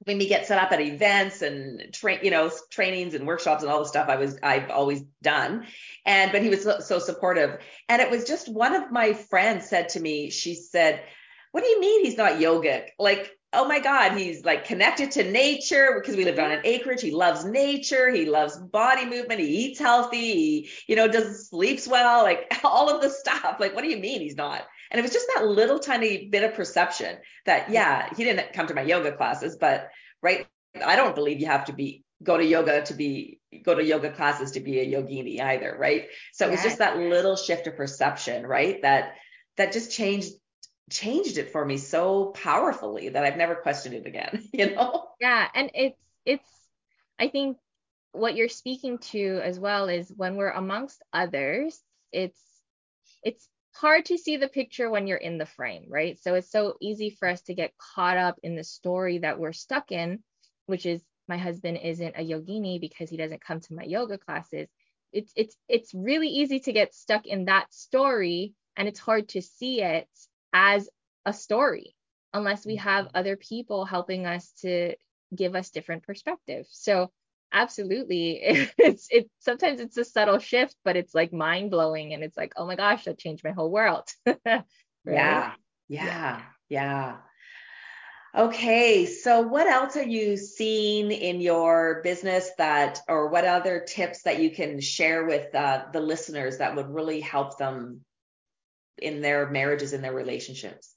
when 0.04 0.16
we 0.16 0.26
get 0.26 0.46
set 0.46 0.62
up 0.62 0.72
at 0.72 0.80
events 0.80 1.42
and 1.42 1.92
train, 1.92 2.20
you 2.22 2.30
know, 2.30 2.50
trainings 2.70 3.12
and 3.12 3.26
workshops 3.26 3.62
and 3.62 3.70
all 3.70 3.80
the 3.80 3.88
stuff 3.88 4.08
I 4.08 4.16
was, 4.16 4.38
I've 4.42 4.70
always 4.70 5.02
done. 5.20 5.66
And, 6.06 6.32
but 6.32 6.42
he 6.42 6.48
was 6.48 6.62
so, 6.62 6.80
so 6.80 6.98
supportive. 6.98 7.60
And 7.88 8.00
it 8.00 8.10
was 8.10 8.24
just 8.24 8.48
one 8.48 8.74
of 8.74 8.90
my 8.90 9.12
friends 9.12 9.68
said 9.68 9.90
to 9.90 10.00
me, 10.00 10.30
she 10.30 10.54
said, 10.54 11.02
what 11.52 11.62
do 11.62 11.68
you 11.68 11.80
mean 11.80 12.04
he's 12.04 12.16
not 12.16 12.34
yogic? 12.34 12.88
Like, 12.98 13.30
oh 13.52 13.66
my 13.66 13.80
God, 13.80 14.16
he's 14.16 14.44
like 14.44 14.64
connected 14.64 15.10
to 15.12 15.30
nature 15.30 16.00
because 16.00 16.16
we 16.16 16.24
lived 16.24 16.38
on 16.38 16.52
an 16.52 16.60
acreage. 16.64 17.02
He 17.02 17.10
loves 17.10 17.44
nature. 17.44 18.10
He 18.10 18.26
loves 18.26 18.56
body 18.56 19.06
movement. 19.06 19.40
He 19.40 19.46
eats 19.46 19.80
healthy. 19.80 20.18
He, 20.18 20.70
you 20.86 20.96
know, 20.96 21.08
does 21.08 21.48
sleeps 21.48 21.88
well, 21.88 22.22
like 22.22 22.52
all 22.64 22.88
of 22.88 23.02
the 23.02 23.10
stuff. 23.10 23.56
Like, 23.58 23.74
what 23.74 23.82
do 23.82 23.90
you 23.90 23.98
mean 23.98 24.20
he's 24.20 24.36
not? 24.36 24.62
And 24.90 24.98
it 24.98 25.02
was 25.02 25.12
just 25.12 25.26
that 25.34 25.46
little 25.46 25.78
tiny 25.78 26.28
bit 26.28 26.44
of 26.44 26.54
perception 26.54 27.18
that, 27.46 27.70
yeah, 27.70 28.08
he 28.16 28.24
didn't 28.24 28.52
come 28.52 28.66
to 28.68 28.74
my 28.74 28.82
yoga 28.82 29.12
classes, 29.12 29.56
but 29.60 29.88
right. 30.22 30.46
I 30.84 30.94
don't 30.94 31.16
believe 31.16 31.40
you 31.40 31.46
have 31.46 31.64
to 31.64 31.72
be 31.72 32.04
go 32.22 32.36
to 32.36 32.44
yoga 32.44 32.82
to 32.82 32.94
be 32.94 33.40
go 33.64 33.74
to 33.74 33.84
yoga 33.84 34.10
classes 34.10 34.52
to 34.52 34.60
be 34.60 34.78
a 34.78 34.86
yogini 34.86 35.40
either, 35.40 35.76
right? 35.78 36.06
So 36.32 36.46
it 36.46 36.52
was 36.52 36.62
just 36.62 36.78
that 36.78 36.98
little 36.98 37.34
shift 37.34 37.66
of 37.66 37.76
perception, 37.76 38.46
right? 38.46 38.80
That 38.82 39.14
that 39.56 39.72
just 39.72 39.90
changed 39.90 40.32
changed 40.90 41.38
it 41.38 41.52
for 41.52 41.64
me 41.64 41.78
so 41.78 42.26
powerfully 42.26 43.08
that 43.10 43.24
I've 43.24 43.36
never 43.36 43.54
questioned 43.54 43.94
it 43.94 44.06
again, 44.06 44.48
you 44.52 44.74
know? 44.74 45.08
Yeah. 45.20 45.48
And 45.54 45.70
it's, 45.74 45.98
it's, 46.24 46.50
I 47.18 47.28
think 47.28 47.56
what 48.12 48.34
you're 48.34 48.48
speaking 48.48 48.98
to 48.98 49.40
as 49.42 49.58
well 49.58 49.88
is 49.88 50.12
when 50.14 50.36
we're 50.36 50.50
amongst 50.50 51.02
others, 51.12 51.80
it's, 52.12 52.40
it's 53.22 53.48
hard 53.74 54.06
to 54.06 54.18
see 54.18 54.36
the 54.36 54.48
picture 54.48 54.90
when 54.90 55.06
you're 55.06 55.16
in 55.16 55.38
the 55.38 55.46
frame, 55.46 55.84
right? 55.88 56.18
So 56.20 56.34
it's 56.34 56.50
so 56.50 56.74
easy 56.80 57.10
for 57.10 57.28
us 57.28 57.40
to 57.42 57.54
get 57.54 57.72
caught 57.94 58.16
up 58.16 58.38
in 58.42 58.56
the 58.56 58.64
story 58.64 59.18
that 59.18 59.38
we're 59.38 59.52
stuck 59.52 59.92
in, 59.92 60.20
which 60.66 60.86
is 60.86 61.00
my 61.28 61.38
husband 61.38 61.78
isn't 61.82 62.16
a 62.16 62.26
yogini 62.26 62.80
because 62.80 63.08
he 63.08 63.16
doesn't 63.16 63.44
come 63.44 63.60
to 63.60 63.74
my 63.74 63.84
yoga 63.84 64.18
classes. 64.18 64.68
It's 65.12 65.32
it's 65.36 65.56
it's 65.68 65.94
really 65.94 66.28
easy 66.28 66.60
to 66.60 66.72
get 66.72 66.94
stuck 66.94 67.26
in 67.26 67.46
that 67.46 67.72
story 67.72 68.54
and 68.76 68.88
it's 68.88 69.00
hard 69.00 69.28
to 69.30 69.42
see 69.42 69.82
it 69.82 70.08
as 70.52 70.88
a 71.26 71.32
story 71.32 71.94
unless 72.32 72.64
we 72.64 72.76
have 72.76 73.06
mm-hmm. 73.06 73.16
other 73.16 73.36
people 73.36 73.84
helping 73.84 74.26
us 74.26 74.52
to 74.62 74.94
give 75.34 75.54
us 75.54 75.70
different 75.70 76.02
perspectives. 76.02 76.68
So 76.72 77.10
absolutely. 77.52 78.68
It's 78.78 79.08
it 79.10 79.30
sometimes 79.40 79.80
it's 79.80 79.96
a 79.96 80.04
subtle 80.04 80.38
shift 80.38 80.76
but 80.84 80.96
it's 80.96 81.14
like 81.14 81.32
mind 81.32 81.70
blowing 81.70 82.14
and 82.14 82.22
it's 82.22 82.36
like 82.36 82.52
oh 82.56 82.66
my 82.66 82.76
gosh 82.76 83.04
that 83.04 83.18
changed 83.18 83.44
my 83.44 83.52
whole 83.52 83.70
world. 83.70 84.08
Right? 85.02 85.14
yeah. 85.14 85.52
Yeah. 85.88 86.42
Yeah. 86.68 87.16
Okay. 88.36 89.06
So 89.06 89.40
what 89.40 89.66
else 89.66 89.96
are 89.96 90.06
you 90.06 90.36
seeing 90.36 91.10
in 91.10 91.40
your 91.40 92.02
business 92.04 92.50
that 92.58 93.00
or 93.08 93.28
what 93.28 93.46
other 93.46 93.80
tips 93.80 94.22
that 94.24 94.40
you 94.40 94.50
can 94.50 94.80
share 94.80 95.24
with 95.24 95.54
uh, 95.54 95.86
the 95.92 96.00
listeners 96.00 96.58
that 96.58 96.76
would 96.76 96.90
really 96.90 97.20
help 97.20 97.56
them 97.56 98.04
in 99.00 99.20
their 99.20 99.48
marriages 99.48 99.92
and 99.92 100.02
their 100.02 100.12
relationships 100.12 100.94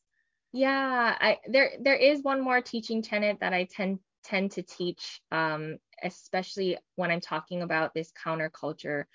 yeah 0.51 1.15
i 1.19 1.39
there 1.47 1.71
there 1.81 1.95
is 1.95 2.21
one 2.21 2.41
more 2.41 2.61
teaching 2.61 3.01
tenet 3.01 3.39
that 3.39 3.53
i 3.53 3.65
tend 3.65 3.99
tend 4.23 4.51
to 4.51 4.61
teach 4.61 5.19
um 5.31 5.77
especially 6.01 6.77
when 6.95 7.11
i'm 7.11 7.21
talking 7.21 7.61
about 7.61 7.93
this 7.93 8.11
counterculture 8.25 9.05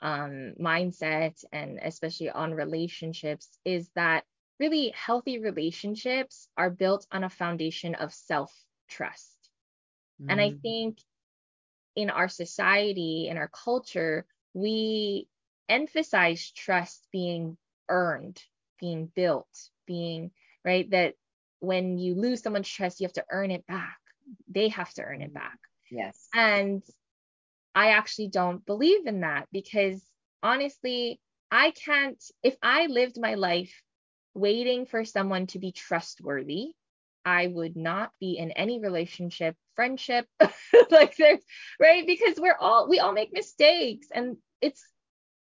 um 0.00 0.54
mindset 0.60 1.42
and 1.52 1.78
especially 1.82 2.30
on 2.30 2.52
relationships 2.52 3.48
is 3.64 3.90
that 3.94 4.24
really 4.58 4.92
healthy 4.96 5.38
relationships 5.38 6.48
are 6.56 6.70
built 6.70 7.06
on 7.12 7.24
a 7.24 7.30
foundation 7.30 7.94
of 7.94 8.12
self 8.12 8.52
trust 8.88 9.36
mm. 10.20 10.26
and 10.30 10.40
i 10.40 10.50
mm. 10.50 10.62
think 10.62 10.98
in 11.94 12.10
our 12.10 12.28
society 12.28 13.28
in 13.28 13.36
our 13.36 13.48
culture 13.48 14.26
we 14.54 15.28
emphasize 15.68 16.50
trust 16.52 17.06
being 17.12 17.56
earned, 17.88 18.40
being 18.80 19.10
built, 19.14 19.48
being 19.86 20.30
right 20.64 20.90
that 20.90 21.14
when 21.60 21.98
you 21.98 22.14
lose 22.14 22.42
someone's 22.42 22.68
trust, 22.68 23.00
you 23.00 23.06
have 23.06 23.12
to 23.14 23.24
earn 23.30 23.50
it 23.50 23.66
back. 23.66 23.98
They 24.48 24.68
have 24.68 24.92
to 24.94 25.02
earn 25.02 25.22
it 25.22 25.26
mm-hmm. 25.26 25.34
back. 25.34 25.58
Yes. 25.90 26.28
And 26.34 26.82
I 27.74 27.90
actually 27.90 28.28
don't 28.28 28.64
believe 28.66 29.06
in 29.06 29.20
that 29.20 29.46
because 29.52 30.02
honestly, 30.42 31.20
I 31.50 31.70
can't, 31.72 32.22
if 32.42 32.56
I 32.62 32.86
lived 32.86 33.20
my 33.20 33.34
life 33.34 33.82
waiting 34.34 34.86
for 34.86 35.04
someone 35.04 35.46
to 35.48 35.58
be 35.58 35.72
trustworthy, 35.72 36.72
I 37.24 37.48
would 37.48 37.76
not 37.76 38.12
be 38.20 38.38
in 38.38 38.52
any 38.52 38.80
relationship, 38.80 39.56
friendship, 39.74 40.26
like 40.90 41.16
there's 41.16 41.40
right 41.80 42.06
because 42.06 42.38
we're 42.38 42.56
all 42.58 42.88
we 42.88 43.00
all 43.00 43.12
make 43.12 43.32
mistakes 43.32 44.06
and 44.14 44.36
it's 44.60 44.84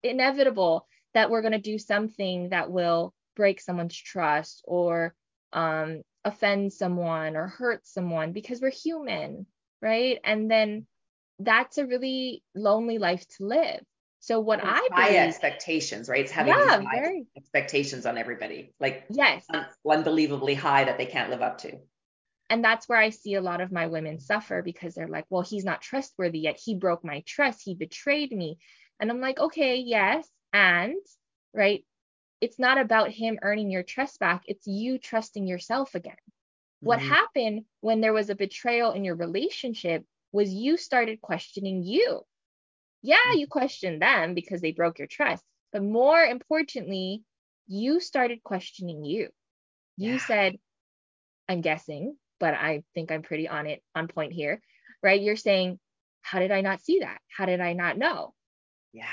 inevitable 0.04 0.88
that 1.14 1.30
we're 1.30 1.42
going 1.42 1.54
to 1.54 1.60
do 1.60 1.78
something 1.78 2.50
that 2.50 2.72
will 2.72 3.14
break 3.36 3.62
someone's 3.62 3.98
trust 3.98 4.64
or 4.66 5.14
um, 5.54 6.02
offend 6.24 6.74
someone 6.74 7.36
or 7.36 7.48
hurt 7.48 7.86
someone 7.86 8.32
because 8.32 8.62
we're 8.62 8.72
human, 8.72 9.46
right? 9.82 10.20
And 10.24 10.50
then 10.50 10.88
that's 11.40 11.78
a 11.78 11.86
really 11.86 12.44
lonely 12.56 12.98
life 12.98 13.28
to 13.38 13.46
live. 13.46 13.82
So 14.20 14.40
what 14.40 14.62
it's 14.62 14.66
I 14.66 14.90
high 14.90 15.16
believe, 15.16 15.18
expectations, 15.18 16.10
right? 16.10 16.22
It's 16.22 16.32
having 16.32 16.54
yeah, 16.56 16.78
high 16.80 17.02
very, 17.02 17.28
expectations 17.38 18.06
on 18.06 18.18
everybody, 18.18 18.74
like 18.80 19.06
yes, 19.10 19.46
un- 19.50 19.68
unbelievably 19.90 20.56
high 20.56 20.86
that 20.86 20.98
they 20.98 21.06
can't 21.06 21.30
live 21.30 21.42
up 21.42 21.60
to. 21.60 21.80
And 22.50 22.64
that's 22.64 22.88
where 22.88 23.00
I 23.00 23.10
see 23.10 23.36
a 23.36 23.42
lot 23.42 23.62
of 23.62 23.72
my 23.72 23.88
women 23.88 24.20
suffer 24.20 24.62
because 24.62 24.94
they're 24.94 25.08
like, 25.08 25.26
well, 25.30 25.42
he's 25.42 25.66
not 25.66 25.82
trustworthy 25.82 26.40
yet. 26.40 26.60
He 26.64 26.76
broke 26.76 27.04
my 27.04 27.24
trust. 27.26 27.62
He 27.64 27.76
betrayed 27.76 28.32
me. 28.32 28.58
And 29.00 29.10
I'm 29.10 29.20
like, 29.22 29.40
okay, 29.40 29.78
yes, 29.78 30.28
and, 30.54 30.96
right, 31.54 31.84
it's 32.40 32.60
not 32.60 32.78
about 32.78 33.10
him 33.10 33.40
earning 33.42 33.72
your 33.72 33.84
trust 33.84 34.20
back, 34.20 34.44
it's 34.48 34.68
you 34.68 35.00
trusting 35.00 35.48
yourself 35.48 35.96
again. 35.96 36.14
Mm-hmm. 36.14 36.88
What 36.88 37.00
happened 37.00 37.66
when 37.82 38.02
there 38.02 38.14
was 38.14 38.30
a 38.30 38.36
betrayal 38.36 38.92
in 38.92 39.04
your 39.04 39.16
relationship 39.16 40.06
was 40.32 40.54
you 40.54 40.78
started 40.78 41.22
questioning 41.22 41.84
you. 41.84 42.22
Yeah, 43.02 43.16
mm-hmm. 43.16 43.40
you 43.40 43.48
questioned 43.48 44.02
them 44.02 44.36
because 44.36 44.62
they 44.62 44.72
broke 44.72 45.00
your 45.00 45.08
trust, 45.08 45.44
but 45.72 45.84
more 45.84 46.22
importantly, 46.22 47.24
you 47.68 48.00
started 48.00 48.44
questioning 48.44 49.04
you. 49.04 49.30
You 49.98 50.14
yeah. 50.14 50.26
said, 50.26 50.58
I'm 51.50 51.62
guessing, 51.62 52.16
but 52.40 52.54
I 52.54 52.84
think 52.94 53.12
I'm 53.12 53.22
pretty 53.22 53.48
on 53.48 53.68
it 53.68 53.82
on 53.96 54.08
point 54.08 54.34
here, 54.34 54.62
right? 55.02 55.22
You're 55.22 55.36
saying, 55.36 55.80
how 56.22 56.40
did 56.40 56.52
I 56.52 56.62
not 56.62 56.82
see 56.82 57.00
that? 57.00 57.20
How 57.30 57.46
did 57.46 57.62
I 57.62 57.74
not 57.74 57.98
know? 57.98 58.34
Yeah 58.92 59.06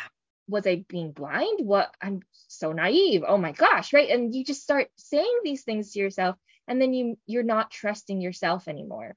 was 0.50 0.66
I 0.66 0.84
being 0.88 1.12
blind? 1.12 1.66
What 1.66 1.94
I'm 2.02 2.20
so 2.48 2.72
naive. 2.72 3.22
Oh 3.26 3.38
my 3.38 3.52
gosh, 3.52 3.92
right? 3.92 4.10
And 4.10 4.34
you 4.34 4.44
just 4.44 4.62
start 4.62 4.88
saying 4.96 5.40
these 5.44 5.62
things 5.62 5.92
to 5.92 6.00
yourself 6.00 6.36
and 6.66 6.80
then 6.80 6.92
you 6.92 7.18
you're 7.26 7.42
not 7.42 7.70
trusting 7.70 8.20
yourself 8.20 8.68
anymore. 8.68 9.16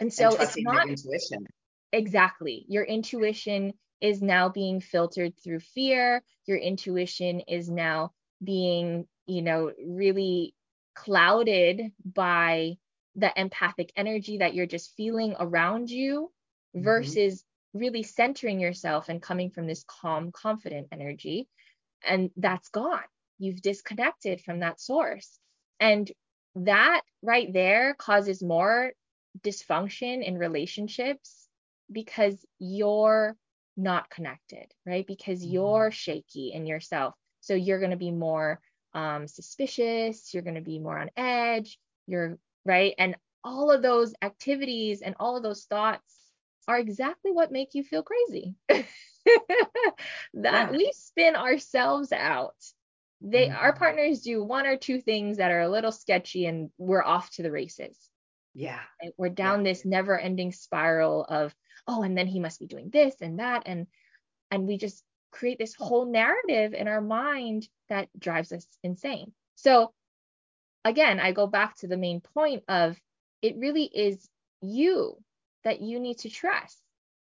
And 0.00 0.12
so 0.12 0.30
and 0.30 0.42
it's 0.42 0.56
not 0.58 0.88
intuition. 0.88 1.46
Exactly. 1.92 2.64
Your 2.68 2.84
intuition 2.84 3.74
is 4.00 4.20
now 4.20 4.48
being 4.48 4.80
filtered 4.80 5.34
through 5.42 5.60
fear. 5.60 6.22
Your 6.46 6.58
intuition 6.58 7.40
is 7.40 7.70
now 7.70 8.12
being, 8.42 9.06
you 9.26 9.42
know, 9.42 9.72
really 9.86 10.54
clouded 10.94 11.92
by 12.04 12.76
the 13.16 13.32
empathic 13.40 13.92
energy 13.96 14.38
that 14.38 14.54
you're 14.54 14.66
just 14.66 14.94
feeling 14.96 15.36
around 15.38 15.90
you 15.90 16.30
mm-hmm. 16.74 16.84
versus. 16.84 17.44
Really 17.74 18.02
centering 18.02 18.60
yourself 18.60 19.08
and 19.08 19.20
coming 19.20 19.50
from 19.50 19.66
this 19.66 19.84
calm, 19.86 20.32
confident 20.32 20.88
energy. 20.92 21.48
And 22.06 22.30
that's 22.36 22.68
gone. 22.68 23.02
You've 23.38 23.60
disconnected 23.60 24.40
from 24.40 24.60
that 24.60 24.80
source. 24.80 25.38
And 25.80 26.10
that 26.54 27.02
right 27.22 27.52
there 27.52 27.94
causes 27.94 28.42
more 28.42 28.92
dysfunction 29.40 30.24
in 30.24 30.38
relationships 30.38 31.48
because 31.90 32.36
you're 32.58 33.36
not 33.76 34.08
connected, 34.08 34.66
right? 34.86 35.06
Because 35.06 35.42
mm-hmm. 35.42 35.52
you're 35.52 35.90
shaky 35.90 36.52
in 36.52 36.66
yourself. 36.66 37.14
So 37.40 37.54
you're 37.54 37.80
going 37.80 37.90
to 37.90 37.96
be 37.96 38.12
more 38.12 38.60
um, 38.94 39.26
suspicious, 39.26 40.32
you're 40.32 40.44
going 40.44 40.54
to 40.54 40.60
be 40.60 40.78
more 40.78 40.98
on 40.98 41.10
edge, 41.16 41.78
you're 42.06 42.38
right. 42.64 42.94
And 42.96 43.16
all 43.42 43.70
of 43.70 43.82
those 43.82 44.14
activities 44.22 45.02
and 45.02 45.14
all 45.18 45.36
of 45.36 45.42
those 45.42 45.64
thoughts 45.64 46.13
are 46.66 46.78
exactly 46.78 47.32
what 47.32 47.52
make 47.52 47.74
you 47.74 47.82
feel 47.82 48.02
crazy. 48.02 48.54
that 48.68 48.86
yeah. 50.34 50.70
we 50.70 50.92
spin 50.94 51.36
ourselves 51.36 52.12
out. 52.12 52.56
They 53.20 53.48
mm-hmm. 53.48 53.56
our 53.56 53.74
partners 53.74 54.20
do 54.20 54.42
one 54.42 54.66
or 54.66 54.76
two 54.76 55.00
things 55.00 55.38
that 55.38 55.50
are 55.50 55.62
a 55.62 55.68
little 55.68 55.92
sketchy 55.92 56.46
and 56.46 56.70
we're 56.78 57.02
off 57.02 57.30
to 57.32 57.42
the 57.42 57.50
races. 57.50 57.96
Yeah. 58.54 58.80
And 59.00 59.12
we're 59.16 59.30
down 59.30 59.64
yeah. 59.64 59.72
this 59.72 59.84
never-ending 59.84 60.52
spiral 60.52 61.24
of, 61.28 61.54
oh, 61.88 62.02
and 62.02 62.16
then 62.16 62.26
he 62.26 62.40
must 62.40 62.60
be 62.60 62.66
doing 62.66 62.90
this 62.90 63.14
and 63.20 63.38
that. 63.38 63.64
And 63.66 63.86
and 64.50 64.66
we 64.66 64.76
just 64.78 65.02
create 65.32 65.58
this 65.58 65.74
whole 65.74 66.06
narrative 66.06 66.74
in 66.74 66.86
our 66.86 67.00
mind 67.00 67.68
that 67.88 68.08
drives 68.18 68.52
us 68.52 68.66
insane. 68.82 69.32
So 69.56 69.92
again, 70.84 71.18
I 71.18 71.32
go 71.32 71.46
back 71.46 71.76
to 71.76 71.88
the 71.88 71.96
main 71.96 72.20
point 72.20 72.62
of 72.68 72.96
it 73.42 73.56
really 73.56 73.84
is 73.84 74.28
you 74.60 75.16
that 75.64 75.80
you 75.80 76.00
need 76.00 76.18
to 76.18 76.30
trust. 76.30 76.78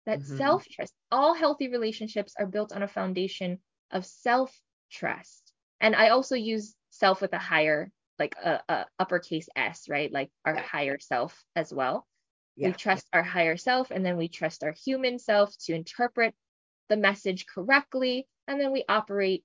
That 0.05 0.19
mm-hmm. 0.19 0.37
self-trust. 0.37 0.93
All 1.11 1.33
healthy 1.33 1.69
relationships 1.69 2.33
are 2.39 2.47
built 2.47 2.71
on 2.71 2.83
a 2.83 2.87
foundation 2.87 3.59
of 3.91 4.05
self-trust. 4.05 5.53
And 5.81 5.95
I 5.95 6.09
also 6.09 6.35
use 6.35 6.75
self 6.89 7.21
with 7.21 7.33
a 7.33 7.37
higher 7.37 7.91
like 8.17 8.35
a, 8.43 8.59
a 8.67 8.85
uppercase 8.99 9.47
S, 9.55 9.87
right? 9.89 10.11
Like 10.11 10.29
our 10.43 10.55
yeah. 10.55 10.61
higher 10.61 10.99
self 10.99 11.41
as 11.55 11.73
well. 11.73 12.05
Yeah. 12.55 12.67
We 12.67 12.73
trust 12.73 13.07
our 13.13 13.23
higher 13.23 13.55
self 13.55 13.91
and 13.91 14.05
then 14.05 14.17
we 14.17 14.27
trust 14.27 14.63
our 14.63 14.73
human 14.73 15.17
self 15.19 15.55
to 15.65 15.73
interpret 15.73 16.35
the 16.89 16.97
message 16.97 17.45
correctly. 17.45 18.27
And 18.47 18.59
then 18.59 18.71
we 18.71 18.83
operate 18.89 19.43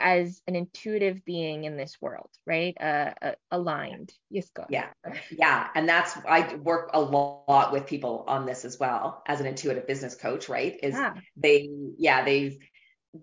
as 0.00 0.42
an 0.46 0.56
intuitive 0.56 1.24
being 1.24 1.64
in 1.64 1.76
this 1.76 1.96
world, 2.00 2.30
right? 2.46 2.76
Uh, 2.80 3.12
uh, 3.20 3.32
aligned. 3.50 4.12
Yes, 4.30 4.48
go. 4.50 4.64
Yeah, 4.68 4.88
yeah, 5.30 5.68
and 5.74 5.88
that's 5.88 6.16
I 6.28 6.54
work 6.56 6.90
a 6.94 7.00
lot 7.00 7.72
with 7.72 7.86
people 7.86 8.24
on 8.26 8.46
this 8.46 8.64
as 8.64 8.78
well 8.78 9.22
as 9.26 9.40
an 9.40 9.46
intuitive 9.46 9.86
business 9.86 10.14
coach, 10.14 10.48
right? 10.48 10.78
Is 10.82 10.94
yeah. 10.94 11.14
they, 11.36 11.68
yeah, 11.96 12.24
they've 12.24 12.58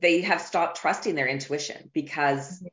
they 0.02 0.22
have 0.22 0.42
stopped 0.42 0.78
trusting 0.78 1.16
their 1.16 1.28
intuition 1.28 1.90
because 1.94 2.60
mm-hmm 2.60 2.68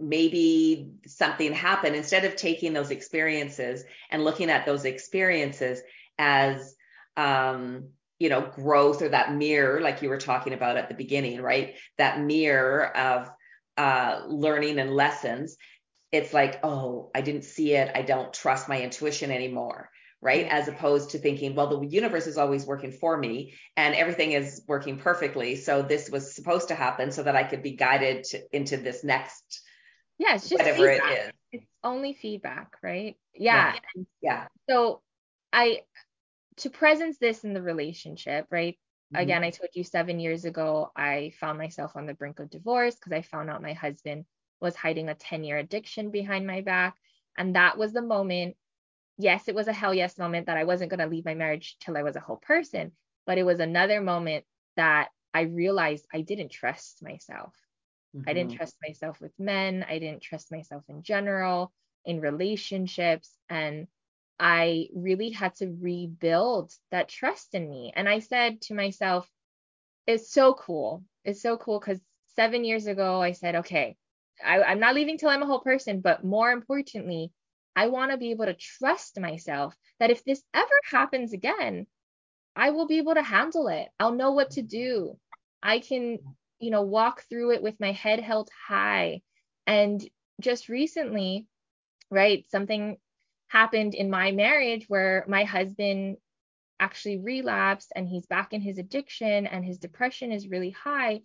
maybe 0.00 0.92
something 1.06 1.52
happened 1.52 1.94
instead 1.94 2.24
of 2.24 2.34
taking 2.34 2.72
those 2.72 2.90
experiences 2.90 3.84
and 4.10 4.24
looking 4.24 4.50
at 4.50 4.64
those 4.64 4.84
experiences 4.84 5.82
as 6.18 6.74
um, 7.16 7.88
you 8.18 8.28
know 8.28 8.40
growth 8.40 9.02
or 9.02 9.10
that 9.10 9.34
mirror 9.34 9.80
like 9.80 10.02
you 10.02 10.08
were 10.08 10.18
talking 10.18 10.52
about 10.52 10.76
at 10.76 10.88
the 10.88 10.94
beginning 10.94 11.40
right 11.40 11.74
that 11.98 12.20
mirror 12.20 12.96
of 12.96 13.30
uh, 13.76 14.22
learning 14.28 14.78
and 14.78 14.90
lessons 14.90 15.56
it's 16.12 16.34
like 16.34 16.60
oh 16.64 17.10
i 17.14 17.20
didn't 17.20 17.44
see 17.44 17.74
it 17.74 17.90
i 17.94 18.02
don't 18.02 18.32
trust 18.32 18.68
my 18.68 18.82
intuition 18.82 19.30
anymore 19.30 19.88
right 20.20 20.46
as 20.50 20.68
opposed 20.68 21.10
to 21.10 21.18
thinking 21.18 21.54
well 21.54 21.80
the 21.80 21.86
universe 21.86 22.26
is 22.26 22.36
always 22.36 22.66
working 22.66 22.90
for 22.90 23.16
me 23.16 23.54
and 23.76 23.94
everything 23.94 24.32
is 24.32 24.62
working 24.66 24.98
perfectly 24.98 25.56
so 25.56 25.82
this 25.82 26.10
was 26.10 26.34
supposed 26.34 26.68
to 26.68 26.74
happen 26.74 27.10
so 27.10 27.22
that 27.22 27.36
i 27.36 27.44
could 27.44 27.62
be 27.62 27.76
guided 27.76 28.24
to, 28.24 28.40
into 28.52 28.76
this 28.76 29.04
next 29.04 29.62
yeah, 30.20 30.34
it's 30.34 30.50
just 30.50 30.58
whatever 30.62 30.86
feedback. 30.86 31.12
it 31.12 31.18
is. 31.18 31.32
It's 31.52 31.66
only 31.82 32.12
feedback, 32.12 32.76
right? 32.82 33.16
Yeah. 33.34 33.72
Yeah. 33.94 34.02
yeah. 34.20 34.46
So 34.68 35.00
I 35.50 35.80
to 36.58 36.68
presence 36.68 37.16
this 37.16 37.42
in 37.42 37.54
the 37.54 37.62
relationship, 37.62 38.46
right? 38.50 38.78
Mm-hmm. 39.12 39.22
Again, 39.22 39.44
I 39.44 39.50
told 39.50 39.70
you 39.74 39.82
seven 39.82 40.20
years 40.20 40.44
ago, 40.44 40.92
I 40.94 41.32
found 41.40 41.58
myself 41.58 41.96
on 41.96 42.06
the 42.06 42.14
brink 42.14 42.38
of 42.38 42.50
divorce 42.50 42.94
because 42.94 43.12
I 43.12 43.22
found 43.22 43.50
out 43.50 43.62
my 43.62 43.72
husband 43.72 44.24
was 44.60 44.76
hiding 44.76 45.08
a 45.08 45.14
10 45.14 45.42
year 45.42 45.58
addiction 45.58 46.10
behind 46.10 46.46
my 46.46 46.60
back. 46.60 46.96
And 47.36 47.56
that 47.56 47.76
was 47.76 47.92
the 47.92 48.02
moment. 48.02 48.56
Yes, 49.18 49.48
it 49.48 49.54
was 49.54 49.68
a 49.68 49.72
hell 49.72 49.92
yes 49.92 50.16
moment 50.18 50.46
that 50.46 50.56
I 50.56 50.64
wasn't 50.64 50.90
going 50.90 51.00
to 51.00 51.06
leave 51.06 51.24
my 51.24 51.34
marriage 51.34 51.76
till 51.80 51.96
I 51.96 52.02
was 52.02 52.16
a 52.16 52.20
whole 52.20 52.36
person. 52.36 52.92
But 53.26 53.38
it 53.38 53.44
was 53.44 53.60
another 53.60 54.00
moment 54.00 54.44
that 54.76 55.08
I 55.34 55.42
realized 55.42 56.06
I 56.12 56.20
didn't 56.20 56.50
trust 56.50 57.02
myself. 57.02 57.54
Mm-hmm. 58.16 58.28
I 58.28 58.32
didn't 58.32 58.50
mm-hmm. 58.50 58.56
trust 58.58 58.76
myself 58.86 59.20
with 59.20 59.32
men. 59.38 59.84
I 59.88 59.98
didn't 59.98 60.22
trust 60.22 60.50
myself 60.50 60.84
in 60.88 61.02
general, 61.02 61.72
in 62.04 62.20
relationships. 62.20 63.30
And 63.48 63.88
I 64.40 64.88
really 64.94 65.30
had 65.30 65.54
to 65.56 65.76
rebuild 65.80 66.72
that 66.90 67.08
trust 67.08 67.54
in 67.54 67.68
me. 67.68 67.92
And 67.94 68.08
I 68.08 68.20
said 68.20 68.62
to 68.62 68.74
myself, 68.74 69.28
it's 70.06 70.32
so 70.32 70.54
cool. 70.54 71.04
It's 71.24 71.42
so 71.42 71.56
cool 71.58 71.78
because 71.78 72.00
seven 72.36 72.64
years 72.64 72.86
ago, 72.86 73.20
I 73.20 73.32
said, 73.32 73.56
okay, 73.56 73.96
I, 74.44 74.62
I'm 74.62 74.80
not 74.80 74.94
leaving 74.94 75.18
till 75.18 75.28
I'm 75.28 75.42
a 75.42 75.46
whole 75.46 75.60
person. 75.60 76.00
But 76.00 76.24
more 76.24 76.50
importantly, 76.50 77.32
I 77.76 77.88
want 77.88 78.10
to 78.10 78.16
be 78.16 78.30
able 78.30 78.46
to 78.46 78.54
trust 78.54 79.20
myself 79.20 79.76
that 80.00 80.10
if 80.10 80.24
this 80.24 80.42
ever 80.54 80.80
happens 80.90 81.32
again, 81.32 81.86
I 82.56 82.70
will 82.70 82.86
be 82.86 82.98
able 82.98 83.14
to 83.14 83.22
handle 83.22 83.68
it. 83.68 83.88
I'll 84.00 84.14
know 84.14 84.32
what 84.32 84.52
to 84.52 84.62
do. 84.62 85.18
I 85.62 85.80
can 85.80 86.18
you 86.60 86.70
know, 86.70 86.82
walk 86.82 87.24
through 87.28 87.52
it 87.52 87.62
with 87.62 87.80
my 87.80 87.92
head 87.92 88.20
held 88.20 88.50
high. 88.68 89.22
And 89.66 90.06
just 90.40 90.68
recently, 90.68 91.46
right, 92.10 92.44
something 92.50 92.98
happened 93.50 93.94
in 93.94 94.10
my 94.10 94.32
marriage 94.32 94.86
where 94.88 95.24
my 95.28 95.44
husband 95.44 96.16
actually 96.78 97.18
relapsed 97.18 97.92
and 97.94 98.08
he's 98.08 98.26
back 98.26 98.52
in 98.52 98.60
his 98.60 98.78
addiction 98.78 99.46
and 99.46 99.64
his 99.64 99.78
depression 99.78 100.32
is 100.32 100.48
really 100.48 100.70
high. 100.70 101.20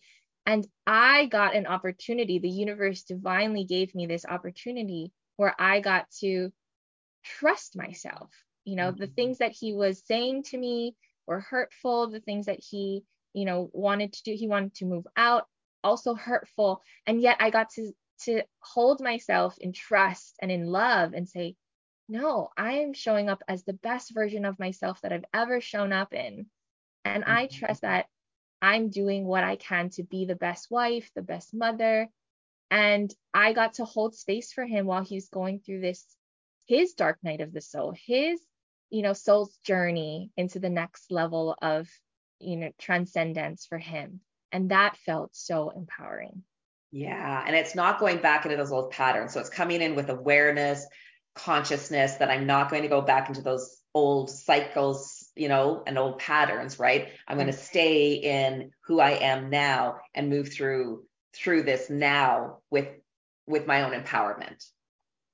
And 0.45 0.67
I 0.85 1.27
got 1.27 1.55
an 1.55 1.65
opportunity, 1.65 2.39
the 2.39 2.49
universe 2.49 3.03
divinely 3.03 3.63
gave 3.63 3.95
me 3.95 4.05
this 4.05 4.25
opportunity 4.25 5.11
where 5.37 5.55
I 5.57 5.79
got 5.79 6.09
to 6.21 6.51
trust 7.23 7.75
myself. 7.75 8.31
You 8.63 8.75
know, 8.75 8.89
mm-hmm. 8.89 9.01
the 9.01 9.07
things 9.07 9.37
that 9.37 9.51
he 9.51 9.73
was 9.73 10.03
saying 10.05 10.43
to 10.49 10.57
me 10.57 10.95
were 11.27 11.39
hurtful, 11.39 12.09
the 12.09 12.19
things 12.19 12.47
that 12.47 12.59
he 12.59 13.03
you 13.35 13.45
know 13.45 13.69
wanted 13.73 14.13
to 14.13 14.23
do 14.23 14.33
he 14.33 14.47
wanted 14.47 14.73
to 14.73 14.85
move 14.85 15.05
out 15.17 15.43
also 15.83 16.15
hurtful 16.15 16.81
and 17.05 17.21
yet 17.21 17.35
i 17.39 17.49
got 17.49 17.69
to 17.69 17.91
to 18.17 18.41
hold 18.61 19.01
myself 19.01 19.55
in 19.59 19.73
trust 19.73 20.35
and 20.41 20.49
in 20.49 20.65
love 20.65 21.13
and 21.13 21.27
say 21.27 21.53
no 22.07 22.49
i 22.57 22.73
am 22.73 22.93
showing 22.93 23.29
up 23.29 23.43
as 23.47 23.63
the 23.63 23.73
best 23.73 24.13
version 24.13 24.45
of 24.45 24.59
myself 24.59 25.01
that 25.01 25.13
i've 25.13 25.25
ever 25.33 25.61
shown 25.61 25.91
up 25.93 26.13
in. 26.13 26.45
And 27.03 27.23
mm-hmm. 27.23 27.37
i 27.37 27.47
trust 27.47 27.81
that 27.81 28.07
i'm 28.61 28.89
doing 28.89 29.25
what 29.25 29.43
i 29.43 29.55
can 29.55 29.89
to 29.91 30.03
be 30.03 30.25
the 30.25 30.35
best 30.35 30.69
wife 30.71 31.09
the 31.15 31.21
best 31.21 31.53
mother. 31.53 32.09
And 32.71 33.13
i 33.33 33.53
got 33.53 33.75
to 33.75 33.85
hold 33.85 34.15
space 34.15 34.51
for 34.53 34.65
him 34.65 34.85
while 34.85 35.03
he's 35.03 35.29
going 35.29 35.59
through 35.59 35.81
this 35.81 36.05
his 36.67 36.93
dark 36.93 37.19
night 37.23 37.41
of 37.41 37.53
the 37.53 37.61
soul 37.61 37.93
his 38.05 38.39
you 38.89 39.01
know 39.01 39.13
soul's 39.13 39.57
journey 39.63 40.31
into 40.37 40.59
the 40.59 40.69
next 40.69 41.11
level 41.11 41.55
of 41.61 41.89
you 42.39 42.57
know 42.57 42.71
transcendence 42.79 43.65
for 43.65 43.77
him. 43.77 44.21
And 44.51 44.71
that 44.71 44.95
felt 44.97 45.35
so 45.35 45.69
empowering. 45.69 46.43
Yeah 46.91 47.43
and 47.45 47.55
it's 47.55 47.75
not 47.75 47.99
going 47.99 48.19
back 48.19 48.45
into 48.45 48.57
those 48.57 48.71
old 48.71 48.91
patterns. 48.91 49.33
So 49.33 49.39
it's 49.39 49.49
coming 49.49 49.81
in 49.81 49.95
with 49.95 50.09
awareness 50.09 50.85
consciousness 51.35 52.15
that 52.15 52.29
i'm 52.29 52.47
not 52.47 52.69
going 52.69 52.81
to 52.81 52.87
go 52.87 53.01
back 53.01 53.27
into 53.27 53.41
those 53.41 53.81
old 53.95 54.29
cycles 54.29 55.29
you 55.35 55.47
know 55.47 55.81
and 55.87 55.97
old 55.97 56.19
patterns 56.19 56.77
right? 56.77 57.09
I'm 57.27 57.37
going 57.37 57.47
to 57.47 57.53
stay 57.53 58.13
in 58.13 58.71
who 58.81 58.99
i 58.99 59.11
am 59.11 59.49
now 59.49 59.97
and 60.13 60.29
move 60.29 60.51
through 60.51 61.05
through 61.33 61.63
this 61.63 61.89
now 61.89 62.59
with 62.69 62.87
with 63.47 63.67
my 63.67 63.83
own 63.83 63.91
empowerment. 63.91 64.65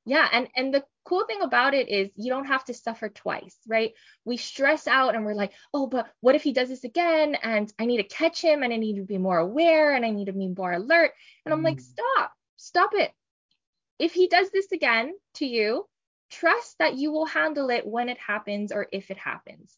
Yeah 0.05 0.27
and 0.31 0.47
and 0.55 0.73
the 0.73 0.83
cool 1.03 1.25
thing 1.25 1.41
about 1.41 1.73
it 1.73 1.89
is 1.89 2.09
you 2.15 2.29
don't 2.29 2.45
have 2.45 2.63
to 2.65 2.73
suffer 2.73 3.09
twice 3.09 3.57
right? 3.67 3.93
We 4.25 4.37
stress 4.37 4.87
out 4.87 5.15
and 5.15 5.25
we're 5.25 5.33
like 5.33 5.53
oh 5.73 5.87
but 5.87 6.07
what 6.21 6.35
if 6.35 6.43
he 6.43 6.53
does 6.53 6.69
this 6.69 6.83
again 6.83 7.35
and 7.41 7.71
i 7.79 7.85
need 7.85 7.97
to 7.97 8.03
catch 8.03 8.41
him 8.41 8.61
and 8.61 8.71
i 8.71 8.77
need 8.77 8.97
to 8.97 9.03
be 9.03 9.17
more 9.17 9.37
aware 9.37 9.95
and 9.95 10.05
i 10.05 10.11
need 10.11 10.25
to 10.25 10.33
be 10.33 10.47
more 10.47 10.73
alert? 10.73 11.11
And 11.45 11.53
i'm 11.53 11.63
like 11.63 11.77
mm. 11.77 11.81
stop. 11.81 12.31
Stop 12.57 12.91
it. 12.93 13.11
If 13.97 14.13
he 14.13 14.27
does 14.27 14.51
this 14.51 14.71
again 14.71 15.13
to 15.35 15.47
you 15.47 15.87
trust 16.31 16.77
that 16.79 16.95
you 16.95 17.11
will 17.11 17.25
handle 17.25 17.69
it 17.69 17.85
when 17.85 18.09
it 18.09 18.17
happens 18.17 18.71
or 18.71 18.87
if 18.91 19.11
it 19.11 19.17
happens. 19.17 19.75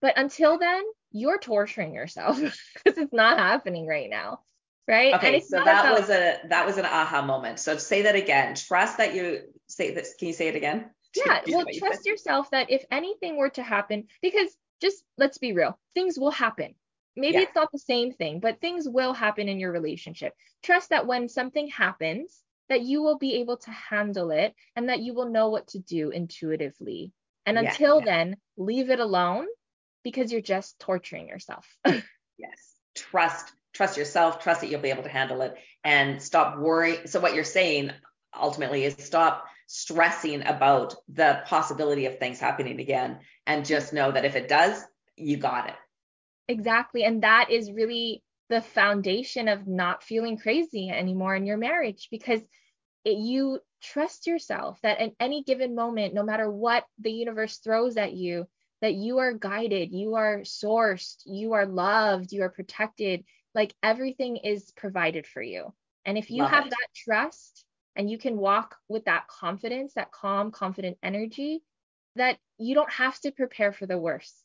But 0.00 0.18
until 0.18 0.58
then, 0.58 0.82
you're 1.12 1.38
torturing 1.38 1.94
yourself 1.94 2.36
because 2.84 2.98
it's 2.98 3.12
not 3.12 3.38
happening 3.38 3.86
right 3.86 4.10
now. 4.10 4.40
Right. 4.88 5.14
Okay. 5.14 5.40
So 5.40 5.56
that 5.64 5.84
about- 5.86 6.00
was 6.00 6.10
a 6.10 6.40
that 6.48 6.66
was 6.66 6.76
an 6.76 6.84
aha 6.84 7.22
moment. 7.22 7.60
So 7.60 7.76
say 7.76 8.02
that 8.02 8.16
again. 8.16 8.56
Trust 8.56 8.98
that 8.98 9.14
you 9.14 9.42
say 9.68 9.94
this. 9.94 10.14
Can 10.18 10.28
you 10.28 10.34
say 10.34 10.48
it 10.48 10.56
again? 10.56 10.90
Yeah. 11.14 11.42
well, 11.48 11.66
trust 11.78 12.06
yourself 12.06 12.50
that 12.52 12.70
if 12.70 12.86
anything 12.90 13.36
were 13.36 13.50
to 13.50 13.62
happen, 13.62 14.04
because 14.22 14.48
just 14.80 15.04
let's 15.18 15.36
be 15.36 15.52
real, 15.52 15.78
things 15.94 16.18
will 16.18 16.30
happen. 16.30 16.74
Maybe 17.16 17.34
yeah. 17.34 17.42
it's 17.42 17.54
not 17.54 17.70
the 17.70 17.78
same 17.78 18.12
thing, 18.12 18.40
but 18.40 18.62
things 18.62 18.88
will 18.88 19.12
happen 19.12 19.46
in 19.46 19.60
your 19.60 19.72
relationship. 19.72 20.32
Trust 20.62 20.88
that 20.88 21.06
when 21.06 21.28
something 21.28 21.68
happens, 21.68 22.40
that 22.72 22.80
you 22.80 23.02
will 23.02 23.18
be 23.18 23.34
able 23.34 23.58
to 23.58 23.70
handle 23.70 24.30
it 24.30 24.54
and 24.74 24.88
that 24.88 25.00
you 25.00 25.12
will 25.12 25.28
know 25.28 25.50
what 25.50 25.66
to 25.68 25.78
do 25.78 26.08
intuitively. 26.08 27.12
And 27.44 27.58
yeah, 27.58 27.68
until 27.68 27.98
yeah. 27.98 28.04
then, 28.06 28.36
leave 28.56 28.88
it 28.88 28.98
alone 28.98 29.46
because 30.02 30.32
you're 30.32 30.40
just 30.40 30.78
torturing 30.78 31.28
yourself. 31.28 31.66
yes. 31.84 32.02
Trust, 32.94 33.52
trust 33.74 33.98
yourself, 33.98 34.42
trust 34.42 34.62
that 34.62 34.70
you'll 34.70 34.80
be 34.80 34.88
able 34.88 35.02
to 35.02 35.10
handle 35.10 35.42
it 35.42 35.54
and 35.84 36.22
stop 36.22 36.58
worrying. 36.58 37.06
So 37.06 37.20
what 37.20 37.34
you're 37.34 37.44
saying 37.44 37.90
ultimately 38.34 38.84
is 38.84 38.94
stop 38.98 39.44
stressing 39.66 40.46
about 40.46 40.94
the 41.12 41.42
possibility 41.44 42.06
of 42.06 42.18
things 42.18 42.40
happening 42.40 42.80
again 42.80 43.18
and 43.46 43.66
just 43.66 43.92
know 43.92 44.12
that 44.12 44.24
if 44.24 44.34
it 44.34 44.48
does, 44.48 44.82
you 45.14 45.36
got 45.36 45.68
it. 45.68 45.76
Exactly. 46.48 47.04
And 47.04 47.22
that 47.22 47.50
is 47.50 47.70
really 47.70 48.22
the 48.48 48.62
foundation 48.62 49.48
of 49.48 49.66
not 49.66 50.02
feeling 50.02 50.38
crazy 50.38 50.88
anymore 50.88 51.36
in 51.36 51.44
your 51.44 51.58
marriage 51.58 52.08
because 52.10 52.40
it, 53.04 53.18
you 53.18 53.60
trust 53.82 54.26
yourself 54.26 54.80
that 54.82 55.00
in 55.00 55.12
any 55.18 55.42
given 55.42 55.74
moment, 55.74 56.14
no 56.14 56.22
matter 56.22 56.50
what 56.50 56.84
the 56.98 57.12
universe 57.12 57.58
throws 57.58 57.96
at 57.96 58.12
you, 58.12 58.46
that 58.80 58.94
you 58.94 59.18
are 59.18 59.32
guided, 59.32 59.92
you 59.92 60.14
are 60.16 60.40
sourced, 60.40 61.22
you 61.24 61.52
are 61.52 61.66
loved, 61.66 62.32
you 62.32 62.42
are 62.42 62.50
protected. 62.50 63.24
Like 63.54 63.74
everything 63.82 64.38
is 64.38 64.72
provided 64.72 65.26
for 65.26 65.42
you. 65.42 65.72
And 66.04 66.18
if 66.18 66.30
you 66.30 66.42
Love 66.42 66.50
have 66.50 66.66
it. 66.66 66.70
that 66.70 66.88
trust 66.94 67.64
and 67.94 68.10
you 68.10 68.18
can 68.18 68.36
walk 68.36 68.76
with 68.88 69.04
that 69.04 69.28
confidence, 69.28 69.94
that 69.94 70.10
calm, 70.10 70.50
confident 70.50 70.98
energy, 71.02 71.62
that 72.16 72.38
you 72.58 72.74
don't 72.74 72.92
have 72.92 73.18
to 73.20 73.30
prepare 73.30 73.72
for 73.72 73.86
the 73.86 73.98
worst, 73.98 74.36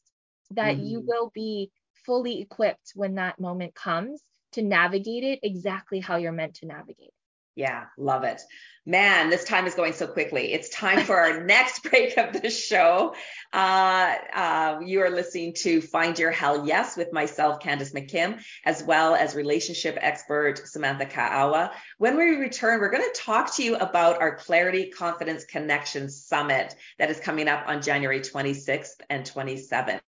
that 0.52 0.76
mm-hmm. 0.78 0.86
you 0.86 1.04
will 1.06 1.32
be 1.34 1.72
fully 2.06 2.42
equipped 2.42 2.92
when 2.96 3.16
that 3.16 3.40
moment 3.40 3.74
comes 3.76 4.22
to 4.54 4.62
navigate 4.62 5.24
it 5.24 5.40
exactly 5.44 6.00
how 6.00 6.18
you're 6.18 6.32
meant 6.32 6.56
to 6.56 6.66
navigate. 6.66 7.14
Yeah, 7.58 7.86
love 7.98 8.24
it. 8.24 8.40
Man, 8.86 9.32
this 9.32 9.44
time 9.44 9.66
is 9.66 9.74
going 9.74 9.94
so 9.94 10.06
quickly. 10.06 10.54
It's 10.54 10.70
time 10.70 11.04
for 11.04 11.20
our 11.20 11.44
next 11.46 11.82
break 11.82 12.16
of 12.16 12.40
the 12.40 12.52
show. 12.52 13.16
Uh, 13.52 14.14
uh, 14.32 14.80
you 14.86 15.02
are 15.02 15.10
listening 15.10 15.56
to 15.62 15.82
Find 15.82 16.20
Your 16.20 16.30
Hell 16.30 16.68
Yes 16.68 16.96
with 16.96 17.12
myself, 17.12 17.60
Candace 17.60 17.94
McKim, 17.94 18.44
as 18.64 18.84
well 18.84 19.16
as 19.16 19.34
relationship 19.34 19.98
expert 20.00 20.68
Samantha 20.68 21.08
Kaaua. 21.08 21.72
When 21.98 22.16
we 22.16 22.26
return, 22.36 22.80
we're 22.80 22.92
going 22.92 23.12
to 23.12 23.20
talk 23.20 23.56
to 23.56 23.64
you 23.64 23.76
about 23.76 24.22
our 24.22 24.36
Clarity 24.36 24.92
Confidence 24.92 25.44
Connection 25.44 26.12
Summit 26.12 26.76
that 27.00 27.10
is 27.10 27.20
coming 27.20 27.48
up 27.48 27.68
on 27.68 27.82
January 27.82 28.20
26th 28.20 29.02
and 29.10 29.26
27th. 29.26 30.00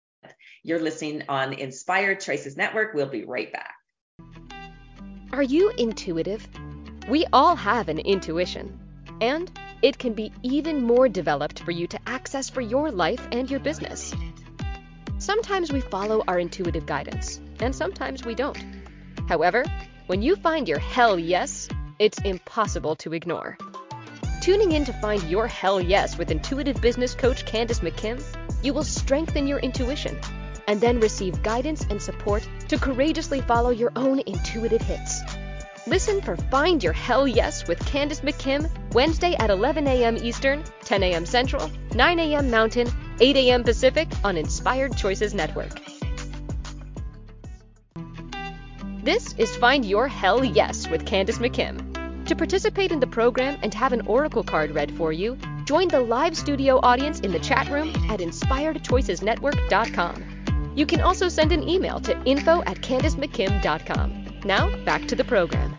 You're 0.61 0.81
listening 0.81 1.23
on 1.29 1.53
Inspired 1.53 2.19
Choices 2.19 2.55
Network. 2.55 2.93
We'll 2.93 3.07
be 3.07 3.25
right 3.25 3.51
back. 3.51 3.73
Are 5.31 5.43
you 5.43 5.71
intuitive? 5.71 6.47
We 7.09 7.25
all 7.33 7.55
have 7.55 7.89
an 7.89 7.97
intuition, 7.97 8.79
and 9.19 9.51
it 9.81 9.97
can 9.97 10.13
be 10.13 10.31
even 10.43 10.83
more 10.83 11.09
developed 11.09 11.59
for 11.61 11.71
you 11.71 11.87
to 11.87 11.99
access 12.05 12.51
for 12.51 12.61
your 12.61 12.91
life 12.91 13.27
and 13.31 13.49
your 13.49 13.59
business. 13.59 14.13
Sometimes 15.17 15.71
we 15.71 15.81
follow 15.81 16.23
our 16.27 16.37
intuitive 16.37 16.85
guidance, 16.85 17.41
and 17.61 17.75
sometimes 17.75 18.23
we 18.23 18.35
don't. 18.35 18.63
However, 19.27 19.65
when 20.05 20.21
you 20.21 20.35
find 20.35 20.67
your 20.67 20.77
hell 20.77 21.17
yes, 21.17 21.67
it's 21.97 22.19
impossible 22.19 22.95
to 22.97 23.13
ignore. 23.13 23.57
Tuning 24.43 24.73
in 24.73 24.85
to 24.85 24.93
find 24.93 25.23
your 25.23 25.47
hell 25.47 25.81
yes 25.81 26.15
with 26.15 26.29
intuitive 26.29 26.79
business 26.79 27.15
coach 27.15 27.43
Candace 27.43 27.79
McKim, 27.79 28.23
you 28.61 28.71
will 28.71 28.83
strengthen 28.83 29.47
your 29.47 29.59
intuition 29.59 30.15
and 30.67 30.79
then 30.79 30.99
receive 30.99 31.41
guidance 31.41 31.83
and 31.89 31.99
support 31.99 32.47
to 32.67 32.77
courageously 32.77 33.41
follow 33.41 33.71
your 33.71 33.91
own 33.95 34.19
intuitive 34.27 34.83
hits. 34.83 35.23
Listen 35.89 36.21
for 36.21 36.37
Find 36.37 36.83
Your 36.83 36.93
Hell 36.93 37.27
Yes 37.27 37.67
with 37.67 37.83
Candace 37.83 38.21
McKim, 38.21 38.69
Wednesday 38.93 39.35
at 39.39 39.49
11 39.49 39.87
a.m. 39.87 40.17
Eastern, 40.17 40.63
10 40.85 41.01
a.m. 41.01 41.25
Central, 41.25 41.71
9 41.95 42.19
a.m. 42.19 42.51
Mountain, 42.51 42.87
8 43.19 43.35
a.m. 43.35 43.63
Pacific 43.63 44.07
on 44.23 44.37
Inspired 44.37 44.95
Choices 44.95 45.33
Network. 45.33 45.81
This 49.01 49.33
is 49.39 49.55
Find 49.55 49.83
Your 49.83 50.07
Hell 50.07 50.45
Yes 50.45 50.87
with 50.87 51.07
Candace 51.07 51.39
McKim. 51.39 52.27
To 52.27 52.35
participate 52.35 52.91
in 52.91 52.99
the 52.99 53.07
program 53.07 53.57
and 53.63 53.73
have 53.73 53.91
an 53.91 54.01
oracle 54.01 54.43
card 54.43 54.69
read 54.69 54.91
for 54.91 55.11
you, 55.11 55.39
join 55.65 55.87
the 55.87 56.01
live 56.01 56.37
studio 56.37 56.79
audience 56.83 57.19
in 57.21 57.31
the 57.31 57.39
chat 57.39 57.67
room 57.67 57.89
at 58.11 58.19
inspiredchoicesnetwork.com. 58.19 60.73
You 60.75 60.85
can 60.85 61.01
also 61.01 61.29
send 61.29 61.51
an 61.51 61.67
email 61.67 61.99
to 62.01 62.15
info 62.25 62.61
at 62.67 62.81
candacemckim.com. 62.81 64.28
Now, 64.45 64.73
back 64.85 65.05
to 65.09 65.15
the 65.15 65.25
program. 65.25 65.77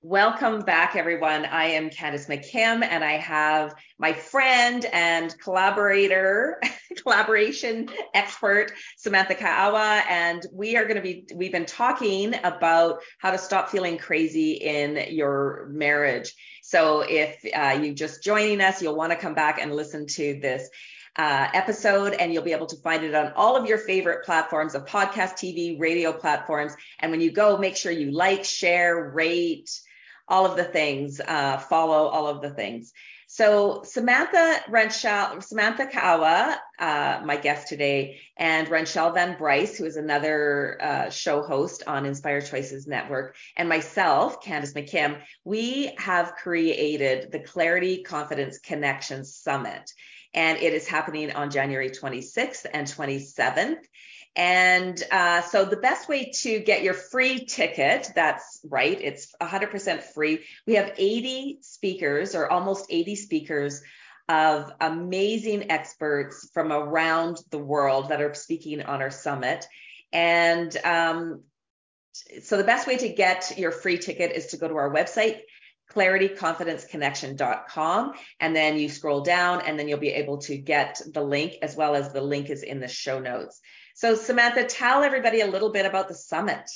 Welcome 0.00 0.60
back, 0.60 0.94
everyone. 0.94 1.44
I 1.44 1.66
am 1.66 1.90
Candace 1.90 2.26
McKim, 2.28 2.84
and 2.84 3.04
I 3.04 3.14
have 3.18 3.74
my 3.98 4.12
friend 4.12 4.86
and 4.92 5.36
collaborator, 5.40 6.60
collaboration 7.02 7.90
expert, 8.14 8.72
Samantha 8.96 9.34
Kaaua, 9.34 10.02
and 10.08 10.46
we 10.52 10.76
are 10.76 10.84
going 10.84 10.96
to 10.96 11.02
be, 11.02 11.26
we've 11.34 11.52
been 11.52 11.66
talking 11.66 12.34
about 12.44 13.02
how 13.18 13.32
to 13.32 13.38
stop 13.38 13.70
feeling 13.70 13.98
crazy 13.98 14.52
in 14.52 15.12
your 15.12 15.68
marriage. 15.72 16.32
So 16.62 17.00
if 17.00 17.44
uh, 17.54 17.80
you're 17.82 17.92
just 17.92 18.22
joining 18.22 18.60
us, 18.60 18.80
you'll 18.80 18.96
want 18.96 19.10
to 19.10 19.18
come 19.18 19.34
back 19.34 19.60
and 19.60 19.74
listen 19.74 20.06
to 20.06 20.38
this 20.40 20.70
uh, 21.18 21.48
episode, 21.52 22.14
and 22.14 22.32
you'll 22.32 22.44
be 22.44 22.52
able 22.52 22.66
to 22.66 22.76
find 22.76 23.04
it 23.04 23.14
on 23.14 23.32
all 23.34 23.56
of 23.56 23.66
your 23.66 23.78
favorite 23.78 24.24
platforms 24.24 24.74
of 24.74 24.84
podcast, 24.86 25.32
TV, 25.32 25.78
radio 25.78 26.12
platforms. 26.12 26.74
And 27.00 27.10
when 27.10 27.20
you 27.20 27.32
go, 27.32 27.58
make 27.58 27.76
sure 27.76 27.90
you 27.90 28.12
like, 28.12 28.44
share, 28.44 29.10
rate, 29.10 29.68
all 30.28 30.46
of 30.46 30.56
the 30.56 30.64
things, 30.64 31.20
uh, 31.20 31.58
follow 31.58 32.06
all 32.06 32.28
of 32.28 32.40
the 32.40 32.50
things. 32.50 32.92
So 33.30 33.82
Samantha 33.84 34.62
Renshel, 34.70 35.42
Samantha 35.42 35.86
Kaaua, 35.86 36.56
uh, 36.78 37.20
my 37.24 37.36
guest 37.36 37.68
today, 37.68 38.20
and 38.38 38.68
Renshel 38.68 39.12
Van 39.12 39.36
Bryce, 39.36 39.76
who 39.76 39.84
is 39.84 39.96
another 39.96 40.78
uh, 40.80 41.10
show 41.10 41.42
host 41.42 41.82
on 41.86 42.06
Inspire 42.06 42.40
Choices 42.40 42.86
Network, 42.86 43.36
and 43.56 43.68
myself, 43.68 44.40
Candace 44.42 44.72
McKim, 44.72 45.20
we 45.44 45.92
have 45.98 46.36
created 46.36 47.30
the 47.30 47.40
Clarity 47.40 48.02
Confidence 48.02 48.58
Connection 48.60 49.26
Summit 49.26 49.92
and 50.34 50.58
it 50.58 50.74
is 50.74 50.86
happening 50.86 51.32
on 51.32 51.50
January 51.50 51.90
26th 51.90 52.66
and 52.72 52.86
27th. 52.86 53.78
And 54.36 55.02
uh, 55.10 55.42
so 55.42 55.64
the 55.64 55.76
best 55.76 56.08
way 56.08 56.30
to 56.42 56.60
get 56.60 56.82
your 56.82 56.94
free 56.94 57.44
ticket, 57.44 58.10
that's 58.14 58.60
right, 58.68 58.98
it's 59.00 59.34
100% 59.40 60.02
free. 60.02 60.44
We 60.66 60.74
have 60.74 60.92
80 60.96 61.58
speakers 61.62 62.34
or 62.34 62.50
almost 62.50 62.86
80 62.88 63.16
speakers 63.16 63.82
of 64.28 64.70
amazing 64.80 65.70
experts 65.70 66.50
from 66.52 66.70
around 66.70 67.38
the 67.50 67.58
world 67.58 68.10
that 68.10 68.20
are 68.20 68.34
speaking 68.34 68.82
on 68.82 69.00
our 69.00 69.10
summit. 69.10 69.66
And 70.12 70.76
um, 70.84 71.42
so 72.42 72.56
the 72.56 72.64
best 72.64 72.86
way 72.86 72.96
to 72.98 73.08
get 73.08 73.58
your 73.58 73.72
free 73.72 73.98
ticket 73.98 74.32
is 74.32 74.48
to 74.48 74.56
go 74.56 74.68
to 74.68 74.76
our 74.76 74.92
website, 74.92 75.40
clarityconfidenceconnection.com. 75.94 78.12
And 78.40 78.54
then 78.54 78.78
you 78.78 78.88
scroll 78.88 79.22
down 79.22 79.62
and 79.62 79.78
then 79.78 79.88
you'll 79.88 79.98
be 79.98 80.08
able 80.08 80.38
to 80.38 80.56
get 80.56 81.00
the 81.12 81.22
link 81.22 81.54
as 81.62 81.76
well 81.76 81.94
as 81.94 82.12
the 82.12 82.20
link 82.20 82.50
is 82.50 82.62
in 82.62 82.80
the 82.80 82.88
show 82.88 83.18
notes. 83.18 83.60
So 83.94 84.14
Samantha, 84.14 84.64
tell 84.64 85.02
everybody 85.02 85.40
a 85.40 85.46
little 85.46 85.72
bit 85.72 85.86
about 85.86 86.08
the 86.08 86.14
summit. 86.14 86.70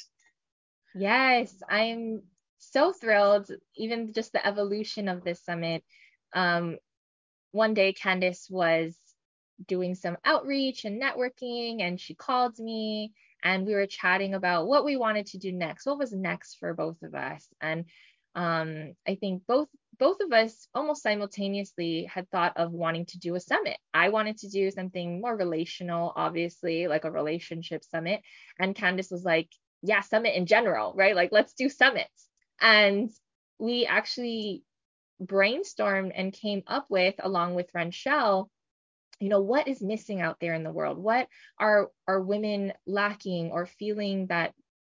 Yes, 0.94 1.54
I'm 1.68 2.22
so 2.58 2.92
thrilled, 2.92 3.50
even 3.76 4.12
just 4.12 4.32
the 4.32 4.46
evolution 4.46 5.08
of 5.08 5.24
this 5.24 5.44
summit. 5.44 5.84
Um, 6.34 6.78
one 7.52 7.74
day 7.74 7.92
Candace 7.92 8.48
was 8.50 8.96
doing 9.66 9.94
some 9.94 10.16
outreach 10.24 10.84
and 10.84 11.00
networking 11.00 11.82
and 11.82 12.00
she 12.00 12.14
called 12.14 12.58
me 12.58 13.12
and 13.44 13.66
we 13.66 13.74
were 13.74 13.86
chatting 13.86 14.34
about 14.34 14.66
what 14.66 14.84
we 14.84 14.96
wanted 14.96 15.26
to 15.26 15.38
do 15.38 15.52
next. 15.52 15.86
What 15.86 15.98
was 15.98 16.12
next 16.12 16.58
for 16.58 16.74
both 16.74 17.02
of 17.02 17.14
us? 17.14 17.46
And 17.60 17.84
um, 18.34 18.94
I 19.06 19.16
think 19.16 19.42
both 19.46 19.68
both 19.98 20.20
of 20.20 20.32
us 20.32 20.66
almost 20.74 21.02
simultaneously 21.02 22.10
had 22.12 22.28
thought 22.30 22.56
of 22.56 22.72
wanting 22.72 23.06
to 23.06 23.18
do 23.18 23.34
a 23.34 23.40
summit. 23.40 23.76
I 23.92 24.08
wanted 24.08 24.38
to 24.38 24.48
do 24.48 24.70
something 24.70 25.20
more 25.20 25.36
relational, 25.36 26.12
obviously, 26.16 26.88
like 26.88 27.04
a 27.04 27.10
relationship 27.10 27.84
summit. 27.84 28.22
And 28.58 28.74
Candace 28.74 29.10
was 29.10 29.22
like, 29.22 29.50
yeah, 29.82 30.00
summit 30.00 30.34
in 30.34 30.46
general, 30.46 30.94
right? 30.96 31.14
Like, 31.14 31.30
let's 31.30 31.52
do 31.52 31.68
summits. 31.68 32.28
And 32.60 33.10
we 33.58 33.86
actually 33.86 34.64
brainstormed 35.22 36.12
and 36.14 36.32
came 36.32 36.62
up 36.66 36.86
with, 36.88 37.14
along 37.18 37.54
with 37.54 37.72
Renchelle, 37.72 38.48
you 39.20 39.28
know 39.28 39.40
what 39.40 39.68
is 39.68 39.80
missing 39.80 40.20
out 40.20 40.38
there 40.40 40.52
in 40.52 40.64
the 40.64 40.72
world 40.72 40.98
what 40.98 41.28
are 41.60 41.90
are 42.08 42.20
women 42.20 42.72
lacking 42.88 43.52
or 43.52 43.66
feeling 43.66 44.26
that 44.26 44.52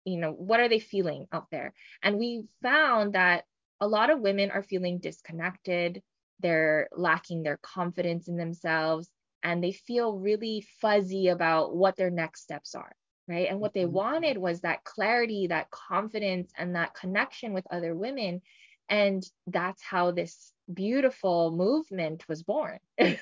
you 0.05 0.19
know 0.19 0.33
what 0.33 0.61
are 0.61 0.69
they 0.69 0.79
feeling 0.79 1.27
out 1.33 1.47
there? 1.51 1.73
And 2.03 2.19
we 2.19 2.45
found 2.63 3.15
that 3.15 3.45
a 3.81 3.89
lot 3.89 4.11
of 4.11 4.21
women 4.21 4.51
are 4.51 4.63
feeling 4.63 4.99
disconnected. 4.99 6.03
They're 6.41 6.89
lacking 6.97 7.43
their 7.43 7.59
confidence 7.63 8.29
in 8.29 8.37
themselves 8.37 9.09
and 9.43 9.63
they 9.63 9.73
feel 9.73 10.19
really 10.19 10.67
fuzzy 10.81 11.29
about 11.29 11.75
what 11.77 11.97
their 11.97 12.11
next 12.11 12.43
steps 12.43 12.75
are 12.75 12.95
right? 13.29 13.49
And 13.49 13.61
what 13.61 13.73
they 13.73 13.85
mm-hmm. 13.85 13.93
wanted 13.93 14.39
was 14.39 14.61
that 14.61 14.85
clarity 14.85 15.47
that 15.49 15.71
confidence 15.71 16.53
and 16.57 16.77
that 16.77 16.95
connection 16.95 17.53
with 17.53 17.67
other 17.71 17.95
women. 17.95 18.43
And 18.89 19.25
that's 19.47 19.83
how 19.83 20.11
this 20.11 20.53
beautiful 20.73 21.51
movement 21.51 22.29
was 22.29 22.43
born. 22.43 22.79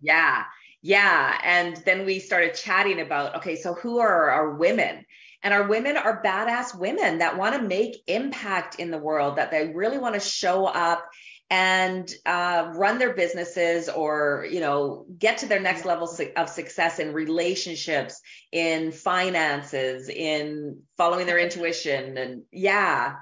Yeah. 0.00 0.44
Yeah. 0.84 1.38
And 1.42 1.78
then 1.86 2.04
we 2.04 2.18
started 2.18 2.54
chatting 2.54 3.00
about, 3.00 3.36
okay, 3.36 3.56
so 3.56 3.72
who 3.72 4.00
are 4.00 4.30
our 4.30 4.50
women? 4.50 5.06
And 5.42 5.54
our 5.54 5.66
women 5.66 5.96
are 5.96 6.22
badass 6.22 6.78
women 6.78 7.18
that 7.18 7.38
want 7.38 7.54
to 7.54 7.62
make 7.62 8.02
impact 8.06 8.78
in 8.78 8.90
the 8.90 8.98
world, 8.98 9.36
that 9.36 9.50
they 9.50 9.68
really 9.68 9.96
want 9.96 10.12
to 10.12 10.20
show 10.20 10.66
up 10.66 11.08
and 11.48 12.12
uh, 12.26 12.70
run 12.74 12.98
their 12.98 13.14
businesses 13.14 13.88
or 13.88 14.46
you 14.50 14.60
know 14.60 15.06
get 15.18 15.38
to 15.38 15.46
their 15.46 15.60
next 15.60 15.86
level 15.86 16.06
of 16.36 16.48
success 16.50 16.98
in 16.98 17.14
relationships 17.14 18.20
in 18.52 18.92
finances 18.92 20.10
in 20.10 20.80
following 20.98 21.26
their 21.26 21.38
intuition 21.38 22.18
and 22.18 22.42
yeah. 22.52 23.16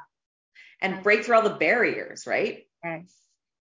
And 0.80 1.04
break 1.04 1.24
through 1.24 1.36
all 1.36 1.42
the 1.42 1.50
barriers 1.50 2.26
right? 2.26 2.66
Yes. 2.82 3.14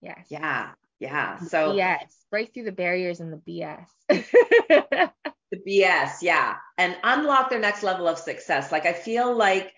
Yes. 0.02 0.26
Yeah 0.30 0.72
yeah. 1.00 1.40
So 1.40 1.76
yes, 1.76 2.16
break 2.32 2.54
through 2.54 2.66
the 2.66 2.72
barriers 2.72 3.20
and 3.20 3.34
the 3.34 3.38
BS. 3.38 3.86
the 4.10 5.12
BS, 5.68 6.22
yeah. 6.22 6.56
And 6.78 6.96
unlock 7.04 7.50
their 7.50 7.60
next 7.60 7.84
level 7.84 8.08
of 8.08 8.18
success. 8.18 8.72
Like 8.72 8.86
I 8.86 8.94
feel 8.94 9.36
like 9.36 9.74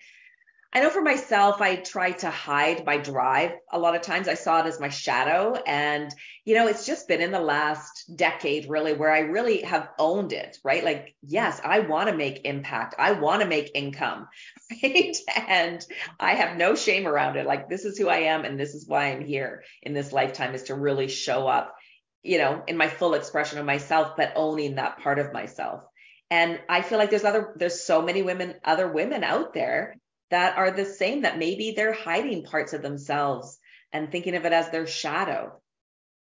I 0.70 0.80
know 0.80 0.90
for 0.90 1.00
myself, 1.00 1.62
I 1.62 1.76
try 1.76 2.12
to 2.12 2.28
hide 2.28 2.84
my 2.84 2.98
drive. 2.98 3.52
A 3.72 3.78
lot 3.78 3.96
of 3.96 4.02
times 4.02 4.28
I 4.28 4.34
saw 4.34 4.60
it 4.60 4.66
as 4.66 4.78
my 4.78 4.90
shadow. 4.90 5.54
And, 5.54 6.14
you 6.44 6.54
know, 6.54 6.66
it's 6.66 6.84
just 6.84 7.08
been 7.08 7.22
in 7.22 7.30
the 7.30 7.40
last 7.40 8.04
decade 8.14 8.68
really 8.68 8.92
where 8.92 9.10
I 9.10 9.20
really 9.20 9.62
have 9.62 9.88
owned 9.98 10.34
it, 10.34 10.58
right? 10.62 10.84
Like, 10.84 11.14
yes, 11.22 11.58
I 11.64 11.80
want 11.80 12.10
to 12.10 12.16
make 12.16 12.44
impact. 12.44 12.96
I 12.98 13.12
want 13.12 13.40
to 13.40 13.48
make 13.48 13.70
income, 13.74 14.28
right? 14.82 15.16
And 15.48 15.84
I 16.20 16.34
have 16.34 16.58
no 16.58 16.74
shame 16.74 17.08
around 17.08 17.36
it. 17.36 17.46
Like, 17.46 17.70
this 17.70 17.86
is 17.86 17.96
who 17.96 18.08
I 18.08 18.24
am. 18.24 18.44
And 18.44 18.60
this 18.60 18.74
is 18.74 18.86
why 18.86 19.06
I'm 19.06 19.24
here 19.24 19.64
in 19.82 19.94
this 19.94 20.12
lifetime 20.12 20.54
is 20.54 20.64
to 20.64 20.74
really 20.74 21.08
show 21.08 21.48
up, 21.48 21.74
you 22.22 22.36
know, 22.36 22.62
in 22.66 22.76
my 22.76 22.88
full 22.88 23.14
expression 23.14 23.58
of 23.58 23.64
myself, 23.64 24.18
but 24.18 24.34
owning 24.36 24.74
that 24.74 24.98
part 24.98 25.18
of 25.18 25.32
myself. 25.32 25.82
And 26.30 26.60
I 26.68 26.82
feel 26.82 26.98
like 26.98 27.08
there's 27.08 27.24
other, 27.24 27.54
there's 27.56 27.84
so 27.84 28.02
many 28.02 28.20
women, 28.20 28.56
other 28.62 28.86
women 28.86 29.24
out 29.24 29.54
there 29.54 29.96
that 30.30 30.56
are 30.56 30.70
the 30.70 30.84
same, 30.84 31.22
that 31.22 31.38
maybe 31.38 31.72
they're 31.72 31.92
hiding 31.92 32.44
parts 32.44 32.72
of 32.72 32.82
themselves 32.82 33.58
and 33.92 34.10
thinking 34.10 34.34
of 34.34 34.44
it 34.44 34.52
as 34.52 34.70
their 34.70 34.86
shadow. 34.86 35.60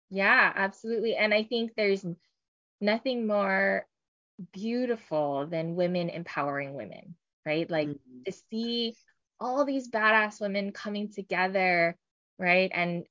Yeah, 0.09 0.51
absolutely. 0.55 1.15
And 1.15 1.33
I 1.33 1.43
think 1.43 1.71
there's 1.75 2.05
nothing 2.79 3.27
more 3.27 3.85
beautiful 4.53 5.47
than 5.47 5.75
women 5.75 6.09
empowering 6.09 6.73
women, 6.73 7.15
right? 7.45 7.69
Like 7.69 7.89
mm-hmm. 7.89 8.23
to 8.25 8.31
see 8.49 8.95
all 9.39 9.65
these 9.65 9.89
badass 9.89 10.39
women 10.39 10.71
coming 10.71 11.11
together, 11.11 11.97
right? 12.39 12.71
And 12.73 13.03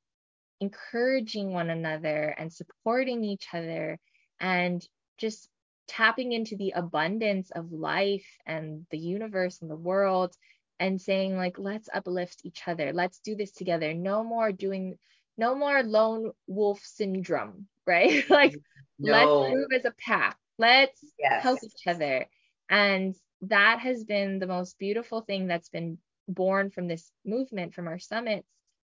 encouraging 0.60 1.52
one 1.52 1.68
another 1.70 2.34
and 2.38 2.52
supporting 2.52 3.24
each 3.24 3.48
other 3.52 3.98
and 4.40 4.86
just 5.18 5.48
tapping 5.88 6.32
into 6.32 6.56
the 6.56 6.72
abundance 6.74 7.50
of 7.50 7.72
life 7.72 8.26
and 8.46 8.86
the 8.90 8.98
universe 8.98 9.60
and 9.60 9.70
the 9.70 9.76
world 9.76 10.34
and 10.78 11.00
saying 11.00 11.36
like 11.36 11.58
let's 11.58 11.88
uplift 11.92 12.42
each 12.44 12.62
other. 12.66 12.92
Let's 12.92 13.18
do 13.20 13.34
this 13.34 13.52
together. 13.52 13.94
No 13.94 14.22
more 14.24 14.52
doing 14.52 14.98
no 15.38 15.54
more 15.54 15.82
lone 15.82 16.32
wolf 16.46 16.80
syndrome 16.82 17.66
right? 17.86 18.24
Like 18.30 18.54
no. 18.98 19.12
let's 19.12 19.54
move 19.54 19.68
as 19.74 19.84
a 19.84 19.94
pack. 19.98 20.36
Let's 20.58 21.04
yes. 21.18 21.42
help 21.42 21.58
each 21.62 21.86
other. 21.86 22.26
And 22.68 23.14
that 23.42 23.80
has 23.80 24.04
been 24.04 24.38
the 24.38 24.46
most 24.46 24.78
beautiful 24.78 25.20
thing 25.20 25.46
that's 25.46 25.68
been 25.68 25.98
born 26.28 26.70
from 26.70 26.88
this 26.88 27.10
movement 27.24 27.74
from 27.74 27.86
our 27.86 27.98
summits 27.98 28.48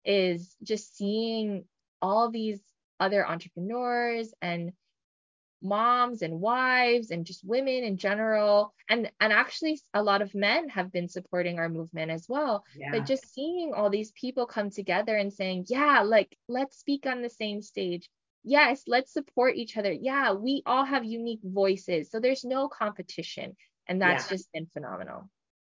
is 0.05 0.55
just 0.61 0.95
seeing 0.97 1.63
all 2.01 2.29
these 2.29 2.59
other 2.99 3.25
entrepreneurs 3.25 4.33
and 4.41 4.73
moms 5.63 6.21
and 6.21 6.39
wives 6.39 7.11
and 7.11 7.25
just 7.25 7.43
women 7.43 7.83
in 7.83 7.97
general. 7.97 8.73
And 8.89 9.09
and 9.19 9.33
actually 9.33 9.79
a 9.93 10.03
lot 10.03 10.21
of 10.21 10.35
men 10.35 10.69
have 10.69 10.91
been 10.91 11.07
supporting 11.07 11.59
our 11.59 11.69
movement 11.69 12.11
as 12.11 12.25
well. 12.27 12.63
Yeah. 12.75 12.91
but 12.91 13.05
just 13.05 13.33
seeing 13.33 13.73
all 13.73 13.89
these 13.89 14.11
people 14.11 14.45
come 14.45 14.69
together 14.69 15.15
and 15.15 15.31
saying 15.31 15.65
yeah 15.69 16.01
like 16.01 16.37
let's 16.47 16.77
speak 16.77 17.05
on 17.05 17.21
the 17.21 17.29
same 17.29 17.61
stage. 17.61 18.09
Yes 18.43 18.83
let's 18.87 19.13
support 19.13 19.55
each 19.55 19.77
other. 19.77 19.91
Yeah 19.91 20.33
we 20.33 20.63
all 20.65 20.85
have 20.85 21.05
unique 21.05 21.41
voices. 21.43 22.11
So 22.11 22.19
there's 22.19 22.43
no 22.43 22.67
competition. 22.67 23.55
And 23.87 24.01
that's 24.01 24.25
yeah. 24.25 24.37
just 24.37 24.51
been 24.53 24.67
phenomenal 24.67 25.29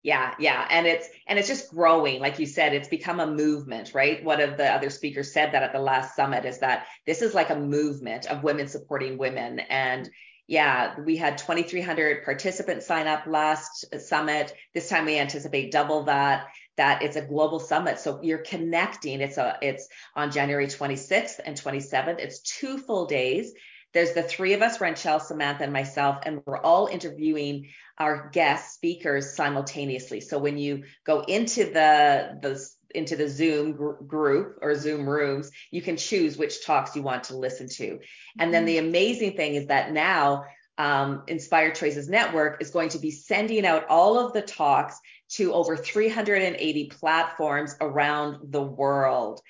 yeah, 0.04 0.36
yeah. 0.40 0.66
And 0.70 0.88
it's 0.88 1.08
and 1.28 1.38
it's 1.38 1.48
just 1.48 1.70
growing. 1.72 2.20
Like 2.22 2.40
you 2.40 2.46
said, 2.46 2.74
it's 2.74 2.88
become 2.88 3.20
a 3.20 3.28
movement, 3.28 3.94
right? 3.94 4.24
One 4.24 4.40
of 4.40 4.58
the 4.58 4.72
other 4.72 4.90
speakers 4.90 5.34
said 5.34 5.52
that 5.54 5.64
at 5.64 5.74
the 5.74 5.80
last 5.80 6.16
summit 6.16 6.46
is 6.46 6.60
that 6.60 6.86
this 7.06 7.22
is 7.22 7.34
like 7.34 7.50
a 7.50 7.56
movement 7.56 8.26
of 8.28 8.44
women 8.44 8.68
supporting 8.68 9.18
women. 9.18 9.60
And 9.60 10.10
yeah, 10.48 10.98
we 11.02 11.18
had 11.18 11.38
2,300 11.38 12.24
participants 12.24 12.86
sign 12.86 13.08
up 13.08 13.28
last 13.28 13.86
summit. 14.00 14.54
This 14.74 14.88
time 14.88 15.06
we 15.06 15.20
anticipate 15.20 15.72
double 15.72 16.04
that. 16.04 16.48
That 16.78 17.02
it's 17.02 17.16
a 17.16 17.26
global 17.26 17.60
summit, 17.60 17.98
so 17.98 18.22
you're 18.22 18.38
connecting. 18.38 19.20
It's 19.20 19.38
a 19.38 19.58
it's 19.64 19.90
on 20.16 20.30
January 20.32 20.68
26th 20.68 21.40
and 21.44 21.60
27th. 21.60 22.20
It's 22.20 22.40
two 22.42 22.78
full 22.78 23.08
days. 23.08 23.52
There's 23.94 24.14
the 24.14 24.24
three 24.24 24.54
of 24.54 24.62
us, 24.62 24.78
Renchelle, 24.78 25.22
Samantha, 25.22 25.64
and 25.64 25.74
myself, 25.74 26.18
and 26.24 26.42
we're 26.46 26.62
all 26.62 26.88
interviewing 26.88 27.70
our 27.98 28.30
guest 28.32 28.74
speakers 28.74 29.36
simultaneously. 29.36 30.22
So 30.22 30.38
when 30.38 30.58
you 30.58 30.84
go 31.06 31.22
into 31.22 31.66
the 31.66 32.38
the 32.42 32.70
into 32.96 33.16
the 33.16 33.28
Zoom 33.28 33.74
gr- 33.74 34.04
group 34.06 34.60
or 34.62 34.76
Zoom 34.76 35.08
rooms, 35.08 35.52
you 35.72 35.82
can 35.82 35.98
choose 35.98 36.38
which 36.38 36.66
talks 36.66 36.96
you 36.96 37.02
want 37.02 37.26
to 37.26 37.38
listen 37.38 37.68
to. 37.68 38.00
And 38.40 38.54
then 38.54 38.66
the 38.66 38.78
mm-hmm. 38.78 38.88
amazing 38.88 39.36
thing 39.36 39.56
is 39.56 39.68
that 39.68 39.92
now 39.92 40.46
um, 40.78 41.24
Inspired 41.28 41.76
Choices 41.76 42.08
Network 42.08 42.62
is 42.62 42.70
going 42.70 42.90
to 42.90 43.00
be 43.00 43.12
sending 43.12 43.66
out 43.66 43.88
all 43.90 44.20
of 44.20 44.34
the 44.34 44.42
talks 44.42 45.00
to 45.30 45.54
over 45.54 45.76
380 45.76 46.90
platforms 46.90 47.76
around 47.82 48.52
the 48.52 48.62
world. 48.62 49.42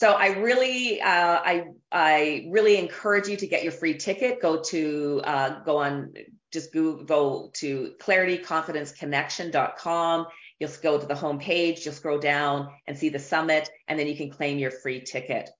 So 0.00 0.12
I 0.12 0.28
really, 0.28 1.02
uh, 1.02 1.40
I, 1.44 1.64
I 1.92 2.46
really 2.48 2.78
encourage 2.78 3.28
you 3.28 3.36
to 3.36 3.46
get 3.46 3.62
your 3.62 3.72
free 3.72 3.98
ticket. 3.98 4.40
Go 4.40 4.62
to, 4.62 5.20
uh, 5.22 5.62
go 5.62 5.76
on, 5.76 6.14
just 6.50 6.72
go, 6.72 7.04
go 7.04 7.50
to 7.56 7.92
clarityconfidenceconnection.com. 8.00 10.26
You'll 10.58 10.70
go 10.82 10.98
to 10.98 11.06
the 11.06 11.12
homepage, 11.12 11.84
you'll 11.84 11.92
scroll 11.92 12.18
down 12.18 12.70
and 12.86 12.96
see 12.96 13.10
the 13.10 13.18
summit, 13.18 13.68
and 13.88 13.98
then 13.98 14.06
you 14.06 14.16
can 14.16 14.30
claim 14.30 14.56
your 14.56 14.70
free 14.70 15.02
ticket. 15.02 15.50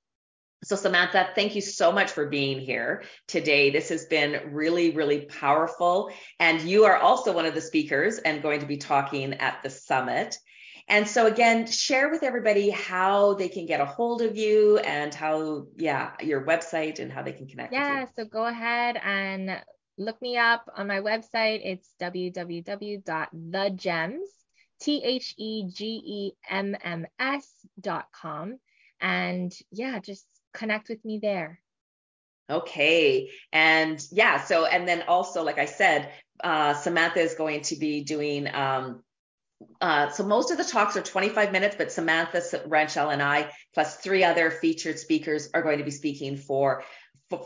So 0.64 0.74
Samantha, 0.74 1.28
thank 1.34 1.54
you 1.54 1.60
so 1.60 1.92
much 1.92 2.10
for 2.10 2.30
being 2.30 2.60
here 2.60 3.02
today. 3.28 3.68
This 3.68 3.90
has 3.90 4.06
been 4.06 4.54
really, 4.54 4.92
really 4.92 5.26
powerful. 5.26 6.10
And 6.38 6.62
you 6.62 6.86
are 6.86 6.96
also 6.96 7.34
one 7.34 7.44
of 7.44 7.52
the 7.52 7.60
speakers 7.60 8.16
and 8.16 8.40
going 8.40 8.60
to 8.60 8.66
be 8.66 8.78
talking 8.78 9.34
at 9.34 9.62
the 9.62 9.68
summit. 9.68 10.38
And 10.90 11.08
so 11.08 11.26
again, 11.26 11.66
share 11.68 12.10
with 12.10 12.24
everybody 12.24 12.68
how 12.70 13.34
they 13.34 13.48
can 13.48 13.64
get 13.64 13.80
a 13.80 13.84
hold 13.84 14.22
of 14.22 14.36
you 14.36 14.78
and 14.78 15.14
how, 15.14 15.68
yeah, 15.76 16.14
your 16.20 16.44
website 16.44 16.98
and 16.98 17.12
how 17.12 17.22
they 17.22 17.32
can 17.32 17.46
connect. 17.46 17.72
Yeah, 17.72 18.06
so 18.16 18.24
go 18.24 18.44
ahead 18.44 19.00
and 19.00 19.62
look 19.96 20.20
me 20.20 20.36
up 20.36 20.68
on 20.76 20.88
my 20.88 21.00
website. 21.00 21.60
It's 21.64 21.88
www.thegemms, 22.00 22.98
T-H-E-G-E-M-M-S 24.80 25.36
dot 27.80 28.06
com. 28.12 28.58
And 29.00 29.52
yeah, 29.70 30.00
just 30.00 30.26
connect 30.52 30.88
with 30.88 31.04
me 31.04 31.20
there. 31.22 31.60
Okay. 32.50 33.30
And 33.52 34.04
yeah, 34.10 34.42
so, 34.42 34.64
and 34.66 34.88
then 34.88 35.04
also, 35.06 35.44
like 35.44 35.58
I 35.58 35.66
said, 35.66 36.10
uh, 36.42 36.74
Samantha 36.74 37.20
is 37.20 37.34
going 37.34 37.60
to 37.62 37.76
be 37.76 38.02
doing, 38.02 38.52
um, 38.52 39.04
uh, 39.80 40.10
so 40.10 40.24
most 40.24 40.50
of 40.50 40.58
the 40.58 40.64
talks 40.64 40.96
are 40.96 41.02
25 41.02 41.52
minutes, 41.52 41.76
but 41.76 41.92
Samantha 41.92 42.38
Renchelle 42.66 43.12
and 43.12 43.22
I, 43.22 43.50
plus 43.74 43.96
three 43.96 44.24
other 44.24 44.50
featured 44.50 44.98
speakers, 44.98 45.50
are 45.54 45.62
going 45.62 45.78
to 45.78 45.84
be 45.84 45.90
speaking 45.90 46.36
for 46.36 46.82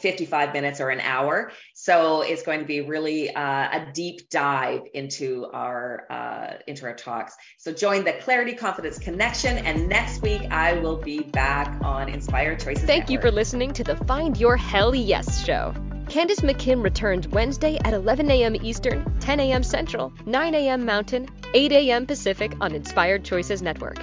55 0.00 0.52
minutes 0.52 0.80
or 0.80 0.90
an 0.90 1.00
hour. 1.00 1.52
So 1.74 2.22
it's 2.22 2.42
going 2.42 2.60
to 2.60 2.64
be 2.64 2.80
really 2.80 3.34
uh, 3.34 3.42
a 3.42 3.90
deep 3.92 4.30
dive 4.30 4.82
into 4.94 5.46
our 5.52 6.06
uh, 6.10 6.54
into 6.66 6.86
our 6.86 6.94
talks. 6.94 7.34
So 7.58 7.72
join 7.72 8.04
the 8.04 8.14
Clarity 8.14 8.54
Confidence 8.54 8.98
Connection, 8.98 9.58
and 9.58 9.88
next 9.88 10.22
week 10.22 10.42
I 10.50 10.78
will 10.78 10.96
be 10.96 11.20
back 11.20 11.78
on 11.82 12.08
Inspired 12.08 12.60
Choices. 12.60 12.84
Thank 12.84 13.10
Network. 13.10 13.10
you 13.10 13.20
for 13.20 13.30
listening 13.30 13.72
to 13.74 13.84
the 13.84 13.96
Find 14.06 14.36
Your 14.38 14.56
Hell 14.56 14.94
Yes 14.94 15.44
show. 15.44 15.74
Candace 16.08 16.40
McKim 16.40 16.82
returns 16.82 17.26
Wednesday 17.28 17.78
at 17.84 17.94
11 17.94 18.30
a.m. 18.30 18.54
Eastern, 18.56 19.18
10 19.20 19.40
a.m. 19.40 19.62
Central, 19.62 20.12
9 20.26 20.54
a.m. 20.54 20.84
Mountain, 20.84 21.28
8 21.56 21.70
a.m. 21.70 22.04
Pacific 22.04 22.52
on 22.60 22.74
Inspired 22.74 23.24
Choices 23.24 23.62
Network. 23.62 23.98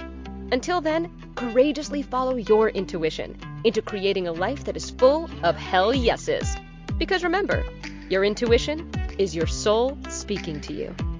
Until 0.52 0.80
then, 0.80 1.10
courageously 1.34 2.00
follow 2.00 2.36
your 2.36 2.70
intuition 2.70 3.36
into 3.64 3.82
creating 3.82 4.26
a 4.26 4.32
life 4.32 4.64
that 4.64 4.74
is 4.74 4.88
full 4.88 5.28
of 5.42 5.54
hell 5.54 5.92
yeses. 5.92 6.56
Because 6.96 7.22
remember, 7.22 7.62
your 8.08 8.24
intuition 8.24 8.90
is 9.18 9.36
your 9.36 9.46
soul 9.46 9.98
speaking 10.08 10.62
to 10.62 10.72
you. 10.72 11.11